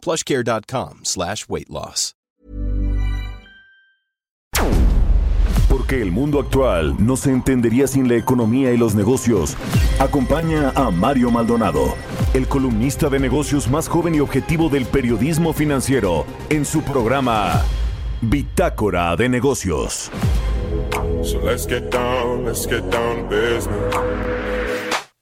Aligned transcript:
plushcare.com 0.00 1.00
slash 1.04 1.46
weight 1.48 1.68
loss. 1.68 2.14
Porque 5.68 6.02
el 6.02 6.10
mundo 6.10 6.40
actual 6.40 6.96
no 6.98 7.16
se 7.16 7.30
entendería 7.30 7.86
sin 7.86 8.08
la 8.08 8.16
economía 8.16 8.72
y 8.72 8.76
los 8.76 8.96
negocios. 8.96 9.56
Acompaña 10.00 10.70
a 10.74 10.90
Mario 10.90 11.30
Maldonado, 11.30 11.94
el 12.34 12.48
columnista 12.48 13.08
de 13.08 13.20
negocios 13.20 13.68
más 13.68 13.88
joven 13.88 14.16
y 14.16 14.20
objetivo 14.20 14.68
del 14.68 14.84
periodismo 14.86 15.52
financiero, 15.52 16.26
en 16.48 16.64
su 16.64 16.82
programa 16.82 17.62
Bitácora 18.20 19.14
de 19.16 19.28
Negocios. 19.28 20.10
So 21.22 21.38
let's 21.38 21.66
get 21.66 21.90
down, 21.90 22.44
let's 22.44 22.66
get 22.66 22.90
down 22.90 23.28
to 23.28 23.28
business. 23.28 23.94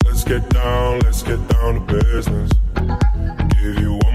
Let's 0.04 0.24
get 0.24 0.48
down, 0.48 1.00
let's 1.00 1.22
get 1.22 1.38
down 1.48 1.86
to 1.86 1.94
business. 1.94 2.50
Give 3.50 3.78
you 3.80 3.97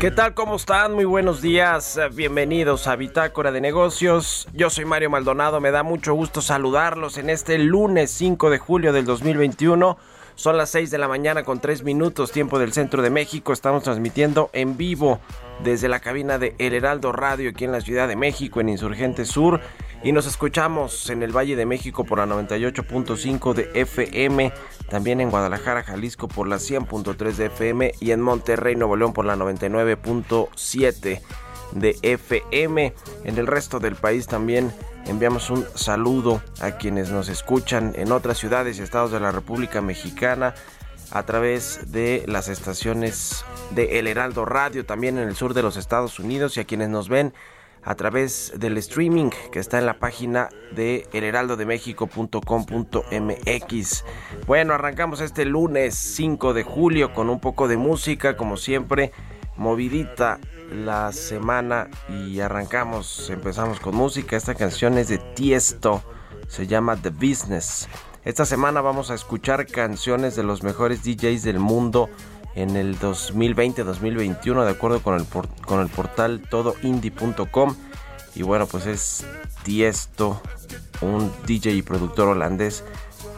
¿Qué 0.00 0.10
tal? 0.10 0.34
¿Cómo 0.34 0.56
están? 0.56 0.92
Muy 0.92 1.04
buenos 1.04 1.40
días. 1.40 1.96
Eh, 1.96 2.08
Bienvenidos 2.12 2.86
a 2.86 2.96
Bitácora 2.96 3.50
de 3.50 3.60
Negocios. 3.60 4.46
Yo 4.52 4.70
soy 4.70 4.84
Mario 4.84 5.10
Maldonado. 5.10 5.60
Me 5.60 5.70
da 5.70 5.82
mucho 5.82 6.14
gusto 6.14 6.42
saludarlos 6.42 7.16
en 7.18 7.30
este 7.30 7.58
lunes 7.58 8.10
5 8.10 8.50
de 8.50 8.58
julio 8.58 8.92
del 8.92 9.04
2021. 9.04 9.96
Son 10.36 10.56
las 10.58 10.70
6 10.70 10.90
de 10.90 10.98
la 10.98 11.08
mañana 11.08 11.44
con 11.44 11.60
3 11.60 11.82
minutos, 11.82 12.30
tiempo 12.30 12.58
del 12.58 12.74
centro 12.74 13.00
de 13.00 13.08
México. 13.08 13.54
Estamos 13.54 13.82
transmitiendo 13.82 14.50
en 14.52 14.76
vivo 14.76 15.18
desde 15.64 15.88
la 15.88 16.00
cabina 16.00 16.38
de 16.38 16.54
El 16.58 16.74
Heraldo 16.74 17.10
Radio 17.10 17.48
aquí 17.48 17.64
en 17.64 17.72
la 17.72 17.80
Ciudad 17.80 18.06
de 18.06 18.16
México, 18.16 18.60
en 18.60 18.68
Insurgente 18.68 19.24
Sur. 19.24 19.62
Y 20.02 20.12
nos 20.12 20.26
escuchamos 20.26 21.08
en 21.08 21.22
el 21.22 21.34
Valle 21.34 21.56
de 21.56 21.64
México 21.64 22.04
por 22.04 22.18
la 22.18 22.26
98.5 22.26 23.54
de 23.54 23.70
FM, 23.80 24.52
también 24.90 25.22
en 25.22 25.30
Guadalajara, 25.30 25.82
Jalisco 25.82 26.28
por 26.28 26.46
la 26.46 26.56
100.3 26.56 27.32
de 27.32 27.46
FM 27.46 27.92
y 27.98 28.10
en 28.10 28.20
Monterrey, 28.20 28.76
Nuevo 28.76 28.96
León 28.96 29.14
por 29.14 29.24
la 29.24 29.36
99.7 29.36 31.22
de 31.72 31.96
FM. 32.02 32.94
En 33.24 33.38
el 33.38 33.46
resto 33.46 33.78
del 33.78 33.96
país 33.96 34.26
también 34.26 34.72
enviamos 35.06 35.50
un 35.50 35.64
saludo 35.74 36.42
a 36.60 36.72
quienes 36.72 37.10
nos 37.10 37.28
escuchan 37.28 37.92
en 37.96 38.12
otras 38.12 38.38
ciudades 38.38 38.78
y 38.78 38.82
estados 38.82 39.12
de 39.12 39.20
la 39.20 39.32
República 39.32 39.80
Mexicana 39.80 40.54
a 41.10 41.22
través 41.24 41.92
de 41.92 42.24
las 42.26 42.48
estaciones 42.48 43.44
de 43.70 43.98
El 43.98 44.06
Heraldo 44.06 44.44
Radio, 44.44 44.84
también 44.84 45.18
en 45.18 45.28
el 45.28 45.36
sur 45.36 45.54
de 45.54 45.62
los 45.62 45.76
Estados 45.76 46.18
Unidos 46.18 46.56
y 46.56 46.60
a 46.60 46.64
quienes 46.64 46.88
nos 46.88 47.08
ven 47.08 47.32
a 47.86 47.94
través 47.94 48.52
del 48.56 48.76
streaming 48.78 49.30
que 49.52 49.60
está 49.60 49.78
en 49.78 49.86
la 49.86 50.00
página 50.00 50.48
de 50.72 51.06
elheraldodemexico.com.mx. 51.12 54.04
Bueno, 54.46 54.74
arrancamos 54.74 55.20
este 55.20 55.44
lunes 55.44 55.94
5 55.94 56.52
de 56.52 56.64
julio 56.64 57.14
con 57.14 57.30
un 57.30 57.38
poco 57.38 57.68
de 57.68 57.76
música, 57.76 58.36
como 58.36 58.56
siempre, 58.56 59.12
movidita 59.56 60.40
la 60.70 61.12
semana 61.12 61.88
y 62.08 62.40
arrancamos, 62.40 63.30
empezamos 63.30 63.80
con 63.80 63.94
música. 63.94 64.36
Esta 64.36 64.54
canción 64.54 64.98
es 64.98 65.08
de 65.08 65.18
Tiesto, 65.18 66.02
se 66.48 66.66
llama 66.66 66.96
The 66.96 67.10
Business. 67.10 67.88
Esta 68.24 68.44
semana 68.44 68.80
vamos 68.80 69.10
a 69.10 69.14
escuchar 69.14 69.66
canciones 69.66 70.34
de 70.34 70.42
los 70.42 70.62
mejores 70.62 71.04
DJs 71.04 71.44
del 71.44 71.60
mundo 71.60 72.10
en 72.56 72.74
el 72.74 72.98
2020-2021 72.98 74.64
de 74.64 74.70
acuerdo 74.70 75.02
con 75.02 75.14
el, 75.14 75.26
con 75.66 75.80
el 75.80 75.88
portal 75.88 76.42
todoindie.com 76.50 77.76
y 78.34 78.42
bueno 78.42 78.66
pues 78.66 78.86
es 78.86 79.26
Tiesto 79.62 80.40
un 81.02 81.30
DJ 81.46 81.72
y 81.72 81.82
productor 81.82 82.28
holandés 82.28 82.82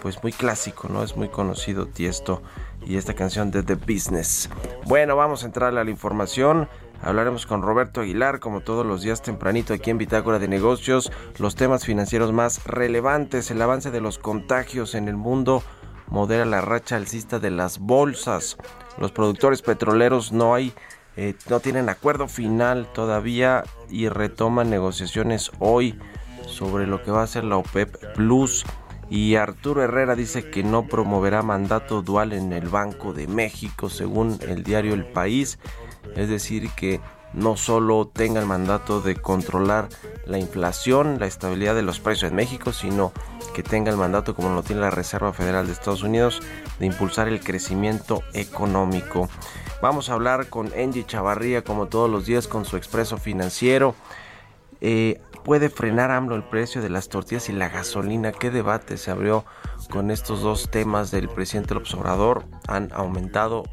pues 0.03 0.23
muy 0.23 0.33
clásico 0.33 0.89
no 0.89 1.03
es 1.03 1.17
muy 1.17 1.29
conocido 1.29 1.87
Tiesto 1.87 2.43
y 2.87 2.97
esta 2.97 3.15
canción 3.15 3.51
de 3.51 3.65
The 3.65 3.75
Business 3.75 4.49
bueno 4.87 5.17
vamos 5.17 5.43
a 5.43 5.47
entrar 5.47 5.77
a 5.77 5.85
la 5.85 5.91
información 5.91 6.69
Hablaremos 7.01 7.47
con 7.47 7.63
Roberto 7.63 8.01
Aguilar, 8.01 8.41
como 8.41 8.61
todos 8.61 8.85
los 8.85 9.03
días 9.03 9.23
tempranito 9.23 9.73
aquí 9.73 9.91
en 9.91 9.99
Bitácora 9.99 10.39
de 10.39 10.49
Negocios, 10.49 11.13
los 11.39 11.55
temas 11.55 11.85
financieros 11.85 12.33
más 12.33 12.65
relevantes, 12.65 13.51
el 13.51 13.63
avance 13.63 13.91
de 13.91 14.01
los 14.01 14.19
contagios 14.19 14.95
en 14.95 15.09
el 15.09 15.17
mundo, 15.17 15.63
modera 16.09 16.45
la 16.45 16.61
racha 16.61 16.97
alcista 16.97 17.39
de 17.39 17.51
las 17.51 17.79
bolsas. 17.79 18.57
Los 18.99 19.13
productores 19.13 19.63
petroleros 19.63 20.33
no 20.33 20.55
hay, 20.55 20.73
eh, 21.17 21.35
no 21.49 21.61
tienen 21.61 21.89
acuerdo 21.89 22.27
final 22.27 22.89
todavía 22.93 23.63
y 23.89 24.09
retoman 24.09 24.69
negociaciones 24.69 25.53
hoy 25.61 25.99
sobre 26.47 26.87
lo 26.87 27.03
que 27.03 27.13
va 27.13 27.23
a 27.23 27.29
ser 27.29 27.45
la 27.45 27.59
OPEP 27.59 28.15
Plus. 28.15 28.65
Y 29.11 29.37
Arturo 29.37 29.83
Herrera 29.83 30.17
dice 30.17 30.51
que 30.51 30.63
no 30.63 30.87
promoverá 30.87 31.43
mandato 31.43 32.03
dual 32.03 32.35
en 32.35 32.53
el 32.53 32.69
Banco 32.69 33.15
de 33.15 33.27
México, 33.27 33.89
según 33.89 34.39
el 34.47 34.65
diario 34.65 34.93
El 34.93 35.07
País. 35.07 35.59
Es 36.17 36.29
decir, 36.29 36.71
que 36.71 37.01
no 37.33 37.57
solo 37.57 38.09
tenga 38.09 38.41
el 38.41 38.47
mandato 38.47 39.01
de 39.01 39.17
controlar 39.17 39.89
la 40.27 40.39
inflación, 40.39 41.19
la 41.19 41.27
estabilidad 41.27 41.75
de 41.75 41.83
los 41.83 42.01
precios 42.01 42.31
en 42.31 42.37
México, 42.37 42.73
sino 42.73 43.13
que 43.55 43.63
tenga 43.63 43.91
el 43.91 43.97
mandato, 43.97 44.35
como 44.35 44.55
lo 44.55 44.63
tiene 44.63 44.83
la 44.83 44.91
Reserva 44.91 45.33
Federal 45.33 45.67
de 45.67 45.73
Estados 45.73 46.03
Unidos, 46.03 46.43
de 46.79 46.87
impulsar 46.87 47.29
el 47.29 47.41
crecimiento 47.41 48.23
económico. 48.33 49.29
Vamos 49.83 50.11
a 50.11 50.15
hablar 50.15 50.49
con 50.49 50.73
Angie 50.73 51.07
Chavarría, 51.07 51.63
como 51.63 51.87
todos 51.87 52.11
los 52.11 52.27
días, 52.27 52.49
con 52.49 52.65
su 52.65 52.77
expreso 52.77 53.19
financiero. 53.19 53.95
Eh, 54.81 55.21
¿Puede 55.45 55.71
frenar 55.71 56.11
AMLO 56.11 56.35
el 56.35 56.43
precio 56.43 56.83
de 56.83 56.91
las 56.91 57.09
tortillas 57.09 57.49
y 57.49 57.53
la 57.53 57.69
gasolina? 57.69 58.33
¿Qué 58.33 58.51
debate 58.51 58.99
se 58.99 59.11
abrió 59.11 59.45
con 59.91 60.11
estos 60.11 60.43
dos 60.43 60.71
temas 60.71 61.11
del 61.11 61.29
presidente 61.29 61.75
López 61.75 61.95
Obrador? 61.95 62.45
Han 62.67 62.91
aumentado 62.93 63.65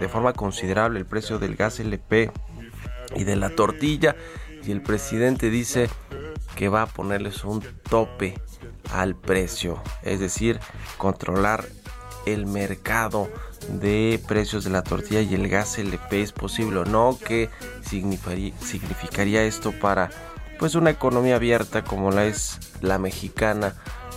de 0.00 0.08
forma 0.08 0.32
considerable 0.32 0.98
el 0.98 1.06
precio 1.06 1.38
del 1.38 1.56
gas 1.56 1.80
LP 1.80 2.30
y 3.16 3.24
de 3.24 3.36
la 3.36 3.50
tortilla. 3.50 4.16
Y 4.64 4.72
el 4.72 4.82
presidente 4.82 5.50
dice 5.50 5.88
que 6.56 6.68
va 6.68 6.82
a 6.82 6.86
ponerles 6.86 7.44
un 7.44 7.62
tope 7.88 8.40
al 8.92 9.14
precio, 9.14 9.80
es 10.02 10.20
decir, 10.20 10.58
controlar 10.96 11.64
el 12.26 12.46
mercado 12.46 13.28
de 13.68 14.20
precios 14.26 14.64
de 14.64 14.70
la 14.70 14.82
tortilla 14.82 15.20
y 15.20 15.34
el 15.34 15.48
gas 15.48 15.78
LP 15.78 16.22
es 16.22 16.32
posible 16.32 16.80
o 16.80 16.84
no, 16.84 17.18
qué 17.24 17.50
significaría, 17.82 18.54
significaría 18.60 19.44
esto 19.44 19.72
para 19.72 20.10
pues 20.58 20.74
una 20.74 20.90
economía 20.90 21.36
abierta 21.36 21.84
como 21.84 22.10
la 22.10 22.26
es 22.26 22.58
la 22.80 22.98
mexicana 22.98 23.74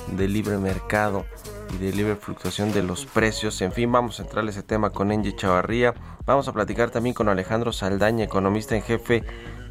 de 0.07 0.27
libre 0.27 0.57
mercado 0.57 1.25
y 1.73 1.77
de 1.77 1.91
libre 1.91 2.15
fluctuación 2.15 2.71
de 2.71 2.83
los 2.83 3.05
precios. 3.05 3.61
En 3.61 3.71
fin, 3.71 3.91
vamos 3.91 4.19
a 4.19 4.23
entrar 4.23 4.45
a 4.45 4.49
ese 4.49 4.63
tema 4.63 4.89
con 4.89 5.11
Angie 5.11 5.35
Chavarría. 5.35 5.93
Vamos 6.25 6.47
a 6.47 6.53
platicar 6.53 6.89
también 6.89 7.13
con 7.13 7.29
Alejandro 7.29 7.71
Saldaña, 7.71 8.25
economista 8.25 8.75
en 8.75 8.81
jefe 8.81 9.23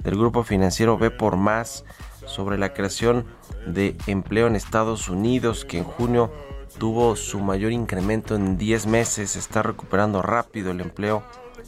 del 0.02 0.16
grupo 0.16 0.42
financiero 0.42 0.98
B 0.98 1.10
por 1.10 1.36
Más, 1.36 1.84
sobre 2.26 2.58
la 2.58 2.72
creación 2.72 3.26
de 3.66 3.96
empleo 4.06 4.46
en 4.46 4.56
Estados 4.56 5.08
Unidos, 5.08 5.64
que 5.64 5.78
en 5.78 5.84
junio 5.84 6.32
tuvo 6.78 7.16
su 7.16 7.40
mayor 7.40 7.72
incremento 7.72 8.34
en 8.34 8.56
10 8.56 8.86
meses. 8.86 9.30
Se 9.32 9.38
está 9.38 9.62
recuperando 9.62 10.22
rápido 10.22 10.70
el 10.70 10.80
empleo 10.80 11.22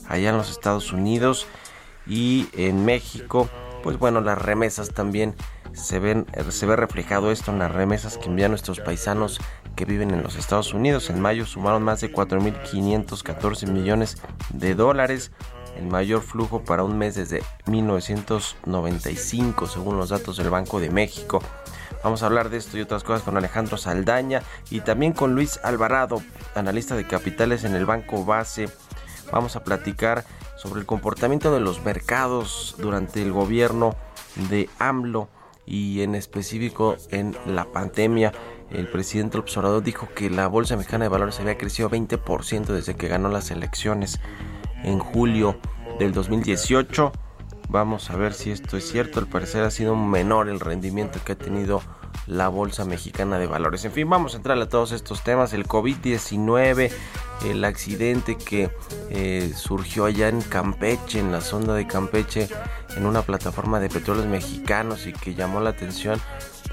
allá 0.08 0.31
en 0.31 0.37
los 0.37 0.50
Estados 0.50 0.93
Unidos 0.93 1.46
y 2.06 2.49
en 2.55 2.84
México. 2.84 3.49
Pues 3.82 3.99
bueno, 3.99 4.20
las 4.20 4.38
remesas 4.38 4.90
también 4.90 5.34
se, 5.73 5.99
ven, 5.99 6.26
se 6.50 6.67
ve 6.67 6.76
reflejado 6.76 7.32
esto 7.32 7.50
en 7.50 7.58
las 7.58 7.73
remesas 7.73 8.19
que 8.19 8.29
envían 8.29 8.50
nuestros 8.50 8.81
paisanos 8.81 9.40
que 9.74 9.84
viven 9.84 10.12
en 10.12 10.22
los 10.22 10.36
Estados 10.36 10.74
Unidos. 10.74 11.10
En 11.10 11.20
mayo 11.20 11.46
sumaron 11.46 11.82
más 11.82 12.00
de 12.00 12.12
4.514 12.12 13.69
millones 13.69 14.19
de 14.50 14.74
dólares, 14.74 15.32
el 15.76 15.86
mayor 15.86 16.22
flujo 16.22 16.64
para 16.64 16.84
un 16.84 16.98
mes 16.98 17.14
desde 17.14 17.42
1995, 17.66 19.66
según 19.66 19.96
los 19.96 20.10
datos 20.10 20.36
del 20.36 20.50
Banco 20.50 20.80
de 20.80 20.90
México. 20.90 21.42
Vamos 22.02 22.22
a 22.22 22.26
hablar 22.26 22.50
de 22.50 22.58
esto 22.58 22.76
y 22.76 22.80
otras 22.80 23.04
cosas 23.04 23.22
con 23.22 23.36
Alejandro 23.36 23.76
Saldaña 23.76 24.42
y 24.70 24.80
también 24.80 25.12
con 25.12 25.34
Luis 25.34 25.60
Alvarado, 25.62 26.20
analista 26.54 26.96
de 26.96 27.06
capitales 27.06 27.64
en 27.64 27.74
el 27.74 27.86
Banco 27.86 28.24
Base. 28.24 28.69
Vamos 29.30 29.54
a 29.54 29.62
platicar 29.62 30.24
sobre 30.56 30.80
el 30.80 30.86
comportamiento 30.86 31.52
de 31.52 31.60
los 31.60 31.84
mercados 31.84 32.74
durante 32.78 33.22
el 33.22 33.32
gobierno 33.32 33.94
de 34.50 34.69
AMLO 34.78 35.28
y 35.64 36.02
en 36.02 36.14
específico 36.14 36.96
en 37.10 37.36
la 37.46 37.64
pandemia. 37.64 38.32
El 38.72 38.88
presidente 38.88 39.38
observador 39.38 39.82
dijo 39.82 40.08
que 40.14 40.30
la 40.30 40.46
Bolsa 40.46 40.76
Mexicana 40.76 41.04
de 41.04 41.10
Valores 41.10 41.38
había 41.40 41.58
crecido 41.58 41.90
20% 41.90 42.66
desde 42.66 42.96
que 42.96 43.08
ganó 43.08 43.28
las 43.28 43.50
elecciones 43.50 44.19
en 44.82 44.98
julio 44.98 45.58
del 45.98 46.12
2018. 46.12 47.12
Vamos 47.69 48.10
a 48.10 48.16
ver 48.16 48.32
si 48.32 48.50
esto 48.50 48.76
es 48.76 48.90
cierto. 48.90 49.20
Al 49.20 49.26
parecer 49.26 49.62
ha 49.62 49.70
sido 49.70 49.94
menor 49.94 50.48
el 50.48 50.60
rendimiento 50.60 51.20
que 51.24 51.32
ha 51.32 51.38
tenido 51.38 51.82
la 52.26 52.48
Bolsa 52.48 52.84
Mexicana 52.84 53.38
de 53.38 53.46
Valores. 53.46 53.84
En 53.84 53.92
fin, 53.92 54.08
vamos 54.08 54.34
a 54.34 54.36
entrar 54.38 54.58
a 54.58 54.69
todos 54.69 54.92
estos 54.92 55.22
temas. 55.22 55.52
El 55.52 55.66
COVID-19, 55.66 56.90
el 57.44 57.64
accidente 57.64 58.36
que 58.36 58.70
eh, 59.10 59.52
surgió 59.54 60.06
allá 60.06 60.28
en 60.28 60.40
Campeche, 60.40 61.19
en 61.19 61.32
la 61.32 61.40
sonda 61.40 61.74
de 61.74 61.86
Campeche, 61.86 62.48
en 62.96 63.06
una 63.06 63.22
plataforma 63.22 63.80
de 63.80 63.88
petróleos 63.88 64.26
mexicanos 64.26 65.06
y 65.06 65.12
que 65.12 65.34
llamó 65.34 65.60
la 65.60 65.70
atención 65.70 66.20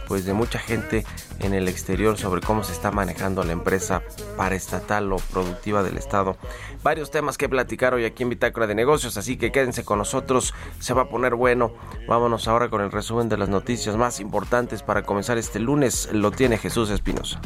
pues 0.10 0.26
de 0.26 0.34
mucha 0.34 0.58
gente 0.60 1.06
en 1.40 1.54
el 1.54 1.70
exterior 1.70 2.18
sobre 2.18 2.42
cómo 2.42 2.64
se 2.64 2.74
está 2.74 2.92
manejando 2.92 3.44
la 3.44 3.54
empresa 3.54 4.02
paraestatal 4.36 5.14
o 5.14 5.18
productiva 5.18 5.84
del 5.84 5.98
estado. 5.98 6.36
Varios 6.84 7.12
temas 7.12 7.38
que 7.38 7.48
platicar 7.48 7.94
hoy 7.94 8.06
aquí 8.06 8.24
en 8.24 8.30
Bitácora 8.30 8.66
de 8.66 8.74
Negocios, 8.74 9.18
así 9.18 9.38
que 9.38 9.52
quédense 9.52 9.86
con 9.86 10.00
nosotros, 10.00 10.56
se 10.80 10.96
va 10.96 11.04
a 11.04 11.10
poner 11.10 11.36
bueno. 11.36 11.72
Vámonos 12.08 12.48
ahora 12.48 12.70
con 12.70 12.82
el 12.82 12.92
resumen 12.92 13.30
de 13.30 13.38
las 13.38 13.50
noticias 13.50 13.96
más 13.96 14.20
importantes 14.20 14.82
para 14.82 15.04
comenzar 15.04 15.38
este 15.38 15.60
lunes. 15.60 16.10
Lo 16.12 16.32
tiene 16.32 16.58
Jesús 16.58 16.90
Espinosa. 16.90 17.40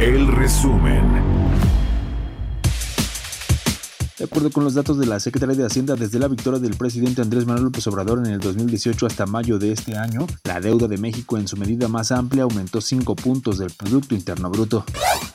El 0.00 0.28
resumen. 0.28 1.39
De 4.20 4.26
acuerdo 4.26 4.50
con 4.50 4.64
los 4.64 4.74
datos 4.74 4.98
de 4.98 5.06
la 5.06 5.18
Secretaría 5.18 5.56
de 5.56 5.64
Hacienda, 5.64 5.96
desde 5.96 6.18
la 6.18 6.28
victoria 6.28 6.60
del 6.60 6.76
presidente 6.76 7.22
Andrés 7.22 7.46
Manuel 7.46 7.64
López 7.64 7.86
Obrador 7.86 8.18
en 8.18 8.34
el 8.34 8.38
2018 8.38 9.06
hasta 9.06 9.24
mayo 9.24 9.58
de 9.58 9.72
este 9.72 9.96
año, 9.96 10.26
la 10.44 10.60
deuda 10.60 10.88
de 10.88 10.98
México 10.98 11.38
en 11.38 11.48
su 11.48 11.56
medida 11.56 11.88
más 11.88 12.12
amplia 12.12 12.42
aumentó 12.42 12.82
5 12.82 13.16
puntos 13.16 13.56
del 13.56 13.70
Producto 13.70 14.14
Interno 14.14 14.50
Bruto. 14.50 14.84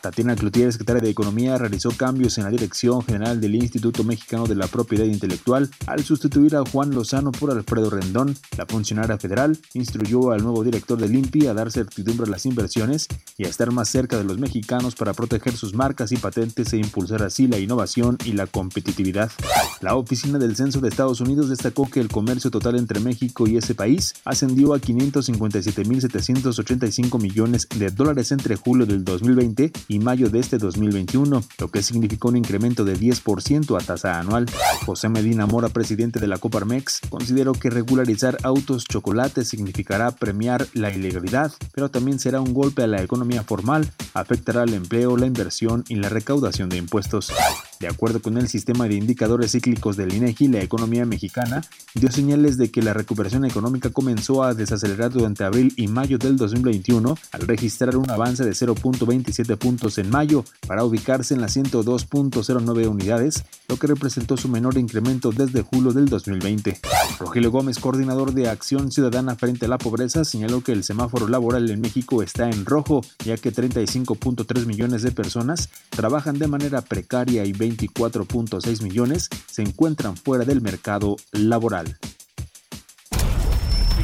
Tatiana 0.02 0.36
Cloutier, 0.36 0.72
secretaria 0.72 1.02
de 1.02 1.10
Economía, 1.10 1.58
realizó 1.58 1.90
cambios 1.98 2.38
en 2.38 2.44
la 2.44 2.52
Dirección 2.52 3.02
General 3.02 3.42
del 3.42 3.56
Instituto 3.56 4.04
Mexicano 4.04 4.46
de 4.46 4.54
la 4.54 4.68
Propiedad 4.68 5.06
Intelectual 5.06 5.68
al 5.88 6.04
sustituir 6.04 6.56
a 6.56 6.64
Juan 6.64 6.92
Lozano 6.92 7.32
por 7.32 7.50
Alfredo 7.50 7.90
Rendón. 7.90 8.38
La 8.56 8.68
funcionaria 8.68 9.18
federal 9.18 9.58
instruyó 9.74 10.30
al 10.30 10.44
nuevo 10.44 10.64
director 10.64 11.00
del 11.00 11.16
INPI 11.16 11.48
a 11.48 11.56
dar 11.56 11.72
certidumbre 11.72 12.28
a 12.28 12.30
las 12.30 12.46
inversiones 12.46 13.08
y 13.36 13.46
a 13.46 13.50
estar 13.50 13.72
más 13.72 13.90
cerca 13.90 14.16
de 14.20 14.26
los 14.26 14.38
mexicanos 14.38 14.94
para 14.94 15.16
proteger 15.16 15.58
sus 15.58 15.74
marcas 15.74 16.12
y 16.12 16.18
patentes 16.18 16.72
e 16.74 16.78
impulsar 16.78 17.24
así 17.24 17.48
la 17.48 17.58
innovación 17.58 18.20
y 18.26 18.34
la 18.34 18.46
competitividad 18.46 18.75
competitividad. 18.76 19.32
La 19.80 19.96
Oficina 19.96 20.38
del 20.38 20.58
Censo 20.58 20.82
de 20.82 20.90
Estados 20.90 21.22
Unidos 21.22 21.48
destacó 21.48 21.90
que 21.90 22.02
el 22.02 22.10
comercio 22.10 22.52
total 22.52 22.78
entre 22.78 23.00
México 23.00 23.48
y 23.48 23.56
ese 23.56 23.74
país 23.74 24.14
ascendió 24.26 24.74
a 24.74 24.82
557.785 24.82 27.22
millones 27.22 27.70
de 27.78 27.90
dólares 27.90 28.34
entre 28.34 28.58
julio 28.58 28.86
del 28.86 29.06
2020 29.06 29.72
y 29.88 30.00
mayo 30.00 30.30
de 30.30 30.40
este 30.40 30.58
2021, 30.58 31.42
lo 31.58 31.72
que 31.72 31.84
significó 31.84 32.28
un 32.30 32.38
incremento 32.38 32.84
de 32.84 33.00
10% 33.00 33.82
a 33.82 33.86
tasa 33.86 34.20
anual. 34.20 34.48
José 34.86 35.08
Medina 35.08 35.46
Mora, 35.46 35.70
presidente 35.70 36.20
de 36.20 36.28
la 36.28 36.38
Coparmex, 36.38 37.00
consideró 37.10 37.54
que 37.54 37.70
regularizar 37.70 38.38
autos 38.44 38.84
chocolates 38.84 39.48
significará 39.48 40.12
premiar 40.12 40.68
la 40.74 40.94
ilegalidad, 40.94 41.54
pero 41.74 41.90
también 41.90 42.20
será 42.20 42.42
un 42.42 42.54
golpe 42.54 42.84
a 42.84 42.88
la 42.88 43.02
economía 43.02 43.44
formal, 43.44 43.90
afectará 44.14 44.64
el 44.64 44.74
empleo, 44.74 45.16
la 45.16 45.28
inversión 45.28 45.86
y 45.88 45.96
la 45.96 46.10
recaudación 46.10 46.68
de 46.68 46.76
impuestos. 46.78 47.32
De 47.80 47.88
acuerdo 47.88 48.22
con 48.22 48.38
el 48.38 48.48
sistema 48.48 48.65
de 48.74 48.96
indicadores 48.96 49.52
cíclicos 49.52 49.96
del 49.96 50.14
INEGI, 50.14 50.48
la 50.48 50.60
economía 50.60 51.06
mexicana 51.06 51.62
dio 51.94 52.12
señales 52.12 52.58
de 52.58 52.72
que 52.72 52.82
la 52.82 52.94
recuperación 52.94 53.46
económica 53.46 53.92
comenzó 53.92 54.44
a 54.44 54.56
desacelerar 54.56 55.12
durante 55.12 55.44
abril 55.44 55.72
y 55.78 55.88
mayo 55.88 56.18
del 56.18 56.36
2021 56.36 57.16
al 57.32 57.42
registrar 57.42 57.96
un 57.96 58.10
avance 58.10 58.44
de 58.44 58.52
0.27 58.52 59.58
puntos 59.58 60.00
en 60.00 60.10
mayo 60.10 60.44
para 60.68 60.84
ubicarse 60.84 61.36
en 61.36 61.42
las 61.42 61.56
102.09 61.56 62.88
unidades, 62.88 63.46
lo 63.68 63.78
que 63.78 63.88
representó 63.88 64.36
su 64.36 64.50
menor 64.50 64.78
incremento 64.78 65.32
desde 65.32 65.62
julio 65.62 65.94
del 65.94 66.08
2020. 66.08 66.80
Rogelio 67.20 67.52
Gómez, 67.52 67.80
coordinador 67.80 68.34
de 68.34 68.50
Acción 68.50 68.92
Ciudadana 68.92 69.36
frente 69.36 69.66
a 69.66 69.70
la 69.70 69.78
pobreza, 69.78 70.26
señaló 70.26 70.62
que 70.62 70.72
el 70.72 70.84
semáforo 70.84 71.28
laboral 71.28 71.70
en 71.70 71.82
México 71.82 72.22
está 72.22 72.50
en 72.50 72.66
rojo, 72.66 73.02
ya 73.24 73.38
que 73.38 73.54
35.3 73.54 74.66
millones 74.66 75.02
de 75.02 75.12
personas 75.12 75.70
trabajan 75.90 76.40
de 76.40 76.48
manera 76.48 76.82
precaria 76.82 77.46
y 77.46 77.54
24.6 77.54 78.84
millones 78.84 79.30
se 79.48 79.62
encuentran 79.62 80.18
fuera 80.18 80.46
del 80.46 80.62
mercado 80.62 81.16
laboral. 81.32 81.98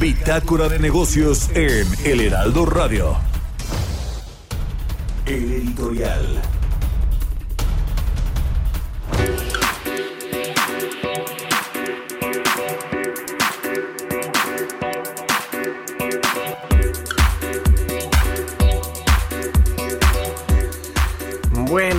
Bitácora 0.00 0.68
de 0.68 0.78
negocios 0.78 1.48
en 1.54 1.86
El 2.04 2.20
Heraldo 2.20 2.66
Radio. 2.66 3.16
El 5.26 5.52
editorial. 5.52 6.42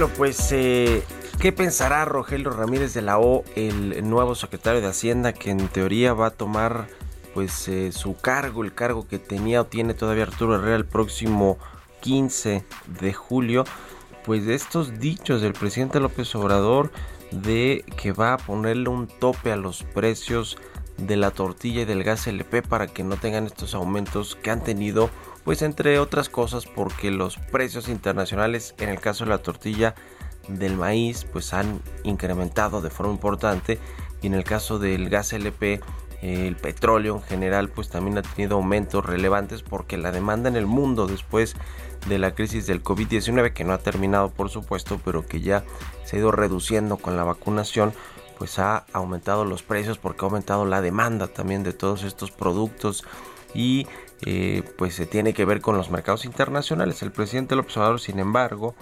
Bueno, 0.04 0.18
pues 0.18 0.52
eh, 0.52 1.02
¿Qué 1.40 1.54
pensará 1.54 2.04
Rogelio 2.04 2.50
Ramírez 2.50 2.94
de 2.94 3.02
la 3.02 3.20
O, 3.20 3.46
el 3.56 4.10
nuevo 4.10 4.36
secretario 4.36 4.82
de 4.82 4.88
Hacienda, 4.88 5.32
que 5.32 5.50
en 5.50 5.70
teoría 5.70 6.14
va 6.14 6.28
a 6.28 6.32
tomar 6.32 6.90
pues 7.34 7.70
eh, 7.70 7.94
su 7.94 8.18
cargo, 8.18 8.66
el 8.66 8.74
cargo 8.74 9.08
que 9.08 9.18
tenía 9.18 9.62
o 9.62 9.66
tiene 9.66 9.94
todavía 9.94 10.24
Arturo 10.24 10.56
Herrera 10.56 10.76
el 10.76 10.86
próximo 10.86 11.58
15 12.02 12.66
de 13.00 13.14
julio? 13.14 13.64
Pues 14.26 14.46
estos 14.48 15.00
dichos 15.00 15.42
del 15.42 15.54
presidente 15.54 16.02
López 16.02 16.36
Obrador 16.36 16.92
de 17.32 17.86
que 17.96 18.12
va 18.12 18.34
a 18.34 18.38
ponerle 18.38 18.90
un 18.90 19.08
tope 19.08 19.54
a 19.54 19.56
los 19.56 19.84
precios 19.84 20.58
de 20.98 21.16
la 21.16 21.32
tortilla 21.32 21.84
y 21.84 21.86
del 21.86 22.04
gas 22.04 22.28
LP 22.28 22.62
para 22.62 22.88
que 22.88 23.06
no 23.06 23.16
tengan 23.16 23.46
estos 23.46 23.74
aumentos 23.74 24.36
que 24.36 24.52
han 24.52 24.66
tenido 24.66 25.10
pues 25.44 25.62
entre 25.62 26.00
otras 26.00 26.30
cosas 26.30 26.66
porque 26.66 27.12
los 27.12 27.38
precios 27.38 27.90
internacionales 27.90 28.76
en 28.78 28.90
el 28.90 29.00
caso 29.00 29.26
de 29.26 29.32
la 29.32 29.40
tortilla 29.40 29.96
del 30.48 30.76
maíz 30.76 31.26
pues 31.26 31.54
han 31.54 31.82
incrementado 32.04 32.82
de 32.82 32.90
forma 32.90 33.14
importante. 33.14 33.80
Y 34.22 34.28
en 34.28 34.34
el 34.34 34.44
caso 34.44 34.80
del 34.80 35.10
gas 35.10 35.34
LP 35.34 35.82
el 36.22 36.56
petróleo 36.56 37.18
en 37.18 37.24
general 37.24 37.70
pues 37.70 37.90
también 37.90 38.18
ha 38.18 38.22
tenido 38.22 38.56
aumentos 38.56 39.06
relevantes 39.06 39.62
porque 39.62 39.98
la 39.98 40.14
demanda 40.14 40.48
en 40.48 40.56
el 40.56 40.66
mundo 40.66 41.06
después 41.06 41.56
de 42.08 42.18
la 42.18 42.34
crisis 42.34 42.66
del 42.66 42.82
COVID-19 42.82 43.52
que 43.52 43.66
no 43.66 43.74
ha 43.74 43.80
terminado 43.80 44.30
por 44.30 44.50
supuesto 44.50 45.02
pero 45.04 45.26
que 45.26 45.42
ya 45.42 45.66
se 46.06 46.16
ha 46.16 46.20
ido 46.20 46.32
reduciendo 46.32 46.96
con 46.96 47.18
la 47.18 47.26
vacunación 47.26 47.94
pues 48.38 48.58
ha 48.58 48.86
aumentado 48.94 49.44
los 49.44 49.64
precios 49.64 49.98
porque 49.98 50.24
ha 50.24 50.28
aumentado 50.30 50.66
la 50.66 50.82
demanda 50.82 51.28
también 51.28 51.64
de 51.64 51.74
todos 51.74 52.04
estos 52.04 52.32
productos 52.32 53.04
y 53.54 53.88
eh, 54.22 54.64
pues 54.78 54.96
se 54.96 55.06
tiene 55.06 55.34
que 55.34 55.46
ver 55.46 55.62
con 55.62 55.78
los 55.78 55.90
mercados 55.90 56.26
internacionales. 56.26 57.02
El 57.02 57.12
presidente 57.12 57.56
López 57.56 57.78
Obrador 57.78 58.00
sin 58.00 58.20
embargo 58.20 58.76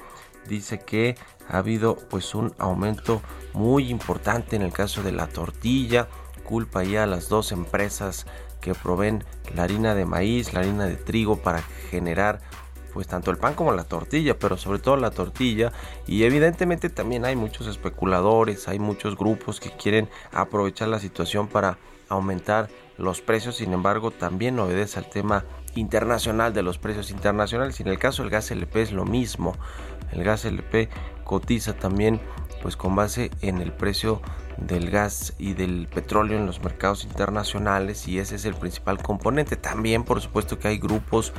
dice 0.47 0.79
que 0.79 1.15
ha 1.49 1.57
habido 1.57 1.97
pues 2.09 2.35
un 2.35 2.53
aumento 2.57 3.21
muy 3.53 3.89
importante 3.89 4.55
en 4.55 4.61
el 4.61 4.71
caso 4.71 5.03
de 5.03 5.11
la 5.11 5.27
tortilla, 5.27 6.07
culpa 6.43 6.83
ya 6.83 7.03
a 7.03 7.07
las 7.07 7.29
dos 7.29 7.51
empresas 7.51 8.25
que 8.59 8.73
proveen 8.75 9.23
la 9.55 9.63
harina 9.63 9.95
de 9.95 10.05
maíz, 10.05 10.53
la 10.53 10.59
harina 10.59 10.85
de 10.85 10.95
trigo 10.95 11.37
para 11.37 11.61
generar 11.89 12.39
pues 12.93 13.07
tanto 13.07 13.31
el 13.31 13.37
pan 13.37 13.53
como 13.53 13.71
la 13.73 13.85
tortilla, 13.85 14.37
pero 14.37 14.57
sobre 14.57 14.79
todo 14.79 14.97
la 14.97 15.11
tortilla. 15.11 15.71
Y 16.07 16.23
evidentemente 16.23 16.89
también 16.89 17.25
hay 17.25 17.35
muchos 17.35 17.67
especuladores, 17.67 18.67
hay 18.67 18.79
muchos 18.79 19.17
grupos 19.17 19.59
que 19.59 19.71
quieren 19.71 20.09
aprovechar 20.31 20.89
la 20.89 20.99
situación 20.99 21.47
para 21.47 21.77
aumentar 22.09 22.69
los 22.97 23.21
precios, 23.21 23.55
sin 23.57 23.73
embargo, 23.73 24.11
también 24.11 24.59
obedece 24.59 24.99
al 24.99 25.09
tema 25.09 25.45
internacional 25.75 26.53
de 26.53 26.63
los 26.63 26.77
precios 26.77 27.11
internacionales. 27.11 27.79
En 27.79 27.87
el 27.87 27.97
caso 27.97 28.23
del 28.23 28.31
gas 28.31 28.51
LP 28.51 28.81
es 28.81 28.91
lo 28.91 29.05
mismo. 29.05 29.55
El 30.11 30.23
gas 30.23 30.45
LP 30.45 30.89
cotiza 31.23 31.73
también 31.73 32.19
pues 32.61 32.75
con 32.75 32.95
base 32.95 33.31
en 33.41 33.59
el 33.59 33.71
precio 33.71 34.21
del 34.57 34.91
gas 34.91 35.33
y 35.39 35.53
del 35.53 35.87
petróleo 35.87 36.37
en 36.37 36.45
los 36.45 36.61
mercados 36.61 37.03
internacionales 37.05 38.07
y 38.07 38.19
ese 38.19 38.35
es 38.35 38.45
el 38.45 38.53
principal 38.53 39.01
componente. 39.01 39.55
También 39.55 40.03
por 40.03 40.21
supuesto 40.21 40.59
que 40.59 40.67
hay 40.67 40.77
grupos 40.77 41.33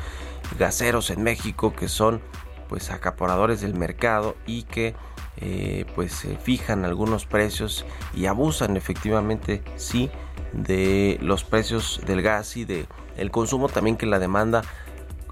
gaseros 0.59 1.11
en 1.11 1.23
México 1.23 1.75
que 1.75 1.89
son 1.89 2.21
pues 2.69 2.91
acaparadores 2.91 3.61
del 3.61 3.75
mercado 3.75 4.35
y 4.47 4.65
que 4.65 4.95
eh, 5.37 5.85
pues 5.95 6.27
fijan 6.43 6.85
algunos 6.85 7.27
precios 7.27 7.85
y 8.15 8.27
abusan 8.27 8.77
efectivamente 8.77 9.63
sí 9.77 10.11
de 10.53 11.19
los 11.23 11.45
precios 11.45 12.01
del 12.07 12.23
gas 12.23 12.57
y 12.57 12.65
de 12.65 12.87
el 13.17 13.31
consumo 13.31 13.69
también 13.69 13.97
que 13.97 14.07
la 14.07 14.19
demanda 14.19 14.63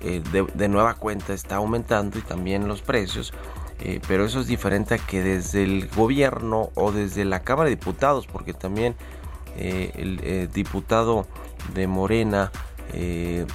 eh, 0.01 0.23
de, 0.55 0.69
nueva 0.69 0.95
cuenta 0.95 1.35
está 1.35 1.57
aumentando 1.57 2.19
y 2.19 2.23
también 2.23 2.69
los 2.69 2.83
precios 2.83 3.33
eh, 3.81 4.01
pero 4.09 4.25
eso 4.25 4.41
es 4.41 4.47
diferente 4.47 4.95
a 4.95 4.99
que 4.99 5.23
desde 5.23 5.63
el 5.63 5.89
gobierno 5.89 6.71
o 6.75 6.93
desde 6.93 7.25
la 7.25 7.41
Cámara 7.41 7.69
de 7.69 7.77
Diputados 7.77 8.27
porque 8.27 8.55
también 8.55 8.95
el 9.57 10.49
diputado 10.53 11.27
de 11.75 11.87
Morena 11.87 12.51
que 12.93 13.47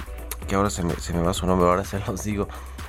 ahora 0.54 0.70
se 0.70 0.84
me, 0.84 0.94
se 0.94 1.12
me 1.14 1.22
va 1.22 1.34
su 1.34 1.46
nombre 1.46 1.68
ahora 1.68 1.84
se 1.84 1.98
los 2.00 2.22
digo 2.22 2.46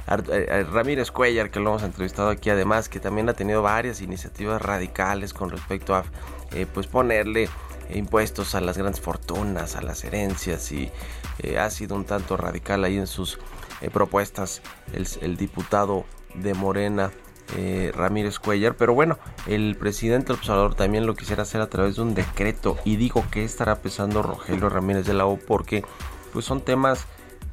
eh, 0.09 0.65
Ramírez 0.71 1.11
Cuellar, 1.11 1.51
que 1.51 1.59
lo 1.59 1.71
hemos 1.71 1.83
entrevistado 1.83 2.29
aquí, 2.29 2.49
además, 2.49 2.87
que 2.87 2.99
también 3.01 3.27
ha 3.27 3.33
tenido 3.33 3.61
varias 3.61 4.01
iniciativas 4.01 4.61
radicales 4.61 5.33
con 5.33 5.49
respecto 5.49 5.95
a 5.95 6.05
eh, 6.53 6.65
pues 6.73 6.87
ponerle 6.87 7.49
impuestos 7.93 8.55
a 8.55 8.61
las 8.61 8.77
grandes 8.77 9.01
fortunas, 9.01 9.75
a 9.75 9.81
las 9.81 10.03
herencias, 10.03 10.71
y 10.71 10.91
eh, 11.39 11.59
ha 11.59 11.69
sido 11.69 11.95
un 11.95 12.05
tanto 12.05 12.37
radical 12.37 12.83
ahí 12.83 12.97
en 12.97 13.07
sus 13.07 13.39
propuestas 13.93 14.61
el, 14.93 15.37
diputado 15.37 16.05
de 16.35 16.53
Morena. 16.53 17.11
Ramírez 17.93 18.39
Cuellar, 18.39 18.75
pero 18.75 18.93
bueno, 18.93 19.17
el 19.45 19.77
presidente 19.77 20.27
del 20.27 20.35
Observador 20.35 20.75
también 20.75 21.05
lo 21.05 21.15
quisiera 21.15 21.43
hacer 21.43 21.61
a 21.61 21.69
través 21.69 21.95
de 21.95 22.01
un 22.01 22.13
decreto 22.13 22.77
y 22.83 22.97
digo 22.97 23.23
que 23.31 23.45
estará 23.45 23.77
pesando 23.77 24.21
Rogelio 24.21 24.67
Ramírez 24.67 25.05
de 25.05 25.13
la 25.13 25.25
O 25.25 25.37
porque 25.37 25.85
pues 26.33 26.43
son 26.43 26.59
temas 26.59 27.07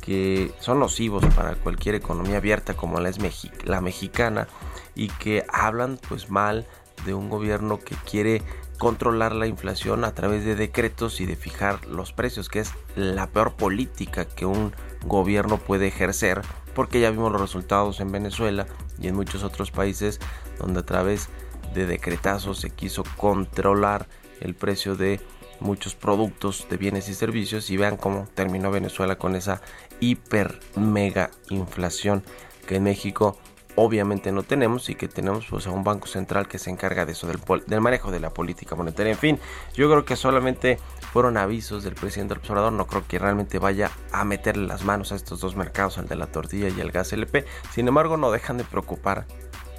que 0.05 0.53
son 0.61 0.81
nocivos 0.81 1.25
para 1.35 1.55
cualquier 1.55 1.95
economía 1.95 2.37
abierta 2.37 2.75
como 2.75 3.00
la 3.00 3.09
es 3.09 3.19
la 3.64 3.81
mexicana 3.81 4.49
y 4.95 5.09
que 5.09 5.45
hablan 5.49 5.99
pues 6.09 6.29
mal 6.29 6.67
de 7.07 7.14
un 7.14 7.31
gobierno 7.31 7.79
que 7.79 7.97
quiere 7.97 8.43
controlar 8.78 9.35
la 9.35 9.47
inflación 9.47 10.04
a 10.04 10.14
través 10.14 10.45
de 10.45 10.57
decretos 10.57 11.21
y 11.21 11.26
de 11.26 11.37
fijar 11.37 11.85
los 11.87 12.12
precios, 12.12 12.49
que 12.49 12.61
es 12.61 12.73
la 12.97 13.26
peor 13.28 13.54
política 13.54 14.25
que 14.25 14.47
un 14.47 14.73
gobierno 15.04 15.59
puede 15.59 15.87
ejercer, 15.87 16.43
porque 16.75 17.00
ya 17.00 17.11
vimos 17.11 17.33
los 17.33 17.40
resultados 17.40 18.00
en 18.00 18.12
Venezuela 18.12 18.66
y 18.99 19.09
en 19.09 19.14
muchos 19.14 19.43
otros 19.43 19.71
países 19.71 20.21
donde 20.59 20.81
a 20.81 20.87
través 20.87 21.28
de 21.75 21.87
decretazos 21.87 22.61
se 22.61 22.71
quiso 22.71 23.04
controlar 23.16 24.09
el 24.40 24.54
precio 24.54 24.97
de 24.97 25.21
muchos 25.61 25.95
productos 25.95 26.66
de 26.69 26.76
bienes 26.76 27.09
y 27.09 27.14
servicios 27.14 27.71
y 27.71 27.76
vean 27.76 27.97
cómo 27.97 28.28
terminó 28.35 28.71
Venezuela 28.71 29.16
con 29.16 29.35
esa 29.35 29.62
hiper 30.00 30.61
mega 30.76 31.31
inflación 31.49 32.23
que 32.66 32.76
en 32.76 32.85
México 32.85 33.38
obviamente 33.76 34.33
no 34.33 34.43
tenemos 34.43 34.88
y 34.90 34.95
que 34.95 35.09
tenemos 35.09 35.47
pues 35.49 35.66
a 35.66 35.71
un 35.71 35.85
banco 35.85 36.07
central 36.07 36.49
que 36.49 36.59
se 36.59 36.71
encarga 36.71 37.07
de 37.07 37.12
eso 37.12 37.26
del, 37.26 37.38
del, 37.66 37.81
manejo 37.81 38.11
de 38.11 38.21
la 38.21 38.31
política 38.31 38.75
monetaria. 38.75 39.12
En 39.12 39.19
fin 39.19 39.38
yo 39.75 39.90
creo 39.90 40.04
que 40.04 40.16
solamente 40.16 40.78
fueron 41.12 41.37
avisos 41.37 41.83
del 41.85 41.95
presidente 41.95 42.35
del 42.35 42.40
observador. 42.40 42.73
No 42.73 42.87
creo 42.87 43.04
que 43.07 43.19
realmente 43.19 43.59
vaya 43.59 43.90
a 44.12 44.25
meterle 44.25 44.66
las 44.66 44.85
manos 44.85 45.12
a 45.12 45.16
estos 45.16 45.40
dos 45.40 45.57
mercados 45.57 45.99
al 45.99 46.09
de 46.09 46.16
la 46.16 46.26
tortilla 46.26 46.69
y 46.69 46.81
el 46.81 46.90
gas 46.90 47.12
LP 47.12 47.45
sin 47.73 47.88
embargo 47.88 48.16
no 48.16 48.31
dejan 48.31 48.59
de 48.59 48.64
preocupar 48.64 49.26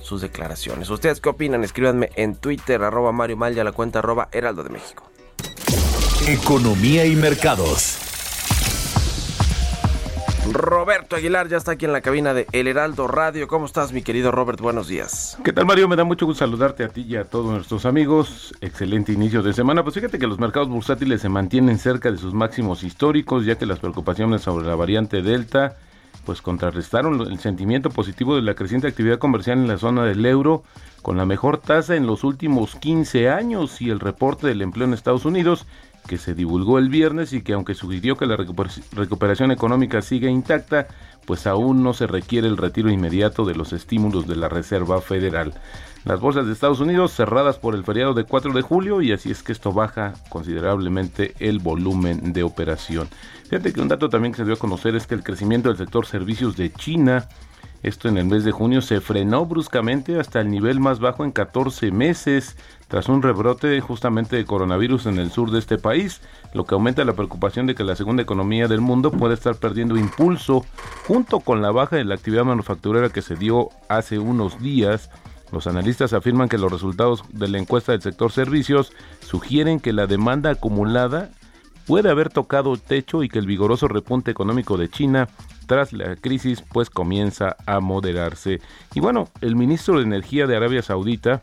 sus 0.01 0.21
declaraciones. 0.21 0.89
Ustedes 0.89 1.19
qué 1.19 1.29
opinan 1.29 1.63
escríbanme 1.63 2.11
en 2.15 2.35
twitter 2.35 2.83
arroba 2.83 3.11
mario 3.11 3.37
mal 3.37 3.57
a 3.57 3.63
la 3.63 3.71
cuenta 3.71 3.99
arroba 3.99 4.29
heraldo 4.31 4.63
de 4.63 4.69
méxico. 4.69 5.09
Economía 6.27 7.05
y 7.05 7.15
mercados. 7.15 8.04
Roberto 10.51 11.15
Aguilar 11.15 11.47
ya 11.47 11.57
está 11.57 11.71
aquí 11.71 11.85
en 11.85 11.93
la 11.93 12.01
cabina 12.01 12.33
de 12.33 12.47
El 12.51 12.67
Heraldo 12.67 13.07
Radio. 13.07 13.47
¿Cómo 13.47 13.65
estás, 13.65 13.91
mi 13.91 14.01
querido 14.03 14.31
Robert? 14.31 14.61
Buenos 14.61 14.87
días. 14.87 15.37
¿Qué 15.43 15.51
tal, 15.51 15.65
Mario? 15.65 15.87
Me 15.87 15.95
da 15.95 16.03
mucho 16.03 16.25
gusto 16.25 16.45
saludarte 16.45 16.83
a 16.83 16.89
ti 16.89 17.05
y 17.07 17.15
a 17.15 17.25
todos 17.25 17.51
nuestros 17.51 17.85
amigos. 17.85 18.53
Excelente 18.61 19.11
inicio 19.11 19.41
de 19.41 19.53
semana. 19.53 19.83
Pues 19.83 19.95
fíjate 19.95 20.19
que 20.19 20.27
los 20.27 20.39
mercados 20.39 20.69
bursátiles 20.69 21.21
se 21.21 21.29
mantienen 21.29 21.79
cerca 21.79 22.11
de 22.11 22.17
sus 22.17 22.33
máximos 22.33 22.83
históricos, 22.83 23.45
ya 23.45 23.57
que 23.57 23.65
las 23.65 23.79
preocupaciones 23.79 24.41
sobre 24.41 24.67
la 24.67 24.75
variante 24.75 25.21
Delta 25.21 25.77
pues 26.25 26.41
contrarrestaron 26.41 27.21
el 27.21 27.39
sentimiento 27.39 27.89
positivo 27.91 28.35
de 28.35 28.41
la 28.41 28.55
creciente 28.55 28.87
actividad 28.87 29.19
comercial 29.19 29.59
en 29.59 29.67
la 29.67 29.77
zona 29.77 30.05
del 30.05 30.25
euro, 30.25 30.63
con 31.03 31.17
la 31.17 31.25
mejor 31.25 31.59
tasa 31.59 31.95
en 31.95 32.07
los 32.07 32.23
últimos 32.23 32.75
15 32.75 33.29
años 33.29 33.79
y 33.79 33.91
el 33.91 33.99
reporte 33.99 34.47
del 34.47 34.63
empleo 34.63 34.87
en 34.87 34.93
Estados 34.93 35.25
Unidos 35.25 35.67
que 36.07 36.17
se 36.17 36.33
divulgó 36.33 36.79
el 36.79 36.89
viernes 36.89 37.33
y 37.33 37.41
que 37.41 37.53
aunque 37.53 37.73
sugirió 37.73 38.15
que 38.15 38.25
la 38.25 38.37
recuperación 38.37 39.51
económica 39.51 40.01
sigue 40.01 40.29
intacta, 40.29 40.87
pues 41.25 41.47
aún 41.47 41.83
no 41.83 41.93
se 41.93 42.07
requiere 42.07 42.47
el 42.47 42.57
retiro 42.57 42.89
inmediato 42.89 43.45
de 43.45 43.55
los 43.55 43.73
estímulos 43.73 44.27
de 44.27 44.35
la 44.35 44.49
Reserva 44.49 45.01
Federal. 45.01 45.53
Las 46.05 46.19
bolsas 46.19 46.45
de 46.45 46.53
Estados 46.53 46.79
Unidos 46.79 47.13
cerradas 47.13 47.57
por 47.57 47.73
el 47.73 47.83
feriado 47.83 48.13
de 48.13 48.25
4 48.25 48.53
de 48.53 48.61
julio 48.61 49.01
y 49.01 49.11
así 49.11 49.31
es 49.31 49.41
que 49.41 49.51
esto 49.51 49.73
baja 49.73 50.13
considerablemente 50.29 51.33
el 51.39 51.57
volumen 51.57 52.31
de 52.31 52.43
operación. 52.43 53.07
Fíjate 53.49 53.73
que 53.73 53.81
un 53.81 53.87
dato 53.87 54.07
también 54.07 54.31
que 54.31 54.37
se 54.37 54.45
dio 54.45 54.53
a 54.53 54.59
conocer 54.59 54.95
es 54.95 55.07
que 55.07 55.15
el 55.15 55.23
crecimiento 55.23 55.69
del 55.69 55.77
sector 55.77 56.05
servicios 56.05 56.55
de 56.55 56.71
China 56.71 57.27
esto 57.85 58.09
en 58.09 58.17
el 58.17 58.25
mes 58.25 58.43
de 58.43 58.51
junio 58.51 58.81
se 58.81 58.99
frenó 58.99 59.45
bruscamente 59.45 60.19
hasta 60.19 60.41
el 60.41 60.49
nivel 60.49 60.79
más 60.79 60.99
bajo 60.99 61.23
en 61.23 61.31
14 61.31 61.91
meses, 61.91 62.57
tras 62.87 63.09
un 63.09 63.21
rebrote 63.21 63.79
justamente 63.79 64.35
de 64.35 64.45
coronavirus 64.45 65.05
en 65.05 65.19
el 65.19 65.29
sur 65.29 65.51
de 65.51 65.59
este 65.59 65.77
país, 65.77 66.21
lo 66.55 66.65
que 66.65 66.73
aumenta 66.73 67.05
la 67.05 67.13
preocupación 67.13 67.67
de 67.67 67.75
que 67.75 67.83
la 67.83 67.95
segunda 67.95 68.23
economía 68.23 68.67
del 68.67 68.81
mundo 68.81 69.11
puede 69.11 69.35
estar 69.35 69.57
perdiendo 69.57 69.97
impulso, 69.97 70.65
junto 71.07 71.41
con 71.41 71.61
la 71.61 71.69
baja 71.69 71.95
de 71.95 72.05
la 72.05 72.15
actividad 72.15 72.43
manufacturera 72.43 73.09
que 73.09 73.21
se 73.21 73.35
dio 73.35 73.69
hace 73.87 74.17
unos 74.17 74.59
días. 74.59 75.11
Los 75.51 75.67
analistas 75.67 76.13
afirman 76.13 76.49
que 76.49 76.57
los 76.57 76.71
resultados 76.71 77.23
de 77.33 77.47
la 77.49 77.59
encuesta 77.59 77.91
del 77.91 78.01
sector 78.01 78.31
servicios 78.31 78.93
sugieren 79.19 79.79
que 79.79 79.93
la 79.93 80.07
demanda 80.07 80.49
acumulada 80.49 81.29
puede 81.85 82.09
haber 82.09 82.29
tocado 82.29 82.77
techo 82.77 83.23
y 83.23 83.29
que 83.29 83.39
el 83.39 83.45
vigoroso 83.45 83.87
repunte 83.87 84.31
económico 84.31 84.77
de 84.77 84.89
China 84.89 85.27
tras 85.65 85.93
la 85.93 86.15
crisis 86.15 86.61
pues 86.61 86.89
comienza 86.89 87.55
a 87.65 87.79
moderarse. 87.79 88.61
Y 88.93 88.99
bueno, 88.99 89.29
el 89.41 89.55
ministro 89.55 89.97
de 89.97 90.03
Energía 90.03 90.47
de 90.47 90.55
Arabia 90.55 90.81
Saudita 90.81 91.41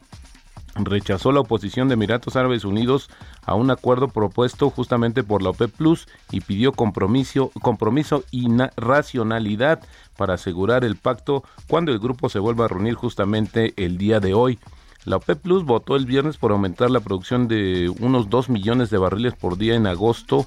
rechazó 0.75 1.33
la 1.33 1.41
oposición 1.41 1.89
de 1.89 1.95
Emiratos 1.95 2.37
Árabes 2.37 2.65
Unidos 2.65 3.11
a 3.45 3.55
un 3.55 3.71
acuerdo 3.71 4.09
propuesto 4.09 4.71
justamente 4.71 5.23
por 5.23 5.43
la 5.43 5.51
OPEP 5.51 5.71
Plus 5.71 6.09
y 6.31 6.41
pidió 6.41 6.73
compromiso, 6.73 7.51
compromiso 7.61 8.25
y 8.31 8.49
racionalidad 8.77 9.81
para 10.17 10.35
asegurar 10.35 10.85
el 10.85 10.97
pacto 10.97 11.45
cuando 11.69 11.93
el 11.93 11.99
grupo 11.99 12.29
se 12.29 12.39
vuelva 12.39 12.65
a 12.65 12.69
reunir 12.69 12.95
justamente 12.95 13.75
el 13.77 13.99
día 13.99 14.21
de 14.21 14.35
hoy. 14.35 14.59
La 15.05 15.17
OPEP 15.17 15.41
Plus 15.41 15.65
votó 15.65 15.97
el 15.97 16.07
viernes 16.07 16.37
por 16.37 16.53
aumentar 16.53 16.91
la 16.91 17.01
producción 17.01 17.49
de 17.49 17.93
unos 18.01 18.31
2 18.31 18.49
millones 18.51 18.91
de 18.91 18.99
barriles 18.99 19.35
por 19.35 19.59
día 19.59 19.75
en 19.75 19.87
agosto 19.87 20.47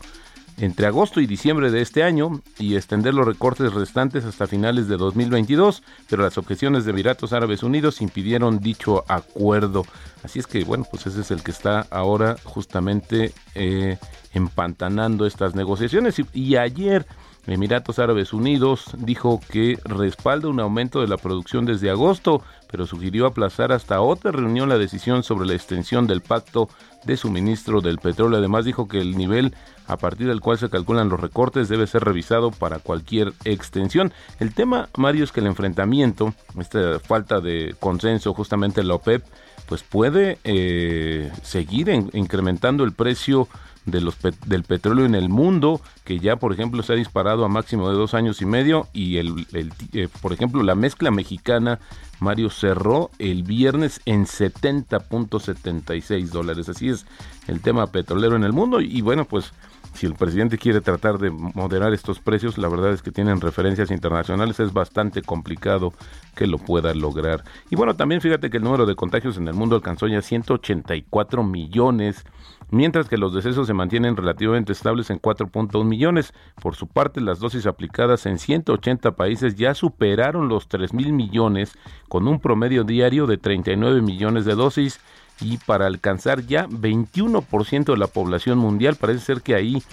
entre 0.57 0.87
agosto 0.87 1.19
y 1.19 1.27
diciembre 1.27 1.69
de 1.69 1.81
este 1.81 2.03
año 2.03 2.41
y 2.57 2.75
extender 2.75 3.13
los 3.13 3.25
recortes 3.25 3.73
restantes 3.73 4.23
hasta 4.23 4.47
finales 4.47 4.87
de 4.87 4.97
2022, 4.97 5.83
pero 6.09 6.23
las 6.23 6.37
objeciones 6.37 6.85
de 6.85 6.91
Emiratos 6.91 7.33
Árabes 7.33 7.63
Unidos 7.63 8.01
impidieron 8.01 8.59
dicho 8.59 9.03
acuerdo. 9.07 9.85
Así 10.23 10.39
es 10.39 10.47
que, 10.47 10.63
bueno, 10.63 10.85
pues 10.89 11.07
ese 11.07 11.21
es 11.21 11.31
el 11.31 11.43
que 11.43 11.51
está 11.51 11.81
ahora 11.89 12.37
justamente 12.43 13.33
eh, 13.53 13.97
empantanando 14.33 15.25
estas 15.25 15.55
negociaciones. 15.55 16.21
y 16.33 16.55
ayer 16.55 17.05
Emiratos 17.47 17.99
Árabes 17.99 18.33
Unidos 18.33 18.85
dijo 18.97 19.39
que 19.49 19.77
respalda 19.83 20.47
un 20.47 20.59
aumento 20.59 21.01
de 21.01 21.07
la 21.07 21.17
producción 21.17 21.65
desde 21.65 21.91
agosto, 21.91 22.41
pero 22.71 22.87
sugirió 22.87 23.27
aplazar 23.27 23.71
hasta 23.71 24.01
otra 24.01 24.31
reunión 24.31 24.67
la 24.67 24.77
decisión 24.77 25.21
sobre 25.21 25.47
la 25.47 25.53
extensión 25.53 26.07
del 26.07 26.21
pacto 26.21 26.69
de 27.05 27.17
suministro 27.17 27.81
del 27.81 27.99
petróleo. 27.99 28.39
Además 28.39 28.65
dijo 28.65 28.87
que 28.87 28.99
el 28.99 29.15
nivel 29.15 29.53
a 29.87 29.97
partir 29.97 30.27
del 30.27 30.41
cual 30.41 30.57
se 30.57 30.69
calculan 30.69 31.09
los 31.09 31.19
recortes 31.19 31.69
debe 31.69 31.85
ser 31.85 32.03
revisado 32.03 32.49
para 32.49 32.79
cualquier 32.79 33.33
extensión. 33.43 34.11
El 34.39 34.53
tema, 34.53 34.89
Mario, 34.97 35.23
es 35.23 35.31
que 35.31 35.41
el 35.41 35.47
enfrentamiento, 35.47 36.33
esta 36.59 36.99
falta 36.99 37.41
de 37.41 37.75
consenso 37.79 38.33
justamente 38.33 38.81
en 38.81 38.87
la 38.87 38.95
OPEP, 38.95 39.23
pues 39.67 39.83
puede 39.83 40.39
eh, 40.43 41.31
seguir 41.43 41.89
incrementando 42.13 42.83
el 42.83 42.93
precio 42.93 43.47
de 43.85 44.01
los 44.01 44.17
del 44.45 44.63
petróleo 44.63 45.05
en 45.05 45.15
el 45.15 45.29
mundo, 45.29 45.79
que 46.03 46.19
ya 46.19 46.35
por 46.37 46.53
ejemplo 46.53 46.83
se 46.83 46.93
ha 46.93 46.95
disparado 46.95 47.43
a 47.45 47.49
máximo 47.49 47.89
de 47.89 47.95
dos 47.95 48.13
años 48.13 48.41
y 48.41 48.45
medio, 48.45 48.87
y 48.93 49.17
el, 49.17 49.47
eh, 49.53 50.07
por 50.21 50.33
ejemplo 50.33 50.61
la 50.63 50.75
mezcla 50.75 51.11
mexicana, 51.11 51.79
Mario, 52.19 52.49
cerró 52.49 53.11
el 53.19 53.43
viernes 53.43 54.01
en 54.05 54.25
70.76 54.25 56.29
dólares. 56.29 56.69
Así 56.69 56.87
es 56.89 57.05
el 57.47 57.61
tema 57.61 57.87
petrolero 57.87 58.35
en 58.35 58.43
el 58.43 58.53
mundo, 58.53 58.81
y 58.81 59.01
bueno, 59.01 59.25
pues 59.25 59.53
si 59.95 60.05
el 60.05 60.13
presidente 60.13 60.57
quiere 60.57 60.81
tratar 60.81 61.17
de 61.17 61.31
moderar 61.31 61.93
estos 61.93 62.19
precios, 62.19 62.57
la 62.57 62.67
verdad 62.67 62.91
es 62.91 63.01
que 63.01 63.11
tienen 63.11 63.39
referencias 63.39 63.91
internacionales, 63.91 64.59
es 64.59 64.73
bastante 64.73 65.21
complicado 65.21 65.93
que 66.35 66.47
lo 66.47 66.57
pueda 66.57 66.93
lograr. 66.93 67.43
Y 67.69 67.75
bueno, 67.75 67.95
también 67.95 68.21
fíjate 68.21 68.49
que 68.49 68.57
el 68.57 68.63
número 68.63 68.85
de 68.85 68.95
contagios 68.95 69.37
en 69.37 69.47
el 69.47 69.53
mundo 69.53 69.75
alcanzó 69.75 70.07
ya 70.07 70.21
184 70.21 71.43
millones, 71.43 72.25
mientras 72.69 73.07
que 73.07 73.17
los 73.17 73.33
decesos 73.33 73.67
se 73.67 73.73
mantienen 73.73 74.17
relativamente 74.17 74.73
estables 74.73 75.09
en 75.09 75.21
4.1 75.21 75.85
millones. 75.85 76.33
Por 76.61 76.75
su 76.75 76.87
parte, 76.87 77.21
las 77.21 77.39
dosis 77.39 77.65
aplicadas 77.65 78.25
en 78.25 78.37
180 78.37 79.15
países 79.15 79.55
ya 79.55 79.73
superaron 79.73 80.49
los 80.49 80.67
3 80.67 80.93
mil 80.93 81.13
millones, 81.13 81.77
con 82.09 82.27
un 82.27 82.39
promedio 82.39 82.83
diario 82.83 83.27
de 83.27 83.37
39 83.37 84.01
millones 84.01 84.45
de 84.45 84.55
dosis 84.55 84.99
y 85.41 85.57
para 85.57 85.87
alcanzar 85.87 86.45
ya 86.45 86.67
21% 86.67 87.85
de 87.85 87.97
la 87.97 88.07
población 88.07 88.57
mundial. 88.57 88.95
Parece 88.95 89.25
ser 89.25 89.41
que 89.41 89.55
ahí 89.55 89.83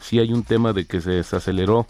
sí 0.00 0.18
hay 0.18 0.32
un 0.32 0.44
tema 0.44 0.72
de 0.72 0.86
que 0.86 1.00
se 1.00 1.10
desaceleró 1.10 1.86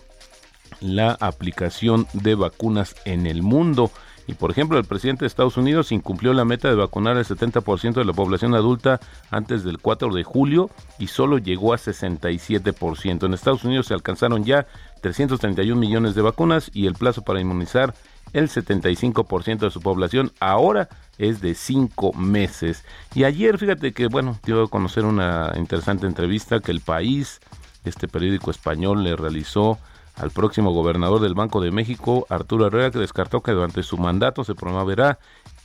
la 0.80 1.16
aplicación 1.20 2.06
de 2.12 2.34
vacunas 2.34 2.94
en 3.04 3.26
el 3.26 3.42
mundo. 3.42 3.90
Y 4.26 4.34
por 4.34 4.50
ejemplo, 4.50 4.78
el 4.78 4.84
presidente 4.84 5.24
de 5.24 5.26
Estados 5.26 5.56
Unidos 5.56 5.90
incumplió 5.90 6.32
la 6.32 6.44
meta 6.44 6.68
de 6.68 6.76
vacunar 6.76 7.16
al 7.16 7.24
70% 7.24 7.94
de 7.94 8.04
la 8.04 8.12
población 8.12 8.54
adulta 8.54 9.00
antes 9.30 9.64
del 9.64 9.78
4 9.78 10.14
de 10.14 10.22
julio 10.22 10.70
y 10.98 11.08
solo 11.08 11.38
llegó 11.38 11.74
a 11.74 11.78
67%. 11.78 13.26
En 13.26 13.34
Estados 13.34 13.64
Unidos 13.64 13.86
se 13.86 13.94
alcanzaron 13.94 14.44
ya 14.44 14.66
331 15.00 15.78
millones 15.78 16.14
de 16.14 16.22
vacunas 16.22 16.70
y 16.72 16.86
el 16.86 16.94
plazo 16.94 17.22
para 17.22 17.40
inmunizar 17.40 17.94
el 18.32 18.48
75% 18.48 19.58
de 19.58 19.70
su 19.70 19.80
población 19.80 20.32
ahora 20.40 20.88
es 21.18 21.40
de 21.40 21.54
5 21.54 22.12
meses. 22.14 22.84
Y 23.14 23.24
ayer, 23.24 23.58
fíjate 23.58 23.92
que, 23.92 24.06
bueno, 24.08 24.38
dio 24.44 24.64
a 24.64 24.68
conocer 24.68 25.04
una 25.04 25.52
interesante 25.56 26.06
entrevista 26.06 26.60
que 26.60 26.72
el 26.72 26.80
país, 26.80 27.40
este 27.84 28.08
periódico 28.08 28.50
español, 28.50 29.04
le 29.04 29.16
realizó 29.16 29.78
al 30.16 30.30
próximo 30.30 30.72
gobernador 30.72 31.20
del 31.20 31.34
Banco 31.34 31.60
de 31.60 31.70
México, 31.70 32.26
Arturo 32.28 32.66
Herrera, 32.66 32.90
que 32.90 32.98
descartó 32.98 33.40
que 33.42 33.52
durante 33.52 33.82
su 33.82 33.96
mandato 33.96 34.44
se 34.44 34.54
promoverá 34.54 35.18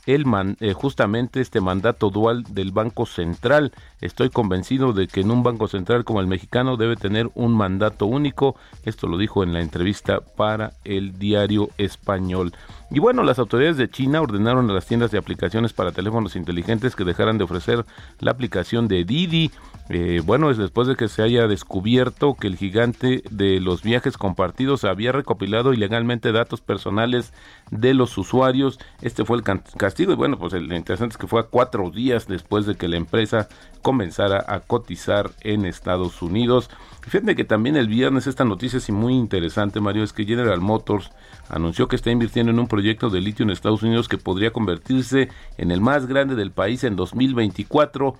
el 0.08 0.26
eh, 0.62 0.74
justamente 0.74 1.42
este 1.42 1.60
mandato 1.60 2.10
dual 2.10 2.44
del 2.50 2.72
Banco 2.72 3.06
Central. 3.06 3.74
Estoy 4.00 4.30
convencido 4.30 4.94
de 4.94 5.08
que 5.08 5.20
en 5.20 5.32
un 5.32 5.44
Banco 5.44 5.68
Central 5.68 6.06
como 6.06 6.22
el 6.22 6.28
mexicano 6.28 6.78
debe 6.78 6.96
tener 6.96 7.30
un 7.36 7.54
mandato 7.54 8.06
único. 8.06 8.56
Esto 8.86 9.08
lo 9.08 9.18
dijo 9.18 9.44
en 9.44 9.54
la 9.54 9.62
entrevista 9.62 10.22
para 10.22 10.72
el 10.86 11.20
diario 11.20 11.70
español. 11.78 12.54
Y 12.89 13.00
bueno, 13.00 13.24
las 13.24 13.39
autoridades 13.39 13.77
de 13.77 13.89
China 13.89 14.22
ordenaron 14.22 14.70
a 14.70 14.74
las 14.74 14.86
tiendas 14.86 15.12
de 15.12 15.17
aplicaciones 15.17 15.74
para 15.74 15.91
teléfonos 15.91 16.36
inteligentes 16.36 16.96
que 16.96 17.03
dejaran 17.03 17.38
de 17.38 17.44
ofrecer 17.44 17.86
la 18.20 18.32
aplicación 18.32 18.88
de 18.88 19.03
Didi 19.03 19.51
eh, 19.89 20.22
bueno, 20.25 20.51
es 20.51 20.58
después 20.58 20.88
de 20.88 20.96
que 20.96 21.08
se 21.08 21.22
haya 21.24 21.48
descubierto 21.48 22.36
que 22.36 22.48
el 22.48 22.58
gigante 22.58 23.24
de 23.32 23.62
los 23.62 23.84
viajes 23.84 24.17
compartidos 24.17 24.84
había 24.84 25.13
recopilado 25.13 25.74
ilegalmente 25.74 26.34
datos 26.34 26.60
personales 26.60 27.32
de 27.72 27.94
los 27.94 28.17
usuarios. 28.17 28.79
Este 29.01 29.24
fue 29.24 29.38
el 29.38 29.44
castigo 29.44 30.12
y 30.12 30.15
bueno, 30.15 30.38
pues 30.38 30.53
lo 30.53 30.75
interesante 30.75 31.13
es 31.13 31.17
que 31.17 31.27
fue 31.27 31.39
a 31.39 31.44
cuatro 31.44 31.89
días 31.89 32.27
después 32.27 32.65
de 32.65 32.75
que 32.75 32.89
la 32.89 32.98
empresa 32.98 33.48
comenzara 33.82 34.44
a 34.46 34.60
cotizar 34.60 35.32
en 35.41 35.65
Estados 35.65 36.22
Unidos. 36.22 36.70
Fíjate 37.03 37.38
que 37.38 37.46
también 37.46 37.77
el 37.77 37.88
viernes 37.88 38.27
esta 38.27 38.44
noticia 38.44 38.77
es 38.77 38.89
muy 38.89 39.13
interesante, 39.13 39.79
Mario, 39.79 40.03
es 40.03 40.12
que 40.12 40.25
General 40.25 40.60
Motors 40.60 41.12
anunció 41.50 41.88
que 41.88 41.96
está 41.96 42.12
invirtiendo 42.12 42.51
en 42.51 42.60
un 42.60 42.67
proyecto 42.67 42.77
de 42.82 43.22
litio 43.22 43.44
en 43.44 43.50
Estados 43.50 43.84
Unidos 43.84 44.08
que 44.08 44.18
podría 44.18 44.52
convertirse 44.52 45.30
en 45.58 45.72
el 45.72 45.82
más 45.82 46.08
grande 46.08 46.36
del 46.36 46.52
país 46.52 46.84
en 46.84 46.96
2024 46.96 48.16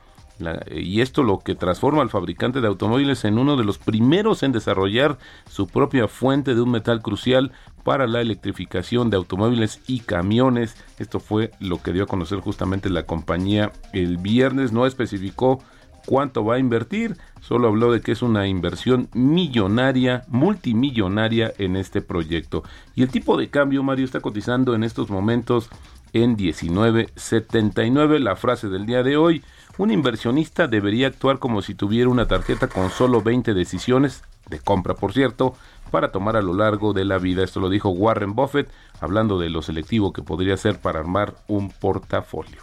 y 0.72 1.02
esto 1.02 1.24
lo 1.24 1.40
que 1.40 1.56
transforma 1.56 2.02
al 2.02 2.10
fabricante 2.10 2.62
de 2.62 2.68
automóviles 2.68 3.26
en 3.26 3.40
uno 3.40 3.56
de 3.56 3.64
los 3.64 3.78
primeros 3.78 4.44
en 4.44 4.52
desarrollar 4.52 5.18
su 5.50 5.68
propia 5.68 6.08
fuente 6.08 6.54
de 6.54 6.62
un 6.62 6.72
metal 6.72 7.02
crucial 7.02 7.52
para 7.84 8.06
la 8.06 8.22
electrificación 8.22 9.10
de 9.10 9.18
automóviles 9.18 9.82
y 9.88 10.02
camiones. 10.02 10.76
Esto 11.00 11.20
fue 11.20 11.52
lo 11.60 11.82
que 11.82 11.94
dio 11.94 12.04
a 12.04 12.08
conocer 12.08 12.40
justamente 12.40 12.90
la 12.90 13.04
compañía 13.04 13.72
el 13.94 14.18
viernes. 14.18 14.72
No 14.72 14.86
especificó 14.86 15.60
cuánto 16.08 16.46
va 16.46 16.56
a 16.56 16.60
invertir, 16.60 17.18
solo 17.42 17.68
habló 17.68 17.92
de 17.92 18.00
que 18.02 18.14
es 18.14 18.22
una 18.22 18.48
inversión 18.48 19.10
millonaria, 19.14 20.24
multimillonaria 20.30 21.54
en 21.58 21.76
este 21.76 22.02
proyecto. 22.02 22.64
Y 22.96 23.04
el 23.04 23.10
tipo 23.10 23.38
de 23.38 23.50
cambio, 23.50 23.84
Mario, 23.84 24.06
está 24.06 24.22
cotizando 24.22 24.74
en 24.74 24.84
estos 24.84 25.10
momentos 25.10 25.70
en 26.14 26.38
19.79. 26.38 28.20
La 28.20 28.38
frase 28.38 28.70
del 28.70 28.86
día 28.86 29.04
de 29.04 29.18
hoy, 29.18 29.44
un 29.78 29.92
inversionista 29.92 30.68
debería 30.68 31.08
actuar 31.08 31.40
como 31.40 31.62
si 31.62 31.76
tuviera 31.76 32.10
una 32.10 32.26
tarjeta 32.26 32.70
con 32.70 32.90
solo 32.90 33.22
20 33.22 33.54
decisiones, 33.54 34.24
de 34.50 34.60
compra 34.60 34.96
por 34.96 35.12
cierto, 35.12 35.56
para 35.92 36.14
tomar 36.14 36.38
a 36.38 36.42
lo 36.42 36.54
largo 36.54 36.94
de 36.94 37.04
la 37.04 37.18
vida. 37.18 37.44
Esto 37.44 37.60
lo 37.60 37.70
dijo 37.70 37.90
Warren 37.90 38.34
Buffett, 38.34 38.72
hablando 39.02 39.38
de 39.40 39.50
lo 39.50 39.62
selectivo 39.62 40.14
que 40.14 40.24
podría 40.24 40.56
ser 40.56 40.80
para 40.80 41.00
armar 41.00 41.36
un 41.50 41.70
portafolio. 41.70 42.62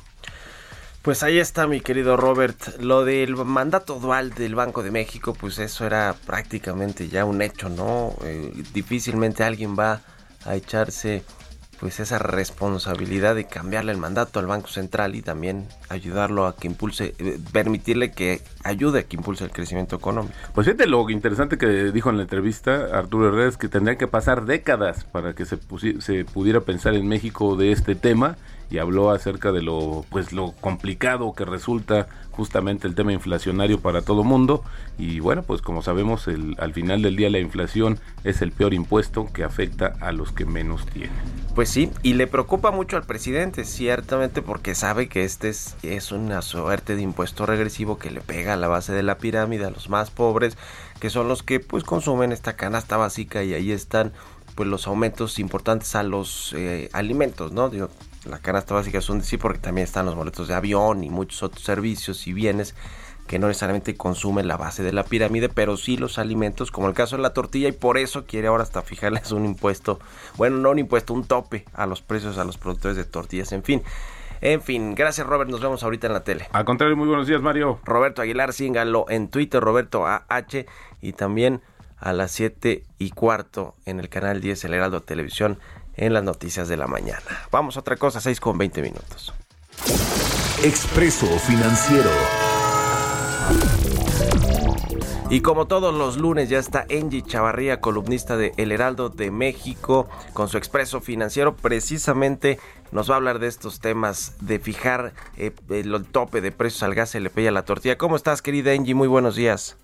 Pues 1.04 1.22
ahí 1.22 1.38
está 1.38 1.66
mi 1.66 1.82
querido 1.82 2.16
Robert. 2.16 2.80
Lo 2.80 3.04
del 3.04 3.36
mandato 3.36 4.00
dual 4.00 4.30
del 4.30 4.54
Banco 4.54 4.82
de 4.82 4.90
México, 4.90 5.34
pues 5.38 5.58
eso 5.58 5.84
era 5.84 6.14
prácticamente 6.24 7.08
ya 7.10 7.26
un 7.26 7.42
hecho, 7.42 7.68
¿no? 7.68 8.14
Eh, 8.24 8.50
difícilmente 8.72 9.44
alguien 9.44 9.76
va 9.78 10.00
a 10.46 10.56
echarse 10.56 11.22
pues 11.78 12.00
esa 12.00 12.18
responsabilidad 12.18 13.34
de 13.34 13.44
cambiarle 13.44 13.92
el 13.92 13.98
mandato 13.98 14.38
al 14.38 14.46
Banco 14.46 14.68
Central 14.68 15.14
y 15.14 15.20
también 15.20 15.68
ayudarlo 15.90 16.46
a 16.46 16.56
que 16.56 16.68
impulse, 16.68 17.14
eh, 17.18 17.38
permitirle 17.52 18.12
que 18.12 18.40
ayude 18.62 19.00
a 19.00 19.02
que 19.02 19.16
impulse 19.16 19.44
el 19.44 19.50
crecimiento 19.50 19.96
económico. 19.96 20.34
Pues 20.54 20.66
fíjate 20.66 20.86
lo 20.86 21.10
interesante 21.10 21.58
que 21.58 21.66
dijo 21.92 22.08
en 22.08 22.16
la 22.16 22.22
entrevista 22.22 22.86
Arturo 22.98 23.28
Herrera 23.28 23.50
es 23.50 23.58
que 23.58 23.68
tendría 23.68 23.98
que 23.98 24.06
pasar 24.06 24.46
décadas 24.46 25.04
para 25.04 25.34
que 25.34 25.44
se, 25.44 25.58
se 26.00 26.24
pudiera 26.24 26.60
pensar 26.62 26.94
en 26.94 27.06
México 27.06 27.56
de 27.56 27.72
este 27.72 27.94
tema 27.94 28.38
y 28.70 28.78
habló 28.78 29.10
acerca 29.10 29.52
de 29.52 29.62
lo 29.62 30.04
pues 30.10 30.32
lo 30.32 30.52
complicado 30.52 31.32
que 31.32 31.44
resulta 31.44 32.08
justamente 32.30 32.88
el 32.88 32.94
tema 32.94 33.12
inflacionario 33.12 33.80
para 33.80 34.02
todo 34.02 34.24
mundo. 34.24 34.62
Y 34.98 35.20
bueno 35.20 35.42
pues 35.42 35.62
como 35.62 35.82
sabemos 35.82 36.28
el, 36.28 36.56
al 36.58 36.72
final 36.72 37.02
del 37.02 37.16
día 37.16 37.30
la 37.30 37.38
inflación 37.38 37.98
es 38.24 38.42
el 38.42 38.52
peor 38.52 38.74
impuesto 38.74 39.28
que 39.32 39.44
afecta 39.44 39.94
a 40.00 40.12
los 40.12 40.32
que 40.32 40.44
menos 40.44 40.86
tienen. 40.86 41.12
Pues 41.54 41.68
sí 41.68 41.90
y 42.02 42.14
le 42.14 42.26
preocupa 42.26 42.70
mucho 42.70 42.96
al 42.96 43.04
presidente 43.04 43.64
ciertamente 43.64 44.42
porque 44.42 44.74
sabe 44.74 45.08
que 45.08 45.24
este 45.24 45.48
es, 45.48 45.76
es 45.82 46.12
una 46.12 46.42
suerte 46.42 46.96
de 46.96 47.02
impuesto 47.02 47.46
regresivo 47.46 47.98
que 47.98 48.10
le 48.10 48.20
pega 48.20 48.54
a 48.54 48.56
la 48.56 48.68
base 48.68 48.92
de 48.92 49.02
la 49.02 49.18
pirámide 49.18 49.66
a 49.66 49.70
los 49.70 49.88
más 49.88 50.10
pobres 50.10 50.56
que 51.00 51.10
son 51.10 51.28
los 51.28 51.42
que 51.42 51.60
pues 51.60 51.84
consumen 51.84 52.32
esta 52.32 52.56
canasta 52.56 52.96
básica 52.96 53.44
y 53.44 53.54
ahí 53.54 53.72
están 53.72 54.12
pues 54.54 54.68
los 54.68 54.86
aumentos 54.86 55.38
importantes 55.38 55.94
a 55.94 56.02
los 56.02 56.54
eh, 56.56 56.88
alimentos 56.92 57.52
no 57.52 57.70
la 58.24 58.38
canasta 58.38 58.74
básica 58.74 58.98
es 58.98 59.08
un 59.08 59.22
sí 59.22 59.36
porque 59.36 59.58
también 59.58 59.84
están 59.84 60.06
los 60.06 60.14
boletos 60.14 60.48
de 60.48 60.54
avión 60.54 61.04
y 61.04 61.10
muchos 61.10 61.42
otros 61.42 61.62
servicios 61.62 62.26
y 62.26 62.32
bienes 62.32 62.74
que 63.26 63.38
no 63.38 63.48
necesariamente 63.48 63.96
consumen 63.96 64.48
la 64.48 64.56
base 64.56 64.82
de 64.82 64.92
la 64.92 65.04
pirámide, 65.04 65.48
pero 65.48 65.76
sí 65.76 65.96
los 65.96 66.18
alimentos, 66.18 66.70
como 66.70 66.88
el 66.88 66.94
caso 66.94 67.16
de 67.16 67.22
la 67.22 67.32
tortilla, 67.32 67.68
y 67.68 67.72
por 67.72 67.96
eso 67.96 68.26
quiere 68.26 68.48
ahora 68.48 68.62
hasta 68.62 68.82
fijarles 68.82 69.32
un 69.32 69.46
impuesto, 69.46 69.98
bueno, 70.36 70.58
no 70.58 70.70
un 70.70 70.78
impuesto, 70.78 71.14
un 71.14 71.24
tope 71.24 71.64
a 71.72 71.86
los 71.86 72.02
precios 72.02 72.36
a 72.36 72.44
los 72.44 72.58
productores 72.58 72.96
de 72.96 73.04
tortillas, 73.04 73.52
en 73.52 73.62
fin. 73.62 73.82
En 74.40 74.60
fin, 74.60 74.94
gracias 74.94 75.26
Robert, 75.26 75.48
nos 75.48 75.60
vemos 75.60 75.82
ahorita 75.82 76.06
en 76.06 76.12
la 76.12 76.22
tele. 76.22 76.48
Al 76.52 76.66
contrario, 76.66 76.96
muy 76.96 77.08
buenos 77.08 77.26
días 77.26 77.40
Mario. 77.40 77.80
Roberto 77.84 78.20
Aguilar, 78.20 78.52
síngalo 78.52 79.06
en 79.08 79.28
Twitter, 79.28 79.62
Roberto 79.62 80.06
AH, 80.06 80.66
y 81.00 81.14
también 81.14 81.62
a 81.96 82.12
las 82.12 82.32
7 82.32 82.84
y 82.98 83.10
cuarto 83.10 83.74
en 83.86 84.00
el 84.00 84.10
canal 84.10 84.42
10 84.42 84.64
El 84.66 84.74
Heraldo 84.74 85.00
Televisión 85.00 85.58
en 85.96 86.12
las 86.12 86.22
noticias 86.22 86.68
de 86.68 86.76
la 86.76 86.86
mañana. 86.86 87.22
Vamos 87.50 87.76
a 87.76 87.80
otra 87.80 87.96
cosa, 87.96 88.20
6 88.20 88.40
con 88.40 88.58
20 88.58 88.82
minutos. 88.82 89.32
Expreso 90.62 91.26
Financiero. 91.40 92.10
Y 95.30 95.40
como 95.40 95.66
todos 95.66 95.94
los 95.94 96.16
lunes 96.18 96.48
ya 96.48 96.58
está 96.58 96.86
Angie 96.90 97.22
Chavarría, 97.22 97.80
columnista 97.80 98.36
de 98.36 98.52
El 98.56 98.72
Heraldo 98.72 99.08
de 99.08 99.30
México, 99.30 100.06
con 100.32 100.48
su 100.48 100.58
expreso 100.58 101.00
financiero. 101.00 101.56
Precisamente 101.56 102.58
nos 102.92 103.10
va 103.10 103.14
a 103.14 103.16
hablar 103.16 103.38
de 103.38 103.48
estos 103.48 103.80
temas, 103.80 104.36
de 104.46 104.58
fijar 104.58 105.12
eh, 105.36 105.52
el 105.70 106.06
tope 106.06 106.40
de 106.40 106.52
precios 106.52 106.82
al 106.82 106.94
gas, 106.94 107.14
le 107.14 107.30
y 107.34 107.46
a 107.46 107.52
la 107.52 107.64
tortilla. 107.64 107.98
¿Cómo 107.98 108.16
estás, 108.16 108.42
querida 108.42 108.72
Angie? 108.72 108.94
Muy 108.94 109.08
buenos 109.08 109.34
días. 109.34 109.76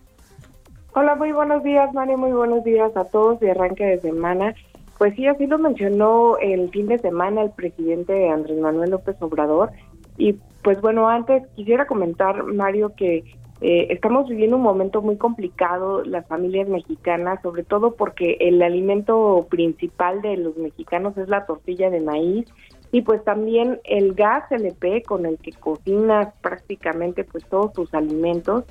Hola, 0.93 1.15
muy 1.15 1.33
buenos 1.33 1.63
días, 1.65 1.93
Mario. 1.95 2.19
Muy 2.19 2.33
buenos 2.33 2.63
días 2.63 2.97
a 2.97 3.05
todos 3.05 3.41
de 3.41 3.51
arranque 3.51 3.85
de 3.85 4.01
semana. 4.01 4.55
Pues 5.01 5.15
sí, 5.15 5.27
así 5.27 5.47
lo 5.47 5.59
mencionó 5.59 6.37
el 6.37 6.69
fin 6.69 6.87
de 6.87 6.99
semana 6.99 7.41
el 7.41 7.53
presidente 7.53 8.29
Andrés 8.29 8.59
Manuel 8.61 8.91
López 8.91 9.17
Obrador. 9.21 9.71
Y 10.19 10.35
pues 10.63 10.79
bueno, 10.83 11.09
antes 11.09 11.43
quisiera 11.57 11.87
comentar, 11.87 12.45
Mario, 12.45 12.93
que 12.95 13.25
eh, 13.63 13.87
estamos 13.89 14.29
viviendo 14.29 14.57
un 14.57 14.63
momento 14.63 15.01
muy 15.01 15.17
complicado 15.17 16.05
las 16.05 16.27
familias 16.27 16.69
mexicanas, 16.69 17.41
sobre 17.41 17.65
todo 17.65 17.95
porque 17.95 18.37
el 18.41 18.61
alimento 18.61 19.47
principal 19.49 20.21
de 20.21 20.37
los 20.37 20.59
mexicanos 20.59 21.17
es 21.17 21.31
la 21.31 21.47
tortilla 21.47 21.89
de 21.89 22.03
maíz. 22.03 22.47
Y 22.93 23.01
pues 23.01 23.25
también 23.25 23.81
el 23.85 24.15
gas 24.15 24.51
LP 24.51 25.05
con 25.05 25.25
el 25.25 25.39
que 25.39 25.53
cocinas 25.53 26.35
prácticamente 26.43 27.25
pues 27.25 27.45
todos 27.45 27.73
tus 27.73 27.95
alimentos 27.95 28.65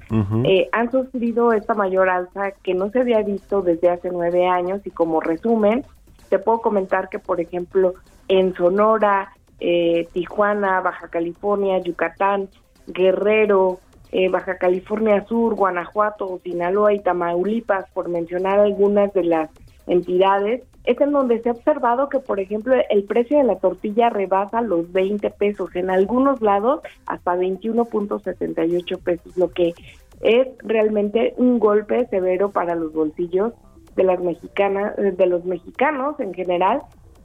eh, 0.43 0.67
han 0.73 0.91
sufrido 0.91 1.53
esta 1.53 1.73
mayor 1.73 2.09
alza 2.09 2.51
que 2.61 2.73
no 2.73 2.91
se 2.91 2.99
había 2.99 3.23
visto 3.23 3.61
desde 3.61 3.89
hace 3.89 4.09
nueve 4.11 4.45
años. 4.45 4.81
Y 4.85 4.91
como 4.91 5.21
resumen 5.21 5.85
te 6.29 6.39
puedo 6.39 6.61
comentar 6.61 7.09
que 7.09 7.19
por 7.19 7.41
ejemplo 7.41 7.95
en 8.27 8.53
Sonora, 8.53 9.33
eh, 9.59 10.07
Tijuana, 10.13 10.81
Baja 10.81 11.09
California, 11.09 11.79
Yucatán, 11.79 12.49
Guerrero, 12.87 13.79
eh, 14.11 14.29
Baja 14.29 14.57
California 14.57 15.25
Sur, 15.27 15.55
Guanajuato, 15.55 16.39
Sinaloa 16.43 16.93
y 16.93 16.99
Tamaulipas, 16.99 17.89
por 17.93 18.09
mencionar 18.09 18.59
algunas 18.59 19.13
de 19.13 19.23
las 19.23 19.49
entidades, 19.87 20.63
es 20.85 20.99
en 21.01 21.11
donde 21.11 21.41
se 21.41 21.49
ha 21.49 21.51
observado 21.51 22.09
que, 22.09 22.19
por 22.19 22.39
ejemplo, 22.39 22.75
el 22.89 23.03
precio 23.03 23.37
de 23.37 23.43
la 23.43 23.57
tortilla 23.57 24.09
rebasa 24.09 24.61
los 24.61 24.91
20 24.91 25.29
pesos, 25.31 25.75
en 25.75 25.89
algunos 25.89 26.41
lados 26.41 26.81
hasta 27.05 27.35
21.78 27.35 28.99
pesos, 28.99 29.37
lo 29.37 29.51
que 29.51 29.73
es 30.21 30.47
realmente 30.59 31.33
un 31.37 31.59
golpe 31.59 32.07
severo 32.07 32.49
para 32.51 32.75
los 32.75 32.93
bolsillos 32.93 33.53
de 33.95 34.03
las 34.03 34.19
mexicanas, 34.19 34.95
de 34.97 35.25
los 35.25 35.45
mexicanos 35.45 36.19
en 36.19 36.33
general, 36.33 36.81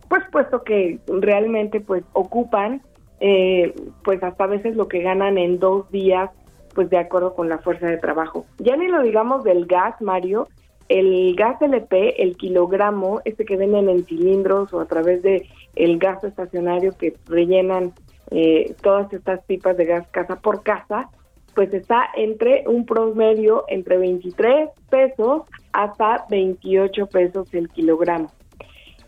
pues 0.08 0.22
puesto 0.30 0.62
que 0.62 0.98
realmente 1.06 1.80
pues 1.80 2.04
ocupan 2.12 2.82
eh, 3.20 3.74
pues 4.02 4.22
hasta 4.22 4.46
veces 4.46 4.76
lo 4.76 4.88
que 4.88 5.00
ganan 5.00 5.38
en 5.38 5.58
dos 5.58 5.90
días 5.90 6.30
pues 6.74 6.90
de 6.90 6.98
acuerdo 6.98 7.34
con 7.34 7.48
la 7.48 7.58
fuerza 7.58 7.86
de 7.86 7.98
trabajo. 7.98 8.46
Ya 8.58 8.76
ni 8.76 8.88
lo 8.88 9.02
digamos 9.02 9.44
del 9.44 9.66
gas, 9.66 10.00
Mario, 10.00 10.48
el 10.88 11.34
gas 11.36 11.62
LP, 11.62 12.22
el 12.22 12.36
kilogramo, 12.36 13.20
este 13.24 13.44
que 13.44 13.56
venden 13.56 13.88
en 13.88 14.04
cilindros 14.04 14.74
o 14.74 14.80
a 14.80 14.86
través 14.86 15.22
de 15.22 15.48
el 15.76 15.98
gas 15.98 16.22
estacionario 16.24 16.92
que 16.98 17.14
rellenan 17.26 17.92
eh, 18.30 18.74
todas 18.82 19.12
estas 19.12 19.42
pipas 19.44 19.76
de 19.76 19.86
gas 19.86 20.06
casa 20.08 20.36
por 20.36 20.62
casa, 20.62 21.08
pues 21.54 21.72
está 21.72 22.06
entre 22.16 22.64
un 22.66 22.84
promedio 22.86 23.64
entre 23.68 23.98
23 23.98 24.70
pesos 24.90 25.42
hasta 25.72 26.26
28 26.30 27.06
pesos 27.06 27.52
el 27.54 27.68
kilogramo. 27.68 28.30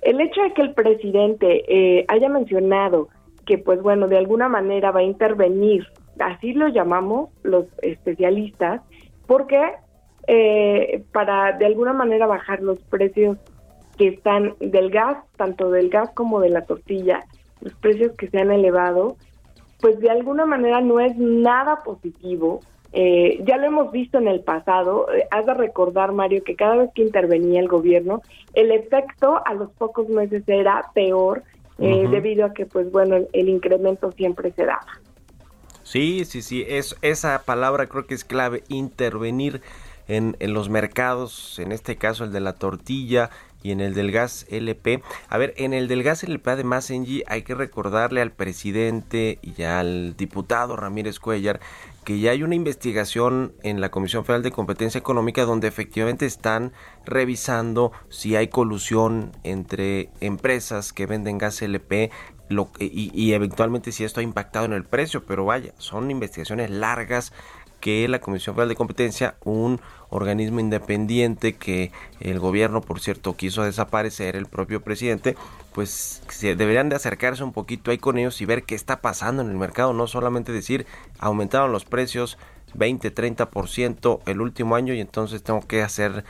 El 0.03 0.21
hecho 0.21 0.43
de 0.43 0.53
que 0.53 0.63
el 0.63 0.75
presidente 0.75 1.65
eh, 1.69 2.05
haya 2.09 2.29
mencionado 2.29 3.09
que, 3.45 3.59
pues 3.59 3.83
bueno, 3.83 4.09
de 4.09 4.19
alguna 4.19 4.49
manera 4.49 4.91
va 4.91 5.01
a 5.01 5.05
intervenir, 5.05 5.87
así 6.19 6.53
lo 6.53 6.69
llamamos 6.69 7.31
los 7.43 7.67
especialistas, 7.83 8.83
porque 9.27 9.61
eh, 10.27 11.05
para 11.13 11.53
de 11.53 11.67
alguna 11.67 11.93
manera 11.93 12.27
bajar 12.27 12.61
los 12.61 12.79
precios 12.85 13.39
que 13.97 14.09
están 14.09 14.55
del 14.61 14.91
gas, 14.91 15.19
tanto 15.37 15.71
del 15.71 15.89
gas 15.89 16.11
como 16.15 16.41
de 16.41 16.51
la 16.51 16.63
tortilla, 16.63 17.25
los 17.61 17.75
precios 17.75 18.13
que 18.17 18.29
se 18.29 18.39
han 18.39 18.51
elevado, 18.51 19.17
pues 19.81 19.99
de 20.01 20.11
alguna 20.11 20.47
manera 20.47 20.81
no 20.81 21.01
es 21.01 21.17
nada 21.17 21.83
positivo. 21.85 22.61
Eh, 22.93 23.43
ya 23.45 23.57
lo 23.59 23.67
hemos 23.67 23.93
visto 23.93 24.19
en 24.19 24.29
el 24.29 24.41
pasado, 24.41 25.13
eh, 25.13 25.27
has 25.31 25.45
de 25.45 25.55
recordar, 25.55 26.13
Mario, 26.13 26.43
que 26.45 26.57
cada 26.57 26.77
vez 26.77 26.91
que 26.95 27.03
intervenía 27.03 27.61
el 27.61 27.69
gobierno, 27.69 28.23
el 28.55 28.71
efecto 28.73 29.43
a 29.45 29.53
los 29.55 29.71
pocos 29.73 30.09
meses 30.09 30.45
era 30.47 30.91
peor 30.95 31.43
debido 31.79 32.47
a 32.47 32.55
que, 32.55 32.65
pues 32.65 32.91
bueno, 32.91 33.17
el, 33.35 33.49
incremento 33.51 34.11
siempre 34.13 34.51
se 34.53 34.65
daba. 34.65 34.87
Sí, 35.83 36.25
sí, 36.25 36.41
sí, 36.41 36.65
es, 36.67 36.97
esa 37.03 37.43
palabra 37.45 37.87
creo 37.87 38.07
que 38.07 38.15
es 38.15 38.25
clave, 38.25 38.63
intervenir 38.69 39.61
en, 40.09 40.37
en 40.41 40.55
los 40.55 40.71
mercados, 40.71 41.59
en 41.59 41.73
este 41.73 41.97
caso 41.97 42.25
el 42.25 42.33
de 42.33 42.41
la 42.41 42.55
tortilla 42.55 43.29
y 43.63 43.73
en 43.73 43.81
el 43.81 43.95
del 43.95 44.13
gas 44.13 44.47
LP. 44.49 45.03
A 45.29 45.39
ver, 45.39 45.55
en 45.57 45.73
el 45.73 45.89
del 45.89 46.03
gas 46.03 46.23
LP 46.23 46.51
además, 46.51 46.91
Engie, 46.91 47.25
hay 47.27 47.43
que 47.43 47.55
recordarle 47.55 48.21
al 48.21 48.33
presidente 48.33 49.39
y 49.43 49.63
al 49.63 50.17
diputado 50.17 50.77
Ramírez 50.77 51.19
Cuellar 51.19 51.61
que 52.05 52.21
ya 52.21 52.31
hay 52.31 52.45
una 52.45 52.55
investigación 52.55 53.53
en 53.65 53.81
la 53.81 53.91
Comisión 53.91 54.25
Federal 54.25 54.45
de 54.45 54.53
Competencia 54.53 54.97
Económica 54.97 55.45
donde 55.45 55.67
efectivamente 55.67 56.25
están 56.25 56.73
revisando 57.05 57.91
si 58.11 58.37
hay 58.37 58.47
colusión 58.47 59.33
entre 59.43 60.11
empresas 60.21 60.93
que 60.93 61.07
venden 61.07 61.37
gas 61.37 61.61
LP 61.63 62.13
y 62.79 63.33
eventualmente 63.33 63.91
si 63.91 64.05
esto 64.05 64.21
ha 64.21 64.23
impactado 64.23 64.67
en 64.67 64.73
el 64.73 64.85
precio, 64.85 65.27
pero 65.27 65.45
vaya, 65.45 65.73
son 65.79 66.13
investigaciones 66.13 66.71
largas 66.71 67.33
que 67.81 68.07
la 68.09 68.21
Comisión 68.21 68.55
Federal 68.55 68.69
de 68.69 68.77
Competencia, 68.77 69.37
un 69.45 69.81
organismo 70.11 70.61
independiente 70.61 71.55
que 71.55 71.93
el 72.21 72.39
gobierno, 72.39 72.81
por 72.81 73.01
cierto, 73.01 73.37
quiso 73.37 73.63
desaparecer, 73.63 74.37
el 74.37 74.47
propio 74.47 74.83
presidente, 74.83 75.37
pues 75.73 76.23
se 76.29 76.57
deberían 76.57 76.89
de 76.89 76.97
acercarse 76.97 77.45
un 77.45 77.53
poquito 77.53 77.91
ahí 77.91 77.99
con 77.99 78.19
ellos 78.19 78.41
y 78.41 78.47
ver 78.47 78.65
qué 78.65 78.75
está 78.75 79.01
pasando 79.01 79.43
en 79.43 79.51
el 79.51 79.57
mercado, 79.57 79.93
no 79.93 80.07
solamente 80.07 80.53
decir 80.53 80.87
aumentaron 81.19 81.73
los 81.73 81.85
precios 81.85 82.39
20, 82.75 83.15
30% 83.15 84.21
el 84.27 84.41
último 84.41 84.77
año 84.77 84.93
y 84.95 85.01
entonces 85.01 85.43
tengo 85.43 85.61
que 85.61 85.83
hacer 85.83 86.25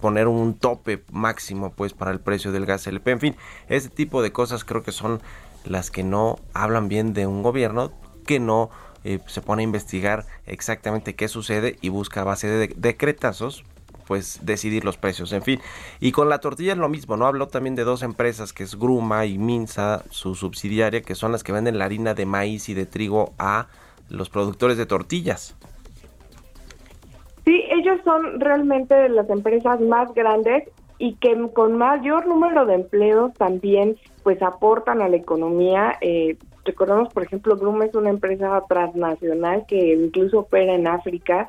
poner 0.00 0.28
un 0.28 0.54
tope 0.54 1.02
máximo 1.10 1.72
pues 1.72 1.92
para 1.92 2.10
el 2.10 2.20
precio 2.20 2.52
del 2.52 2.66
gas 2.66 2.86
LP. 2.86 3.10
En 3.10 3.20
fin, 3.20 3.36
ese 3.68 3.88
tipo 3.88 4.22
de 4.22 4.32
cosas 4.32 4.64
creo 4.64 4.82
que 4.82 4.92
son 4.92 5.20
las 5.64 5.90
que 5.90 6.02
no 6.02 6.38
hablan 6.54 6.88
bien 6.88 7.12
de 7.12 7.26
un 7.26 7.42
gobierno 7.42 7.92
que 8.26 8.40
no 8.40 8.70
eh, 9.04 9.18
se 9.26 9.40
pone 9.40 9.62
a 9.62 9.64
investigar 9.64 10.26
exactamente 10.46 11.14
qué 11.14 11.28
sucede 11.28 11.76
y 11.80 11.88
busca 11.88 12.20
a 12.20 12.24
base 12.24 12.48
de 12.48 12.68
decretazos 12.76 13.64
pues 14.10 14.44
decidir 14.44 14.84
los 14.84 14.96
precios, 14.96 15.32
en 15.32 15.42
fin. 15.42 15.60
Y 16.00 16.10
con 16.10 16.28
la 16.28 16.40
tortilla 16.40 16.72
es 16.72 16.78
lo 16.78 16.88
mismo, 16.88 17.16
¿no? 17.16 17.26
Habló 17.26 17.46
también 17.46 17.76
de 17.76 17.84
dos 17.84 18.02
empresas 18.02 18.52
que 18.52 18.64
es 18.64 18.76
Gruma 18.76 19.24
y 19.24 19.38
Minsa, 19.38 20.02
su 20.10 20.34
subsidiaria, 20.34 21.02
que 21.02 21.14
son 21.14 21.30
las 21.30 21.44
que 21.44 21.52
venden 21.52 21.78
la 21.78 21.84
harina 21.84 22.12
de 22.14 22.26
maíz 22.26 22.68
y 22.68 22.74
de 22.74 22.86
trigo 22.86 23.34
a 23.38 23.68
los 24.08 24.28
productores 24.28 24.76
de 24.78 24.86
tortillas. 24.86 25.54
Sí, 27.44 27.62
ellos 27.70 28.00
son 28.04 28.40
realmente 28.40 29.08
las 29.10 29.30
empresas 29.30 29.80
más 29.80 30.12
grandes 30.12 30.64
y 30.98 31.14
que 31.14 31.36
con 31.54 31.78
mayor 31.78 32.26
número 32.26 32.66
de 32.66 32.74
empleos 32.74 33.32
también 33.34 33.96
pues 34.24 34.42
aportan 34.42 35.02
a 35.02 35.08
la 35.08 35.18
economía. 35.18 35.96
Eh, 36.00 36.36
recordamos, 36.64 37.12
por 37.12 37.22
ejemplo, 37.22 37.56
Gruma 37.56 37.86
es 37.86 37.94
una 37.94 38.10
empresa 38.10 38.62
transnacional 38.68 39.64
que 39.66 39.94
incluso 39.94 40.40
opera 40.40 40.74
en 40.74 40.86
África, 40.86 41.48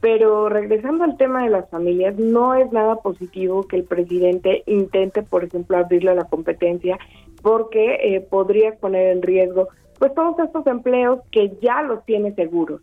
pero 0.00 0.48
regresando 0.48 1.04
al 1.04 1.16
tema 1.16 1.44
de 1.44 1.50
las 1.50 1.68
familias, 1.70 2.16
no 2.18 2.54
es 2.54 2.70
nada 2.72 2.96
positivo 2.96 3.66
que 3.66 3.76
el 3.76 3.84
presidente 3.84 4.62
intente, 4.66 5.22
por 5.22 5.44
ejemplo, 5.44 5.78
abrirle 5.78 6.10
a 6.10 6.14
la 6.14 6.24
competencia, 6.24 6.98
porque 7.42 7.94
eh, 8.02 8.20
podría 8.20 8.72
poner 8.76 9.08
en 9.08 9.22
riesgo 9.22 9.68
pues 9.98 10.14
todos 10.14 10.38
estos 10.38 10.66
empleos 10.66 11.20
que 11.30 11.56
ya 11.62 11.82
los 11.82 12.04
tiene 12.04 12.34
seguros. 12.34 12.80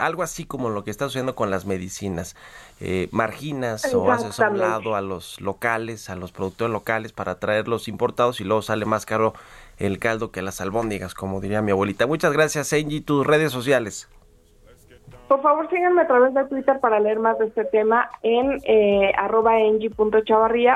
Algo 0.00 0.22
así 0.22 0.46
como 0.46 0.70
lo 0.70 0.82
que 0.82 0.90
está 0.90 1.04
sucediendo 1.04 1.34
con 1.34 1.50
las 1.50 1.66
medicinas. 1.66 2.36
Eh, 2.80 3.08
marginas 3.12 3.92
o 3.92 4.10
haces 4.10 4.40
a 4.40 4.48
un 4.48 4.58
lado 4.58 4.94
a 4.94 5.02
los 5.02 5.40
locales, 5.42 6.08
a 6.08 6.16
los 6.16 6.32
productores 6.32 6.72
locales 6.72 7.12
para 7.12 7.38
traer 7.38 7.68
los 7.68 7.86
importados 7.86 8.40
y 8.40 8.44
luego 8.44 8.62
sale 8.62 8.86
más 8.86 9.04
caro 9.04 9.34
el 9.78 9.98
caldo 9.98 10.30
que 10.30 10.42
las 10.42 10.60
albóndigas, 10.60 11.14
como 11.14 11.40
diría 11.40 11.62
mi 11.62 11.70
abuelita. 11.70 12.06
Muchas 12.06 12.32
gracias, 12.32 12.72
Engie. 12.72 13.00
Tus 13.00 13.26
redes 13.26 13.52
sociales. 13.52 14.08
Por 15.28 15.42
favor, 15.42 15.68
síganme 15.68 16.02
a 16.02 16.06
través 16.06 16.32
de 16.32 16.42
Twitter 16.46 16.80
para 16.80 16.98
leer 17.00 17.18
más 17.18 17.38
de 17.38 17.46
este 17.46 17.66
tema 17.66 18.08
en 18.22 18.58
eh, 18.64 19.12
arroba 19.18 19.52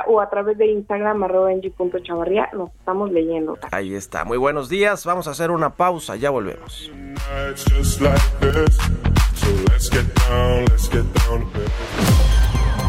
o 0.06 0.20
a 0.20 0.28
través 0.28 0.58
de 0.58 0.66
Instagram 0.66 1.22
arroba 1.22 1.52
engie.chavarría. 1.52 2.50
Nos 2.52 2.70
estamos 2.74 3.10
leyendo. 3.10 3.58
Ahí 3.70 3.94
está. 3.94 4.26
Muy 4.26 4.36
buenos 4.36 4.68
días. 4.68 5.06
Vamos 5.06 5.26
a 5.26 5.30
hacer 5.30 5.50
una 5.50 5.70
pausa. 5.70 6.16
Ya 6.16 6.28
volvemos. 6.28 6.92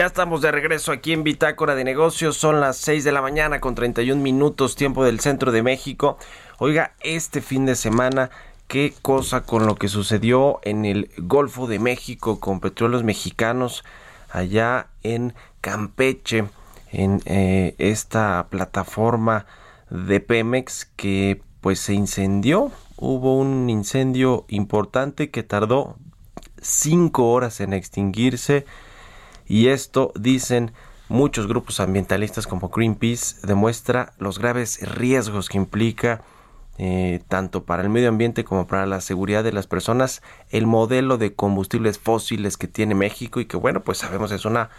Ya 0.00 0.06
estamos 0.06 0.40
de 0.40 0.50
regreso 0.50 0.92
aquí 0.92 1.12
en 1.12 1.24
Bitácora 1.24 1.74
de 1.74 1.84
Negocios. 1.84 2.38
Son 2.38 2.58
las 2.58 2.78
6 2.78 3.04
de 3.04 3.12
la 3.12 3.20
mañana 3.20 3.60
con 3.60 3.74
31 3.74 4.22
minutos 4.22 4.74
tiempo 4.74 5.04
del 5.04 5.20
centro 5.20 5.52
de 5.52 5.62
México. 5.62 6.16
Oiga, 6.56 6.94
este 7.00 7.42
fin 7.42 7.66
de 7.66 7.76
semana, 7.76 8.30
qué 8.66 8.94
cosa 9.02 9.42
con 9.42 9.66
lo 9.66 9.74
que 9.74 9.88
sucedió 9.88 10.58
en 10.62 10.86
el 10.86 11.10
Golfo 11.18 11.66
de 11.66 11.78
México 11.78 12.40
con 12.40 12.60
petróleos 12.60 13.04
mexicanos 13.04 13.84
allá 14.30 14.86
en 15.02 15.34
Campeche, 15.60 16.46
en 16.92 17.20
eh, 17.26 17.74
esta 17.76 18.46
plataforma 18.48 19.44
de 19.90 20.20
Pemex 20.20 20.86
que 20.96 21.42
pues 21.60 21.78
se 21.78 21.92
incendió. 21.92 22.72
Hubo 22.96 23.36
un 23.36 23.68
incendio 23.68 24.46
importante 24.48 25.28
que 25.28 25.42
tardó 25.42 25.98
cinco 26.62 27.30
horas 27.30 27.60
en 27.60 27.74
extinguirse 27.74 28.64
y 29.50 29.66
esto, 29.66 30.12
dicen 30.14 30.70
muchos 31.08 31.48
grupos 31.48 31.80
ambientalistas 31.80 32.46
como 32.46 32.68
Greenpeace, 32.68 33.44
demuestra 33.44 34.12
los 34.18 34.38
graves 34.38 34.78
riesgos 34.94 35.48
que 35.48 35.58
implica 35.58 36.22
eh, 36.78 37.20
tanto 37.26 37.64
para 37.64 37.82
el 37.82 37.88
medio 37.88 38.10
ambiente 38.10 38.44
como 38.44 38.68
para 38.68 38.86
la 38.86 39.00
seguridad 39.00 39.42
de 39.42 39.52
las 39.52 39.66
personas 39.66 40.22
el 40.50 40.68
modelo 40.68 41.18
de 41.18 41.34
combustibles 41.34 41.98
fósiles 41.98 42.56
que 42.56 42.68
tiene 42.68 42.94
México 42.94 43.40
y 43.40 43.46
que 43.46 43.56
bueno 43.56 43.82
pues 43.82 43.98
sabemos 43.98 44.30
es 44.30 44.44
una 44.44 44.70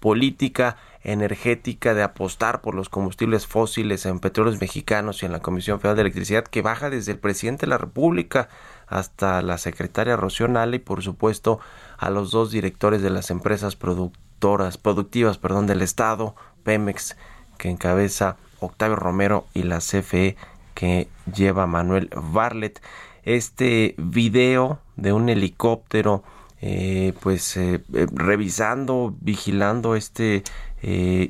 política 0.00 0.78
energética 1.02 1.92
de 1.92 2.02
apostar 2.02 2.62
por 2.62 2.74
los 2.74 2.88
combustibles 2.88 3.46
fósiles 3.46 4.06
en 4.06 4.20
petróleos 4.20 4.58
mexicanos 4.58 5.22
y 5.22 5.26
en 5.26 5.32
la 5.32 5.40
Comisión 5.40 5.80
Federal 5.80 5.96
de 5.96 6.02
Electricidad 6.02 6.44
que 6.44 6.62
baja 6.62 6.88
desde 6.88 7.12
el 7.12 7.18
presidente 7.18 7.66
de 7.66 7.70
la 7.70 7.78
República 7.78 8.48
hasta 8.86 9.42
la 9.42 9.58
secretaria 9.58 10.16
Rocío 10.16 10.48
y 10.72 10.78
por 10.78 11.02
supuesto 11.02 11.60
a 11.98 12.10
los 12.10 12.30
dos 12.30 12.50
directores 12.50 13.02
de 13.02 13.10
las 13.10 13.30
empresas 13.30 13.76
productoras 13.76 14.78
productivas 14.78 15.38
perdón 15.38 15.66
del 15.66 15.82
estado 15.82 16.34
Pemex 16.64 17.16
que 17.58 17.70
encabeza 17.70 18.36
Octavio 18.60 18.96
Romero 18.96 19.46
y 19.54 19.62
la 19.62 19.78
CFE 19.78 20.36
que 20.74 21.08
lleva 21.34 21.66
Manuel 21.66 22.10
Barlet 22.14 22.80
este 23.24 23.94
video 23.96 24.80
de 24.96 25.12
un 25.12 25.28
helicóptero 25.28 26.22
eh, 26.60 27.12
pues 27.20 27.56
eh, 27.56 27.82
eh, 27.92 28.06
revisando 28.12 29.14
vigilando 29.20 29.96
este 29.96 30.44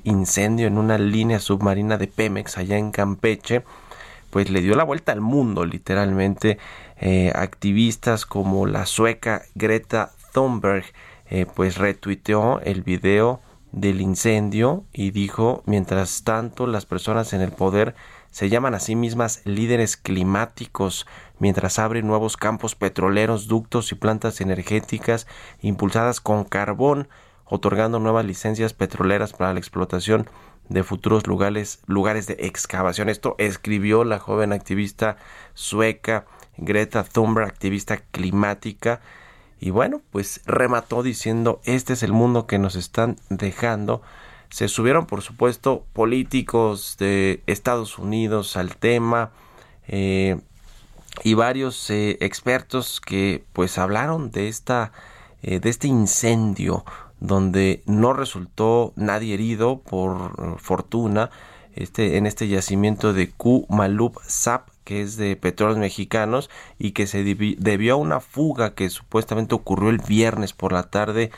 incendio 0.03 0.67
en 0.67 0.79
una 0.79 0.99
línea 0.99 1.39
submarina 1.39 1.97
de 1.97 2.09
Pemex 2.09 2.59
allá 2.59 2.77
en 2.77 2.91
Campeche 2.91 3.63
pues 4.31 4.51
le 4.51 4.61
dio 4.61 4.75
la 4.75 4.83
vuelta 4.83 5.13
al 5.13 5.21
mundo 5.21 5.65
literalmente 5.65 6.59
activistas 7.35 8.25
como 8.25 8.67
la 8.67 8.87
sueca 8.87 9.43
Greta 9.55 10.13
Thunberg 10.33 10.85
eh, 11.31 11.47
pues 11.47 11.79
retuiteó 11.79 12.61
el 12.61 12.83
video 12.83 13.41
del 13.73 14.01
incendio 14.01 14.85
y 14.93 15.11
dijo, 15.11 15.63
mientras 15.67 16.23
tanto 16.23 16.67
las 16.67 16.87
personas 16.87 17.33
en 17.33 17.41
el 17.41 17.51
poder 17.51 17.95
se 18.31 18.49
llaman 18.49 18.75
a 18.75 18.81
sí 18.81 18.95
mismas 18.95 19.41
líderes 19.45 19.97
climáticos, 19.97 21.07
mientras 21.39 21.79
abren 21.79 22.07
nuevos 22.07 22.37
campos 22.37 22.75
petroleros, 22.75 23.49
ductos 23.49 23.91
y 23.91 23.95
plantas 23.95 24.41
energéticas 24.41 25.27
impulsadas 25.61 26.21
con 26.21 26.45
carbón, 26.45 27.09
otorgando 27.47 27.99
nuevas 28.01 28.25
licencias 28.25 28.75
petroleras 28.75 29.33
para 29.33 29.53
la 29.53 29.59
explotación 29.59 30.29
de 30.69 30.83
futuros 30.83 31.27
lugares, 31.27 31.81
lugares 31.87 32.27
de 32.27 32.37
excavación. 32.41 33.09
Esto 33.09 33.35
escribió 33.39 34.05
la 34.05 34.19
joven 34.19 34.53
activista 34.53 35.17
sueca 35.55 36.27
Greta 36.57 37.05
Thunberg, 37.05 37.49
activista 37.49 37.99
climática, 37.99 39.01
y 39.65 39.71
bueno, 39.71 40.03
pues 40.11 40.43
remató 40.45 41.03
diciendo, 41.03 41.61
este 41.65 41.95
es 41.95 42.03
el 42.03 42.13
mundo 42.13 42.47
que 42.47 42.59
nos 42.59 42.77
están 42.77 43.17
dejando. 43.31 44.03
Se 44.51 44.69
subieron, 44.69 45.07
por 45.07 45.23
supuesto, 45.23 45.87
políticos 45.95 46.97
de 46.99 47.43
Estados 47.47 47.99
Unidos 47.99 48.59
al 48.59 48.77
tema 48.77 49.31
eh, 49.89 50.39
y 51.23 51.33
varios 51.33 51.89
eh, 51.89 52.19
expertos 52.21 53.01
que 53.01 53.45
pues 53.55 53.79
hablaron 53.79 54.31
de 54.31 54.49
esta 54.49 54.93
eh, 55.43 55.61
de 55.61 55.71
este 55.71 55.89
incendio 55.89 56.85
donde 57.21 57.83
no 57.87 58.13
resultó 58.13 58.93
nadie 58.97 59.33
herido 59.33 59.81
por 59.81 60.61
fortuna 60.61 61.31
este 61.75 62.19
en 62.19 62.27
este 62.27 62.49
yacimiento 62.49 63.13
de 63.13 63.31
Q 63.31 63.67
Malup 63.69 64.19
Sap 64.27 64.74
que 64.85 65.01
es 65.01 65.17
de 65.17 65.37
petróleos 65.37 65.79
mexicanos 65.79 66.51
y 66.79 66.93
que 66.93 67.07
se 67.07 67.25
debió 67.25 67.95
a 67.95 67.97
una 67.97 68.21
fuga 68.21 68.75
que 68.75 68.91
supuestamente 68.91 69.55
ocurrió 69.55 69.91
el 69.91 69.99
viernes 69.99 70.53
por 70.53 70.73
la 70.73 70.85
tarde 70.85 71.31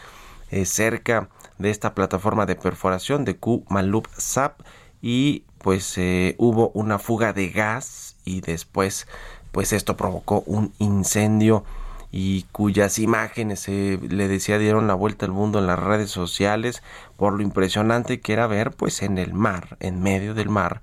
eh, 0.51 0.65
cerca 0.65 1.29
de 1.59 1.71
esta 1.71 1.95
plataforma 1.95 2.47
de 2.47 2.57
perforación 2.57 3.25
de 3.25 3.37
Q 3.37 3.65
Malup 3.69 4.07
Sap 4.17 4.61
y 5.01 5.45
pues 5.59 5.97
eh, 5.99 6.35
hubo 6.39 6.71
una 6.75 6.99
fuga 6.99 7.33
de 7.33 7.49
gas 7.49 8.17
y 8.25 8.41
después 8.41 9.07
pues 9.53 9.73
esto 9.73 9.97
provocó 9.97 10.43
un 10.47 10.73
incendio 10.79 11.65
y 12.13 12.45
cuyas 12.53 12.99
imágenes 12.99 13.69
eh, 13.69 13.99
le 14.09 14.29
decía 14.29 14.59
dieron 14.59 14.87
la 14.87 14.95
vuelta 14.95 15.27
al 15.27 15.33
mundo 15.33 15.59
en 15.59 15.67
las 15.67 15.79
redes 15.79 16.11
sociales 16.11 16.83
por 17.17 17.33
lo 17.33 17.43
impresionante 17.43 18.21
que 18.21 18.33
era 18.33 18.47
ver 18.47 18.71
pues 18.73 19.03
en 19.03 19.19
el 19.19 19.35
mar 19.35 19.77
en 19.81 20.03
medio 20.03 20.35
del 20.35 20.49
mar 20.49 20.83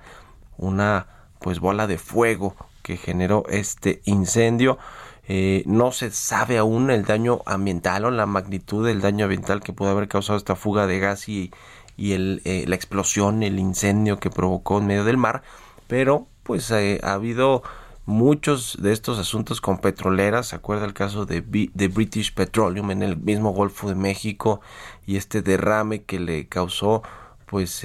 una 0.58 1.08
pues 1.44 1.60
bola 1.60 1.86
de 1.86 1.98
fuego 1.98 2.56
que 2.82 2.98
generó 2.98 3.44
este 3.50 4.02
incendio. 4.06 4.80
Eh, 5.28 5.64
no 5.66 5.92
se 5.92 6.10
sabe 6.10 6.58
aún 6.58 6.90
el 6.90 7.04
daño 7.04 7.42
ambiental 7.46 8.06
o 8.06 8.12
la 8.12 8.26
magnitud 8.26 8.86
del 8.86 9.02
daño 9.02 9.26
ambiental 9.26 9.62
que 9.62 9.74
pudo 9.74 9.90
haber 9.90 10.08
causado 10.08 10.38
esta 10.38 10.56
fuga 10.56 10.88
de 10.88 11.00
gas 11.00 11.30
y, 11.30 11.52
y 11.98 12.14
el, 12.14 12.42
eh, 12.46 12.64
la 12.68 12.76
explosión, 12.76 13.44
el 13.44 13.60
incendio 13.60 14.20
que 14.20 14.30
provocó 14.30 14.80
en 14.80 14.88
medio 14.88 15.04
del 15.04 15.18
mar, 15.18 15.44
pero 15.88 16.28
pues 16.44 16.72
eh, 16.72 17.00
ha 17.04 17.14
habido 17.14 17.62
muchos 18.06 18.78
de 18.82 18.92
estos 18.92 19.20
asuntos 19.20 19.62
con 19.62 19.78
petroleras, 19.78 20.48
se 20.48 20.56
acuerda 20.56 20.86
el 20.86 20.94
caso 20.94 21.26
de, 21.26 21.42
de 21.42 21.88
British 21.88 22.34
Petroleum 22.34 22.92
en 22.92 23.04
el 23.04 23.18
mismo 23.18 23.52
Golfo 23.52 23.88
de 23.88 23.96
México 23.96 24.62
y 25.06 25.16
este 25.18 25.42
derrame 25.42 26.04
que 26.04 26.20
le 26.20 26.48
causó 26.48 27.02
pues 27.46 27.82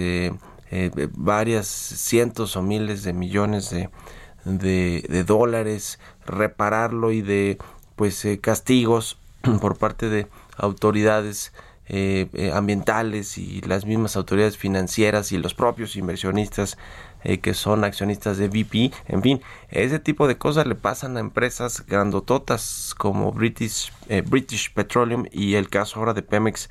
varias 1.15 1.67
cientos 1.67 2.57
o 2.57 2.63
miles 2.63 3.03
de 3.03 3.13
millones 3.13 3.71
de, 3.71 3.89
de, 4.45 5.25
dólares, 5.25 5.99
repararlo 6.27 7.13
y 7.13 7.23
de 7.23 7.59
pues 7.97 8.25
eh, 8.25 8.39
castigos 8.41 9.19
por 9.61 9.77
parte 9.77 10.09
de 10.09 10.27
autoridades 10.57 11.53
eh, 11.91 12.51
ambientales 12.55 13.39
y 13.39 13.63
las 13.63 13.87
mismas 13.87 14.17
autoridades 14.17 14.59
financieras 14.59 15.33
y 15.33 15.39
los 15.39 15.55
propios 15.55 15.97
inversionistas 15.97 16.77
que 17.43 17.53
son 17.53 17.83
accionistas 17.83 18.39
de 18.39 18.47
BP, 18.47 18.95
en 19.09 19.23
fin, 19.23 19.43
ese 19.71 19.99
tipo 19.99 20.29
de 20.29 20.39
cosas 20.39 20.69
le 20.69 20.77
pasan 20.77 21.17
a 21.17 21.21
empresas 21.21 21.85
grandototas 21.85 22.95
como 22.97 23.33
British, 23.33 23.93
British 24.27 24.73
Petroleum 24.73 25.25
y 25.33 25.57
el 25.57 25.69
caso 25.69 25.99
ahora 25.99 26.15
de 26.15 26.23
Pemex 26.23 26.71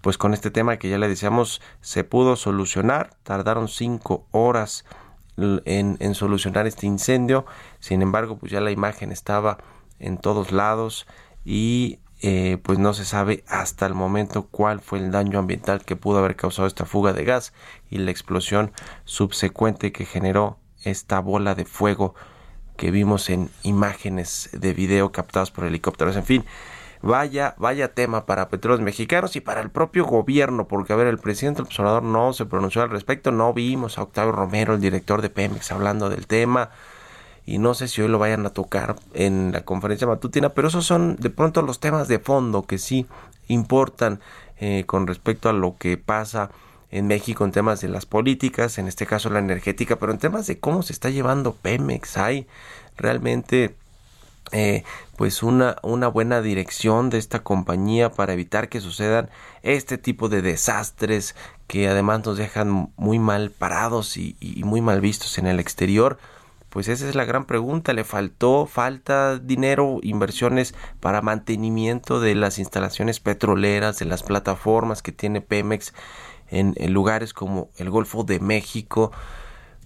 pues 0.00 0.18
con 0.18 0.34
este 0.34 0.50
tema 0.50 0.76
que 0.78 0.88
ya 0.88 0.98
le 0.98 1.08
decíamos 1.08 1.60
se 1.80 2.04
pudo 2.04 2.36
solucionar, 2.36 3.10
tardaron 3.22 3.68
cinco 3.68 4.26
horas 4.30 4.84
en, 5.36 6.14
solucionar 6.14 6.66
este 6.66 6.86
incendio, 6.86 7.46
sin 7.78 8.02
embargo 8.02 8.38
pues 8.38 8.52
ya 8.52 8.60
la 8.60 8.70
imagen 8.70 9.12
estaba 9.12 9.58
en 9.98 10.18
todos 10.18 10.52
lados 10.52 11.06
y 11.44 12.00
eh, 12.20 12.58
pues 12.62 12.78
no 12.78 12.94
se 12.94 13.04
sabe 13.04 13.44
hasta 13.46 13.86
el 13.86 13.94
momento 13.94 14.48
cuál 14.48 14.80
fue 14.80 14.98
el 14.98 15.12
daño 15.12 15.38
ambiental 15.38 15.84
que 15.84 15.94
pudo 15.94 16.18
haber 16.18 16.34
causado 16.34 16.66
esta 16.66 16.84
fuga 16.84 17.12
de 17.12 17.24
gas 17.24 17.52
y 17.90 17.98
la 17.98 18.10
explosión 18.10 18.72
subsecuente 19.04 19.92
que 19.92 20.04
generó 20.04 20.58
esta 20.82 21.20
bola 21.20 21.54
de 21.54 21.64
fuego 21.64 22.14
que 22.76 22.90
vimos 22.90 23.28
en 23.28 23.50
imágenes 23.64 24.50
de 24.52 24.72
video 24.72 25.10
captadas 25.10 25.50
por 25.50 25.64
helicópteros. 25.64 26.16
En 26.16 26.24
fin, 26.24 26.44
Vaya, 27.00 27.54
vaya 27.58 27.94
tema 27.94 28.26
para 28.26 28.48
petróleos 28.48 28.80
mexicanos 28.80 29.36
y 29.36 29.40
para 29.40 29.60
el 29.60 29.70
propio 29.70 30.04
gobierno, 30.04 30.66
porque 30.66 30.92
a 30.92 30.96
ver, 30.96 31.06
el 31.06 31.18
presidente 31.18 31.58
del 31.58 31.66
observador 31.66 32.02
no 32.02 32.32
se 32.32 32.46
pronunció 32.46 32.82
al 32.82 32.90
respecto, 32.90 33.30
no 33.30 33.52
vimos 33.52 33.98
a 33.98 34.02
Octavio 34.02 34.32
Romero, 34.32 34.74
el 34.74 34.80
director 34.80 35.22
de 35.22 35.30
Pemex, 35.30 35.70
hablando 35.70 36.10
del 36.10 36.26
tema 36.26 36.70
y 37.48 37.56
no 37.56 37.72
sé 37.72 37.88
si 37.88 38.02
hoy 38.02 38.08
lo 38.08 38.18
vayan 38.18 38.44
a 38.44 38.50
tocar 38.50 38.96
en 39.14 39.52
la 39.52 39.62
conferencia 39.64 40.06
matutina, 40.06 40.50
pero 40.50 40.68
esos 40.68 40.84
son 40.84 41.16
de 41.16 41.30
pronto 41.30 41.62
los 41.62 41.80
temas 41.80 42.06
de 42.06 42.18
fondo 42.18 42.66
que 42.66 42.76
sí 42.76 43.06
importan 43.46 44.20
eh, 44.58 44.84
con 44.84 45.06
respecto 45.06 45.48
a 45.48 45.54
lo 45.54 45.76
que 45.78 45.96
pasa 45.96 46.50
en 46.90 47.06
México 47.06 47.46
en 47.46 47.52
temas 47.52 47.80
de 47.80 47.88
las 47.88 48.04
políticas, 48.04 48.76
en 48.76 48.86
este 48.86 49.06
caso 49.06 49.30
la 49.30 49.38
energética, 49.38 49.96
pero 49.96 50.12
en 50.12 50.18
temas 50.18 50.46
de 50.46 50.58
cómo 50.58 50.82
se 50.82 50.92
está 50.92 51.08
llevando 51.08 51.54
Pemex, 51.54 52.18
hay 52.18 52.46
realmente 52.98 53.74
eh, 54.52 54.84
pues 55.16 55.42
una, 55.42 55.76
una 55.82 56.08
buena 56.08 56.40
dirección 56.40 57.10
de 57.10 57.18
esta 57.18 57.42
compañía 57.42 58.10
para 58.10 58.32
evitar 58.32 58.68
que 58.68 58.80
sucedan 58.80 59.30
este 59.62 59.98
tipo 59.98 60.28
de 60.28 60.42
desastres 60.42 61.34
que 61.66 61.88
además 61.88 62.24
nos 62.24 62.38
dejan 62.38 62.92
muy 62.96 63.18
mal 63.18 63.50
parados 63.50 64.16
y, 64.16 64.36
muy 64.64 64.80
mal 64.80 65.00
vistos 65.00 65.38
en 65.38 65.46
el 65.46 65.60
exterior 65.60 66.18
pues 66.70 66.88
esa 66.88 67.08
es 67.08 67.14
la 67.14 67.24
gran 67.24 67.46
pregunta. 67.46 67.94
Le 67.94 68.04
faltó, 68.04 68.66
falta 68.66 69.38
dinero, 69.38 70.00
inversiones 70.02 70.74
para 71.00 71.22
mantenimiento 71.22 72.20
de 72.20 72.34
las 72.34 72.58
instalaciones 72.58 73.20
petroleras, 73.20 73.98
de 73.98 74.04
las 74.04 74.22
plataformas 74.22 75.00
que 75.00 75.10
tiene 75.10 75.40
Pemex 75.40 75.94
en, 76.50 76.74
lugares 76.92 77.32
como 77.32 77.70
el 77.78 77.88
Golfo 77.88 78.22
de 78.22 78.38
México. 78.38 79.12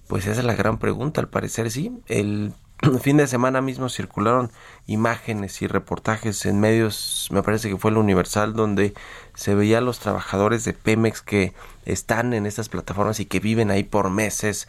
Pues 0.08 0.26
esa 0.26 0.40
es 0.40 0.44
la 0.44 0.54
gran 0.54 0.78
pregunta, 0.78 1.20
al 1.20 1.28
parecer 1.28 1.70
sí. 1.70 1.92
El 2.08 2.52
fin 3.00 3.16
de 3.16 3.26
semana 3.26 3.60
mismo 3.60 3.88
circularon 3.88 4.50
imágenes 4.86 5.62
y 5.62 5.66
reportajes 5.66 6.44
en 6.46 6.60
medios, 6.60 7.28
me 7.30 7.42
parece 7.42 7.68
que 7.68 7.76
fue 7.76 7.90
el 7.90 7.96
Universal, 7.96 8.54
donde 8.54 8.94
se 9.34 9.54
veía 9.54 9.78
a 9.78 9.82
los 9.82 10.00
trabajadores 10.00 10.64
de 10.64 10.72
Pemex 10.72 11.22
que 11.22 11.52
están 11.84 12.32
en 12.32 12.46
estas 12.46 12.68
plataformas 12.68 13.20
y 13.20 13.26
que 13.26 13.40
viven 13.40 13.70
ahí 13.70 13.84
por 13.84 14.10
meses 14.10 14.68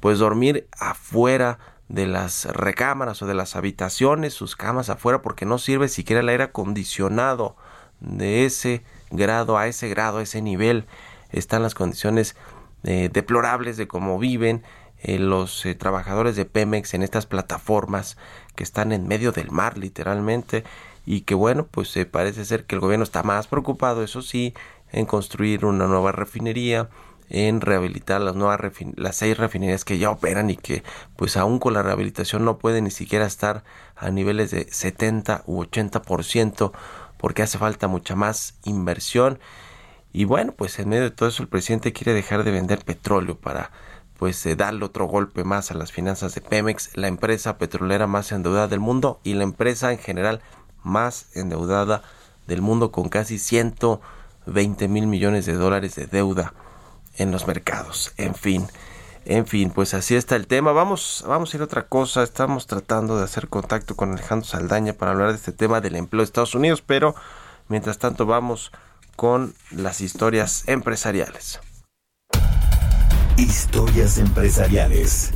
pues 0.00 0.18
dormir 0.18 0.68
afuera 0.78 1.58
de 1.88 2.06
las 2.06 2.44
recámaras 2.46 3.22
o 3.22 3.26
de 3.26 3.34
las 3.34 3.56
habitaciones, 3.56 4.34
sus 4.34 4.56
camas 4.56 4.90
afuera, 4.90 5.22
porque 5.22 5.46
no 5.46 5.58
sirve 5.58 5.88
siquiera 5.88 6.20
el 6.20 6.28
aire 6.28 6.44
acondicionado 6.44 7.56
de 8.00 8.44
ese 8.44 8.82
grado, 9.10 9.56
a 9.56 9.66
ese 9.66 9.88
grado, 9.88 10.18
a 10.18 10.22
ese 10.22 10.42
nivel. 10.42 10.86
Están 11.30 11.62
las 11.62 11.74
condiciones 11.74 12.36
eh, 12.84 13.08
deplorables 13.12 13.78
de 13.78 13.88
cómo 13.88 14.18
viven 14.18 14.62
eh, 15.04 15.18
los 15.18 15.64
eh, 15.66 15.74
trabajadores 15.74 16.34
de 16.34 16.44
Pemex 16.44 16.94
en 16.94 17.02
estas 17.02 17.26
plataformas 17.26 18.16
que 18.56 18.64
están 18.64 18.90
en 18.92 19.06
medio 19.06 19.30
del 19.32 19.50
mar, 19.50 19.78
literalmente, 19.78 20.64
y 21.06 21.20
que 21.20 21.34
bueno, 21.34 21.66
pues 21.70 21.94
parece 22.10 22.44
ser 22.44 22.64
que 22.64 22.74
el 22.74 22.80
gobierno 22.80 23.04
está 23.04 23.22
más 23.22 23.46
preocupado, 23.46 24.02
eso 24.02 24.22
sí, 24.22 24.54
en 24.92 25.06
construir 25.06 25.64
una 25.64 25.86
nueva 25.86 26.12
refinería, 26.12 26.88
en 27.30 27.60
rehabilitar 27.60 28.20
las 28.20 28.34
nuevas 28.34 28.60
las 28.96 29.16
seis 29.16 29.36
refinerías 29.36 29.84
que 29.84 29.98
ya 29.98 30.10
operan 30.10 30.50
y 30.50 30.56
que 30.56 30.82
pues 31.16 31.36
aún 31.36 31.58
con 31.58 31.74
la 31.74 31.82
rehabilitación 31.82 32.44
no 32.44 32.58
pueden 32.58 32.84
ni 32.84 32.90
siquiera 32.90 33.26
estar 33.26 33.64
a 33.96 34.10
niveles 34.10 34.50
de 34.50 34.66
70 34.70 35.42
u 35.46 35.62
80% 35.62 36.72
porque 37.18 37.42
hace 37.42 37.58
falta 37.58 37.88
mucha 37.88 38.14
más 38.14 38.54
inversión. 38.64 39.38
Y 40.12 40.24
bueno 40.24 40.52
pues 40.52 40.78
en 40.78 40.88
medio 40.88 41.04
de 41.04 41.10
todo 41.10 41.28
eso 41.28 41.42
el 41.42 41.48
presidente 41.48 41.92
quiere 41.92 42.12
dejar 42.12 42.44
de 42.44 42.50
vender 42.50 42.84
petróleo 42.84 43.36
para 43.36 43.70
pues 44.18 44.44
eh, 44.46 44.56
darle 44.56 44.84
otro 44.84 45.06
golpe 45.06 45.44
más 45.44 45.70
a 45.70 45.74
las 45.74 45.92
finanzas 45.92 46.34
de 46.34 46.40
Pemex, 46.40 46.96
la 46.96 47.08
empresa 47.08 47.58
petrolera 47.58 48.06
más 48.06 48.32
endeudada 48.32 48.68
del 48.68 48.80
mundo 48.80 49.20
y 49.24 49.34
la 49.34 49.44
empresa 49.44 49.92
en 49.92 49.98
general 49.98 50.40
más 50.82 51.26
endeudada 51.34 52.02
del 52.46 52.62
mundo 52.62 52.92
con 52.92 53.08
casi 53.08 53.38
120 53.38 54.88
mil 54.88 55.06
millones 55.06 55.46
de 55.46 55.54
dólares 55.54 55.94
de 55.94 56.06
deuda 56.06 56.54
en 57.16 57.30
los 57.30 57.46
mercados. 57.46 58.12
En 58.16 58.34
fin, 58.34 58.66
en 59.24 59.46
fin, 59.46 59.70
pues 59.70 59.94
así 59.94 60.14
está 60.14 60.36
el 60.36 60.46
tema. 60.46 60.72
Vamos, 60.72 61.24
vamos 61.26 61.52
a 61.52 61.56
ir 61.56 61.60
a 61.62 61.64
otra 61.64 61.86
cosa. 61.86 62.22
Estamos 62.22 62.66
tratando 62.66 63.16
de 63.16 63.24
hacer 63.24 63.48
contacto 63.48 63.96
con 63.96 64.12
Alejandro 64.12 64.46
Saldaña 64.46 64.92
para 64.92 65.12
hablar 65.12 65.30
de 65.30 65.36
este 65.36 65.52
tema 65.52 65.80
del 65.80 65.96
empleo 65.96 66.20
de 66.20 66.24
Estados 66.24 66.54
Unidos, 66.54 66.82
pero 66.82 67.14
mientras 67.68 67.98
tanto 67.98 68.26
vamos 68.26 68.70
con 69.16 69.54
las 69.70 70.00
historias 70.00 70.64
empresariales. 70.66 71.60
Historias 73.36 74.18
empresariales. 74.18 75.32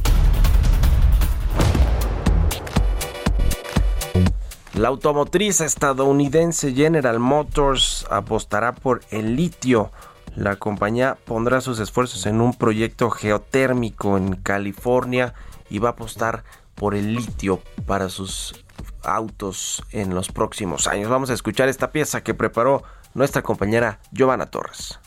La 4.75 4.89
automotriz 4.89 5.61
estadounidense 5.61 6.73
General 6.73 7.19
Motors 7.19 8.07
apostará 8.11 8.75
por 8.75 9.01
el 9.11 9.35
litio 9.35 9.91
la 10.39 10.55
compañía 10.55 11.19
pondrá 11.25 11.61
sus 11.61 11.81
esfuerzos 11.81 12.25
en 12.27 12.41
un 12.41 12.55
proyecto 12.55 13.11
geotérmico 13.11 14.17
en 14.17 14.37
California 14.37 15.35
y 15.69 15.81
va 15.81 15.89
a 15.89 15.93
apostar 15.93 16.45
por 16.77 16.95
el 16.95 17.15
litio 17.15 17.61
para 17.87 18.09
sus 18.09 18.65
autos 19.03 19.83
en 19.91 20.15
los 20.15 20.29
próximos 20.29 20.87
años. 20.87 21.11
Vamos 21.11 21.31
a 21.31 21.35
escuchar 21.35 21.69
esta 21.69 21.91
pieza 21.91 22.23
que 22.23 22.35
preparó 22.35 22.85
nuestra 23.15 23.43
compañera 23.43 23.99
Giovanna 24.13 24.47
Torres. 24.47 25.01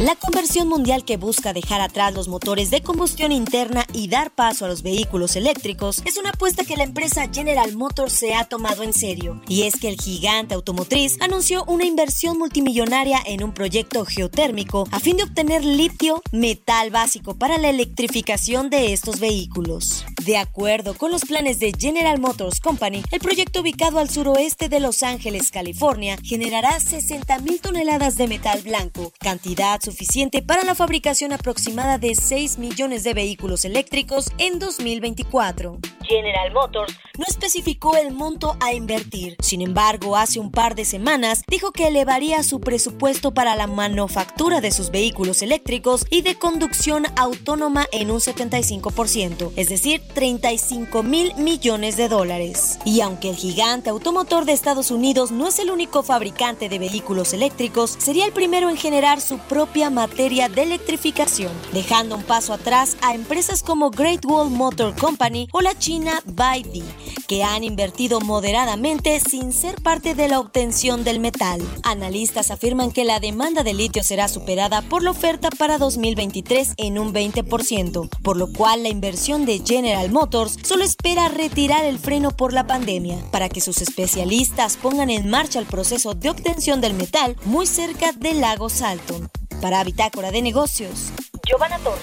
La 0.00 0.16
conversión 0.16 0.66
mundial 0.66 1.04
que 1.04 1.18
busca 1.18 1.52
dejar 1.52 1.82
atrás 1.82 2.14
los 2.14 2.26
motores 2.26 2.70
de 2.70 2.80
combustión 2.80 3.32
interna 3.32 3.84
y 3.92 4.08
dar 4.08 4.30
paso 4.30 4.64
a 4.64 4.68
los 4.68 4.82
vehículos 4.82 5.36
eléctricos 5.36 6.00
es 6.06 6.16
una 6.16 6.30
apuesta 6.30 6.64
que 6.64 6.78
la 6.78 6.84
empresa 6.84 7.28
General 7.30 7.76
Motors 7.76 8.14
se 8.14 8.34
ha 8.34 8.44
tomado 8.44 8.82
en 8.82 8.94
serio. 8.94 9.42
Y 9.46 9.64
es 9.64 9.74
que 9.78 9.90
el 9.90 10.00
gigante 10.00 10.54
automotriz 10.54 11.20
anunció 11.20 11.66
una 11.66 11.84
inversión 11.84 12.38
multimillonaria 12.38 13.20
en 13.26 13.44
un 13.44 13.52
proyecto 13.52 14.06
geotérmico 14.06 14.88
a 14.90 15.00
fin 15.00 15.18
de 15.18 15.24
obtener 15.24 15.66
litio, 15.66 16.22
metal 16.32 16.90
básico 16.90 17.36
para 17.36 17.58
la 17.58 17.68
electrificación 17.68 18.70
de 18.70 18.94
estos 18.94 19.20
vehículos. 19.20 20.06
De 20.24 20.38
acuerdo 20.38 20.94
con 20.94 21.10
los 21.10 21.26
planes 21.26 21.58
de 21.58 21.74
General 21.78 22.18
Motors 22.18 22.60
Company, 22.60 23.02
el 23.10 23.20
proyecto 23.20 23.60
ubicado 23.60 23.98
al 23.98 24.08
suroeste 24.08 24.70
de 24.70 24.80
Los 24.80 25.02
Ángeles, 25.02 25.50
California, 25.50 26.16
generará 26.22 26.78
60.000 26.78 27.60
toneladas 27.60 28.16
de 28.16 28.28
metal 28.28 28.62
blanco, 28.62 29.12
cantidad 29.18 29.78
suficiente 29.90 30.40
para 30.40 30.62
la 30.62 30.76
fabricación 30.76 31.32
aproximada 31.32 31.98
de 31.98 32.14
6 32.14 32.58
millones 32.58 33.02
de 33.02 33.12
vehículos 33.12 33.64
eléctricos 33.64 34.30
en 34.38 34.60
2024. 34.60 35.78
General 36.10 36.52
Motors 36.52 36.92
no 37.18 37.24
especificó 37.28 37.96
el 37.96 38.12
monto 38.12 38.56
a 38.60 38.72
invertir. 38.72 39.36
Sin 39.40 39.62
embargo, 39.62 40.16
hace 40.16 40.40
un 40.40 40.50
par 40.50 40.74
de 40.74 40.84
semanas 40.84 41.42
dijo 41.46 41.70
que 41.70 41.86
elevaría 41.86 42.42
su 42.42 42.60
presupuesto 42.60 43.32
para 43.32 43.54
la 43.54 43.66
manufactura 43.66 44.60
de 44.60 44.72
sus 44.72 44.90
vehículos 44.90 45.42
eléctricos 45.42 46.06
y 46.10 46.22
de 46.22 46.36
conducción 46.36 47.06
autónoma 47.16 47.86
en 47.92 48.10
un 48.10 48.20
75%, 48.20 49.52
es 49.56 49.68
decir, 49.68 50.02
35 50.14 51.02
mil 51.02 51.34
millones 51.36 51.96
de 51.96 52.08
dólares. 52.08 52.78
Y 52.84 53.02
aunque 53.02 53.30
el 53.30 53.36
gigante 53.36 53.90
automotor 53.90 54.46
de 54.46 54.52
Estados 54.52 54.90
Unidos 54.90 55.30
no 55.30 55.48
es 55.48 55.58
el 55.58 55.70
único 55.70 56.02
fabricante 56.02 56.68
de 56.68 56.78
vehículos 56.78 57.32
eléctricos, 57.34 57.96
sería 57.98 58.26
el 58.26 58.32
primero 58.32 58.70
en 58.70 58.76
generar 58.76 59.20
su 59.20 59.38
propia 59.38 59.79
materia 59.88 60.50
de 60.50 60.64
electrificación, 60.64 61.52
dejando 61.72 62.16
un 62.16 62.22
paso 62.22 62.52
atrás 62.52 62.98
a 63.00 63.14
empresas 63.14 63.62
como 63.62 63.90
Great 63.90 64.26
Wall 64.26 64.50
Motor 64.50 64.94
Company 64.96 65.48
o 65.52 65.62
la 65.62 65.78
China 65.78 66.20
Baidu, 66.26 66.82
que 67.26 67.44
han 67.44 67.64
invertido 67.64 68.20
moderadamente 68.20 69.18
sin 69.20 69.52
ser 69.52 69.80
parte 69.80 70.14
de 70.14 70.28
la 70.28 70.40
obtención 70.40 71.04
del 71.04 71.20
metal. 71.20 71.62
Analistas 71.84 72.50
afirman 72.50 72.90
que 72.90 73.04
la 73.04 73.20
demanda 73.20 73.62
de 73.62 73.72
litio 73.72 74.02
será 74.02 74.28
superada 74.28 74.82
por 74.82 75.02
la 75.02 75.12
oferta 75.12 75.48
para 75.50 75.78
2023 75.78 76.74
en 76.76 76.98
un 76.98 77.14
20%, 77.14 78.08
por 78.22 78.36
lo 78.36 78.52
cual 78.52 78.82
la 78.82 78.88
inversión 78.88 79.46
de 79.46 79.62
General 79.64 80.10
Motors 80.10 80.58
solo 80.62 80.82
espera 80.82 81.28
retirar 81.28 81.84
el 81.84 81.98
freno 81.98 82.32
por 82.32 82.52
la 82.52 82.66
pandemia, 82.66 83.18
para 83.30 83.48
que 83.48 83.60
sus 83.60 83.80
especialistas 83.80 84.76
pongan 84.76 85.08
en 85.10 85.30
marcha 85.30 85.60
el 85.60 85.66
proceso 85.66 86.14
de 86.14 86.30
obtención 86.30 86.80
del 86.80 86.94
metal 86.94 87.36
muy 87.44 87.66
cerca 87.66 88.10
del 88.12 88.40
lago 88.40 88.68
Salton. 88.68 89.29
Para 89.60 89.84
Bitácora 89.84 90.30
de 90.30 90.40
Negocios, 90.40 91.12
Giovanna 91.46 91.78
Torres. 91.80 92.00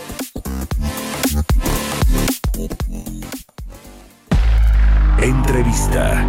Entrevista. 5.19 6.23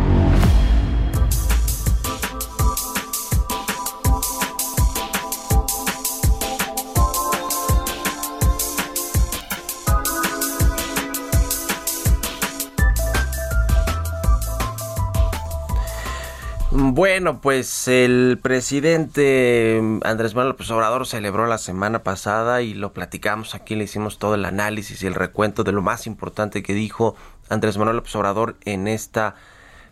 Bueno, 16.98 17.40
pues 17.40 17.86
el 17.86 18.40
presidente 18.42 19.80
Andrés 20.02 20.34
Manuel 20.34 20.54
López 20.54 20.68
Obrador 20.72 21.06
celebró 21.06 21.46
la 21.46 21.58
semana 21.58 22.02
pasada 22.02 22.60
y 22.60 22.74
lo 22.74 22.92
platicamos 22.92 23.54
aquí, 23.54 23.76
le 23.76 23.84
hicimos 23.84 24.18
todo 24.18 24.34
el 24.34 24.44
análisis 24.44 25.00
y 25.04 25.06
el 25.06 25.14
recuento 25.14 25.62
de 25.62 25.70
lo 25.70 25.80
más 25.80 26.08
importante 26.08 26.60
que 26.60 26.74
dijo 26.74 27.14
Andrés 27.48 27.78
Manuel 27.78 27.98
López 27.98 28.16
Obrador 28.16 28.56
en 28.64 28.88
esta 28.88 29.36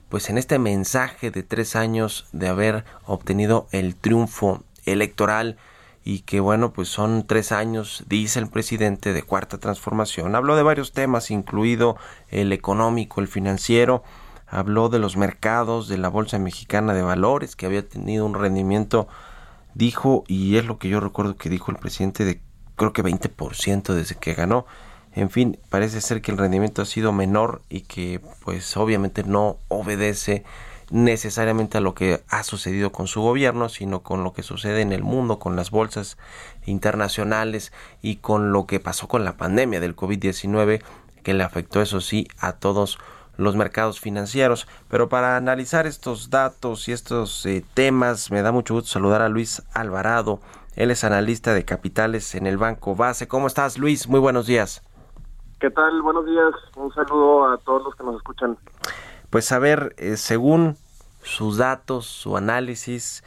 pues 0.08 0.30
en 0.30 0.36
este 0.36 0.58
mensaje 0.58 1.30
de 1.30 1.44
tres 1.44 1.76
años 1.76 2.26
de 2.32 2.48
haber 2.48 2.84
obtenido 3.04 3.68
el 3.70 3.94
triunfo 3.94 4.64
electoral 4.84 5.58
y 6.02 6.22
que 6.22 6.40
bueno 6.40 6.72
pues 6.72 6.88
son 6.88 7.24
tres 7.24 7.52
años 7.52 8.02
dice 8.08 8.40
el 8.40 8.48
presidente 8.48 9.12
de 9.12 9.22
cuarta 9.22 9.58
transformación. 9.58 10.34
Habló 10.34 10.56
de 10.56 10.64
varios 10.64 10.90
temas 10.90 11.30
incluido 11.30 11.96
el 12.30 12.52
económico 12.52 13.20
el 13.20 13.28
financiero 13.28 14.02
habló 14.46 14.88
de 14.88 14.98
los 14.98 15.16
mercados, 15.16 15.88
de 15.88 15.98
la 15.98 16.08
Bolsa 16.08 16.38
Mexicana 16.38 16.94
de 16.94 17.02
Valores, 17.02 17.56
que 17.56 17.66
había 17.66 17.86
tenido 17.86 18.24
un 18.24 18.34
rendimiento, 18.34 19.08
dijo, 19.74 20.24
y 20.28 20.56
es 20.56 20.64
lo 20.64 20.78
que 20.78 20.88
yo 20.88 21.00
recuerdo 21.00 21.36
que 21.36 21.50
dijo 21.50 21.70
el 21.70 21.78
presidente, 21.78 22.24
de 22.24 22.40
creo 22.76 22.92
que 22.92 23.02
20% 23.02 23.94
desde 23.94 24.14
que 24.14 24.34
ganó. 24.34 24.66
En 25.14 25.30
fin, 25.30 25.58
parece 25.70 26.00
ser 26.00 26.20
que 26.20 26.30
el 26.30 26.38
rendimiento 26.38 26.82
ha 26.82 26.86
sido 26.86 27.10
menor 27.12 27.62
y 27.70 27.80
que 27.80 28.20
pues 28.44 28.76
obviamente 28.76 29.24
no 29.24 29.56
obedece 29.68 30.44
necesariamente 30.90 31.78
a 31.78 31.80
lo 31.80 31.94
que 31.94 32.22
ha 32.28 32.42
sucedido 32.42 32.92
con 32.92 33.06
su 33.06 33.22
gobierno, 33.22 33.68
sino 33.68 34.02
con 34.02 34.22
lo 34.22 34.32
que 34.34 34.42
sucede 34.42 34.82
en 34.82 34.92
el 34.92 35.02
mundo, 35.02 35.38
con 35.38 35.56
las 35.56 35.70
bolsas 35.70 36.16
internacionales 36.66 37.72
y 38.02 38.16
con 38.16 38.52
lo 38.52 38.66
que 38.66 38.78
pasó 38.78 39.08
con 39.08 39.24
la 39.24 39.36
pandemia 39.36 39.80
del 39.80 39.96
COVID-19, 39.96 40.82
que 41.22 41.34
le 41.34 41.42
afectó, 41.42 41.80
eso 41.80 42.00
sí, 42.00 42.28
a 42.38 42.52
todos 42.52 42.98
los 43.36 43.56
mercados 43.56 44.00
financieros. 44.00 44.66
Pero 44.88 45.08
para 45.08 45.36
analizar 45.36 45.86
estos 45.86 46.30
datos 46.30 46.88
y 46.88 46.92
estos 46.92 47.44
eh, 47.46 47.64
temas, 47.74 48.30
me 48.30 48.42
da 48.42 48.52
mucho 48.52 48.74
gusto 48.74 48.90
saludar 48.90 49.22
a 49.22 49.28
Luis 49.28 49.62
Alvarado. 49.74 50.40
Él 50.74 50.90
es 50.90 51.04
analista 51.04 51.54
de 51.54 51.64
capitales 51.64 52.34
en 52.34 52.46
el 52.46 52.58
Banco 52.58 52.94
Base. 52.94 53.28
¿Cómo 53.28 53.46
estás, 53.46 53.78
Luis? 53.78 54.08
Muy 54.08 54.20
buenos 54.20 54.46
días. 54.46 54.82
¿Qué 55.58 55.70
tal? 55.70 56.02
Buenos 56.02 56.26
días. 56.26 56.52
Un 56.76 56.92
saludo 56.92 57.50
a 57.50 57.58
todos 57.58 57.82
los 57.84 57.94
que 57.94 58.04
nos 58.04 58.16
escuchan. 58.16 58.58
Pues 59.30 59.50
a 59.52 59.58
ver, 59.58 59.94
eh, 59.96 60.16
según 60.16 60.76
sus 61.22 61.56
datos, 61.56 62.06
su 62.06 62.36
análisis, 62.36 63.24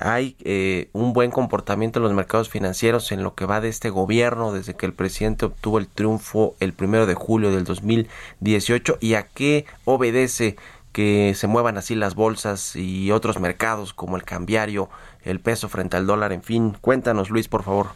hay 0.00 0.36
eh, 0.44 0.88
un 0.92 1.12
buen 1.12 1.30
comportamiento 1.30 1.98
en 1.98 2.04
los 2.04 2.12
mercados 2.12 2.48
financieros 2.48 3.12
en 3.12 3.22
lo 3.22 3.34
que 3.34 3.46
va 3.46 3.60
de 3.60 3.68
este 3.68 3.90
gobierno 3.90 4.52
desde 4.52 4.74
que 4.74 4.86
el 4.86 4.94
presidente 4.94 5.46
obtuvo 5.46 5.78
el 5.78 5.88
triunfo 5.88 6.54
el 6.60 6.72
primero 6.72 7.06
de 7.06 7.14
julio 7.14 7.50
del 7.50 7.64
2018 7.64 8.98
y 9.00 9.14
a 9.14 9.26
qué 9.28 9.66
obedece 9.84 10.56
que 10.92 11.32
se 11.34 11.46
muevan 11.46 11.78
así 11.78 11.94
las 11.94 12.14
bolsas 12.14 12.76
y 12.76 13.10
otros 13.10 13.40
mercados 13.40 13.94
como 13.94 14.16
el 14.16 14.24
cambiario, 14.24 14.88
el 15.24 15.40
peso 15.40 15.68
frente 15.68 15.96
al 15.96 16.06
dólar, 16.06 16.32
en 16.32 16.42
fin. 16.42 16.76
Cuéntanos, 16.80 17.30
Luis, 17.30 17.48
por 17.48 17.62
favor. 17.62 17.86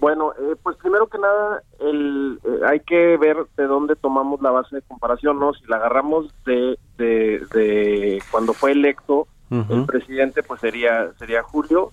Bueno, 0.00 0.32
eh, 0.32 0.56
pues 0.62 0.76
primero 0.78 1.06
que 1.06 1.18
nada, 1.18 1.62
el, 1.80 2.40
eh, 2.44 2.60
hay 2.68 2.80
que 2.80 3.16
ver 3.16 3.36
de 3.56 3.64
dónde 3.64 3.96
tomamos 3.96 4.40
la 4.42 4.50
base 4.50 4.76
de 4.76 4.82
comparación, 4.82 5.38
¿no? 5.38 5.54
Si 5.54 5.64
la 5.66 5.76
agarramos 5.76 6.34
de, 6.44 6.78
de, 6.98 8.22
cuando 8.30 8.52
fue 8.54 8.72
electo 8.72 9.28
el 9.68 9.86
presidente, 9.86 10.42
pues 10.42 10.60
sería 10.60 11.12
sería 11.18 11.42
Julio, 11.42 11.92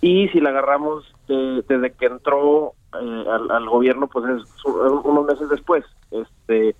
y 0.00 0.28
si 0.28 0.40
la 0.40 0.50
agarramos 0.50 1.12
desde 1.26 1.92
que 1.92 2.06
entró 2.06 2.72
eh, 3.00 3.24
al, 3.50 3.68
gobierno, 3.68 4.06
pues 4.06 4.24
es 4.26 4.64
unos 4.64 5.26
meses 5.26 5.48
después. 5.48 5.84
Este, 6.10 6.76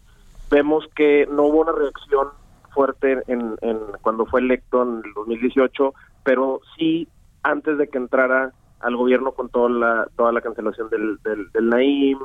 vemos 0.50 0.86
que 0.94 1.26
no 1.30 1.44
hubo 1.44 1.60
una 1.60 1.72
reacción 1.72 2.28
fuerte 2.70 3.22
en, 3.26 3.56
en 3.60 3.78
cuando 4.02 4.24
fue 4.26 4.40
electo 4.40 4.82
en 4.82 5.02
el 5.04 5.12
2018, 5.14 5.92
pero 6.22 6.60
sí 6.76 7.08
antes 7.42 7.78
de 7.78 7.88
que 7.88 7.98
entrara 7.98 8.52
al 8.80 8.96
gobierno 8.96 9.32
con 9.32 9.48
toda 9.48 9.68
la, 9.68 10.08
toda 10.16 10.32
la 10.32 10.40
cancelación 10.40 10.88
del, 10.88 11.18
del, 11.22 11.68
Naim, 11.68 12.18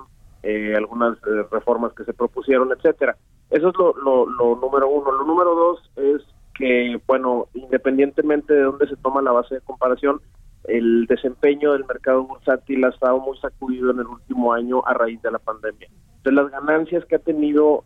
eh, 0.44 0.74
algunas 0.76 1.18
eh, 1.18 1.46
reformas 1.52 1.94
que 1.94 2.04
se 2.04 2.14
propusieron, 2.14 2.72
etcétera. 2.72 3.16
Eso 3.50 3.70
es 3.70 3.76
lo, 3.78 3.94
lo, 3.96 4.56
número 4.56 4.88
uno. 4.90 5.12
Lo 5.12 5.24
número 5.26 5.56
dos 5.56 5.92
es 5.96 6.22
que, 6.54 7.00
bueno, 7.08 7.48
independientemente 7.54 8.54
de 8.54 8.62
dónde 8.62 8.88
se 8.88 8.96
toma 8.98 9.22
la 9.22 9.32
base 9.32 9.56
de 9.56 9.62
comparación, 9.62 10.22
el 10.66 11.06
desempeño 11.08 11.74
del 11.74 11.86
mercado 11.86 12.24
bursátil 12.24 12.86
ha 12.86 12.90
estado 12.90 13.20
muy 13.20 13.38
sacudido 13.40 13.92
en 13.92 14.00
el 14.00 14.08
último 14.08 14.54
año 14.54 14.86
a 14.86 14.94
raíz 14.94 15.22
de 15.22 15.32
la 15.32 15.40
pandemia. 15.40 15.90
Entonces, 16.18 16.42
las 16.42 16.52
ganancias 16.52 17.06
que 17.06 17.16
ha 17.16 17.20
tenido 17.20 17.84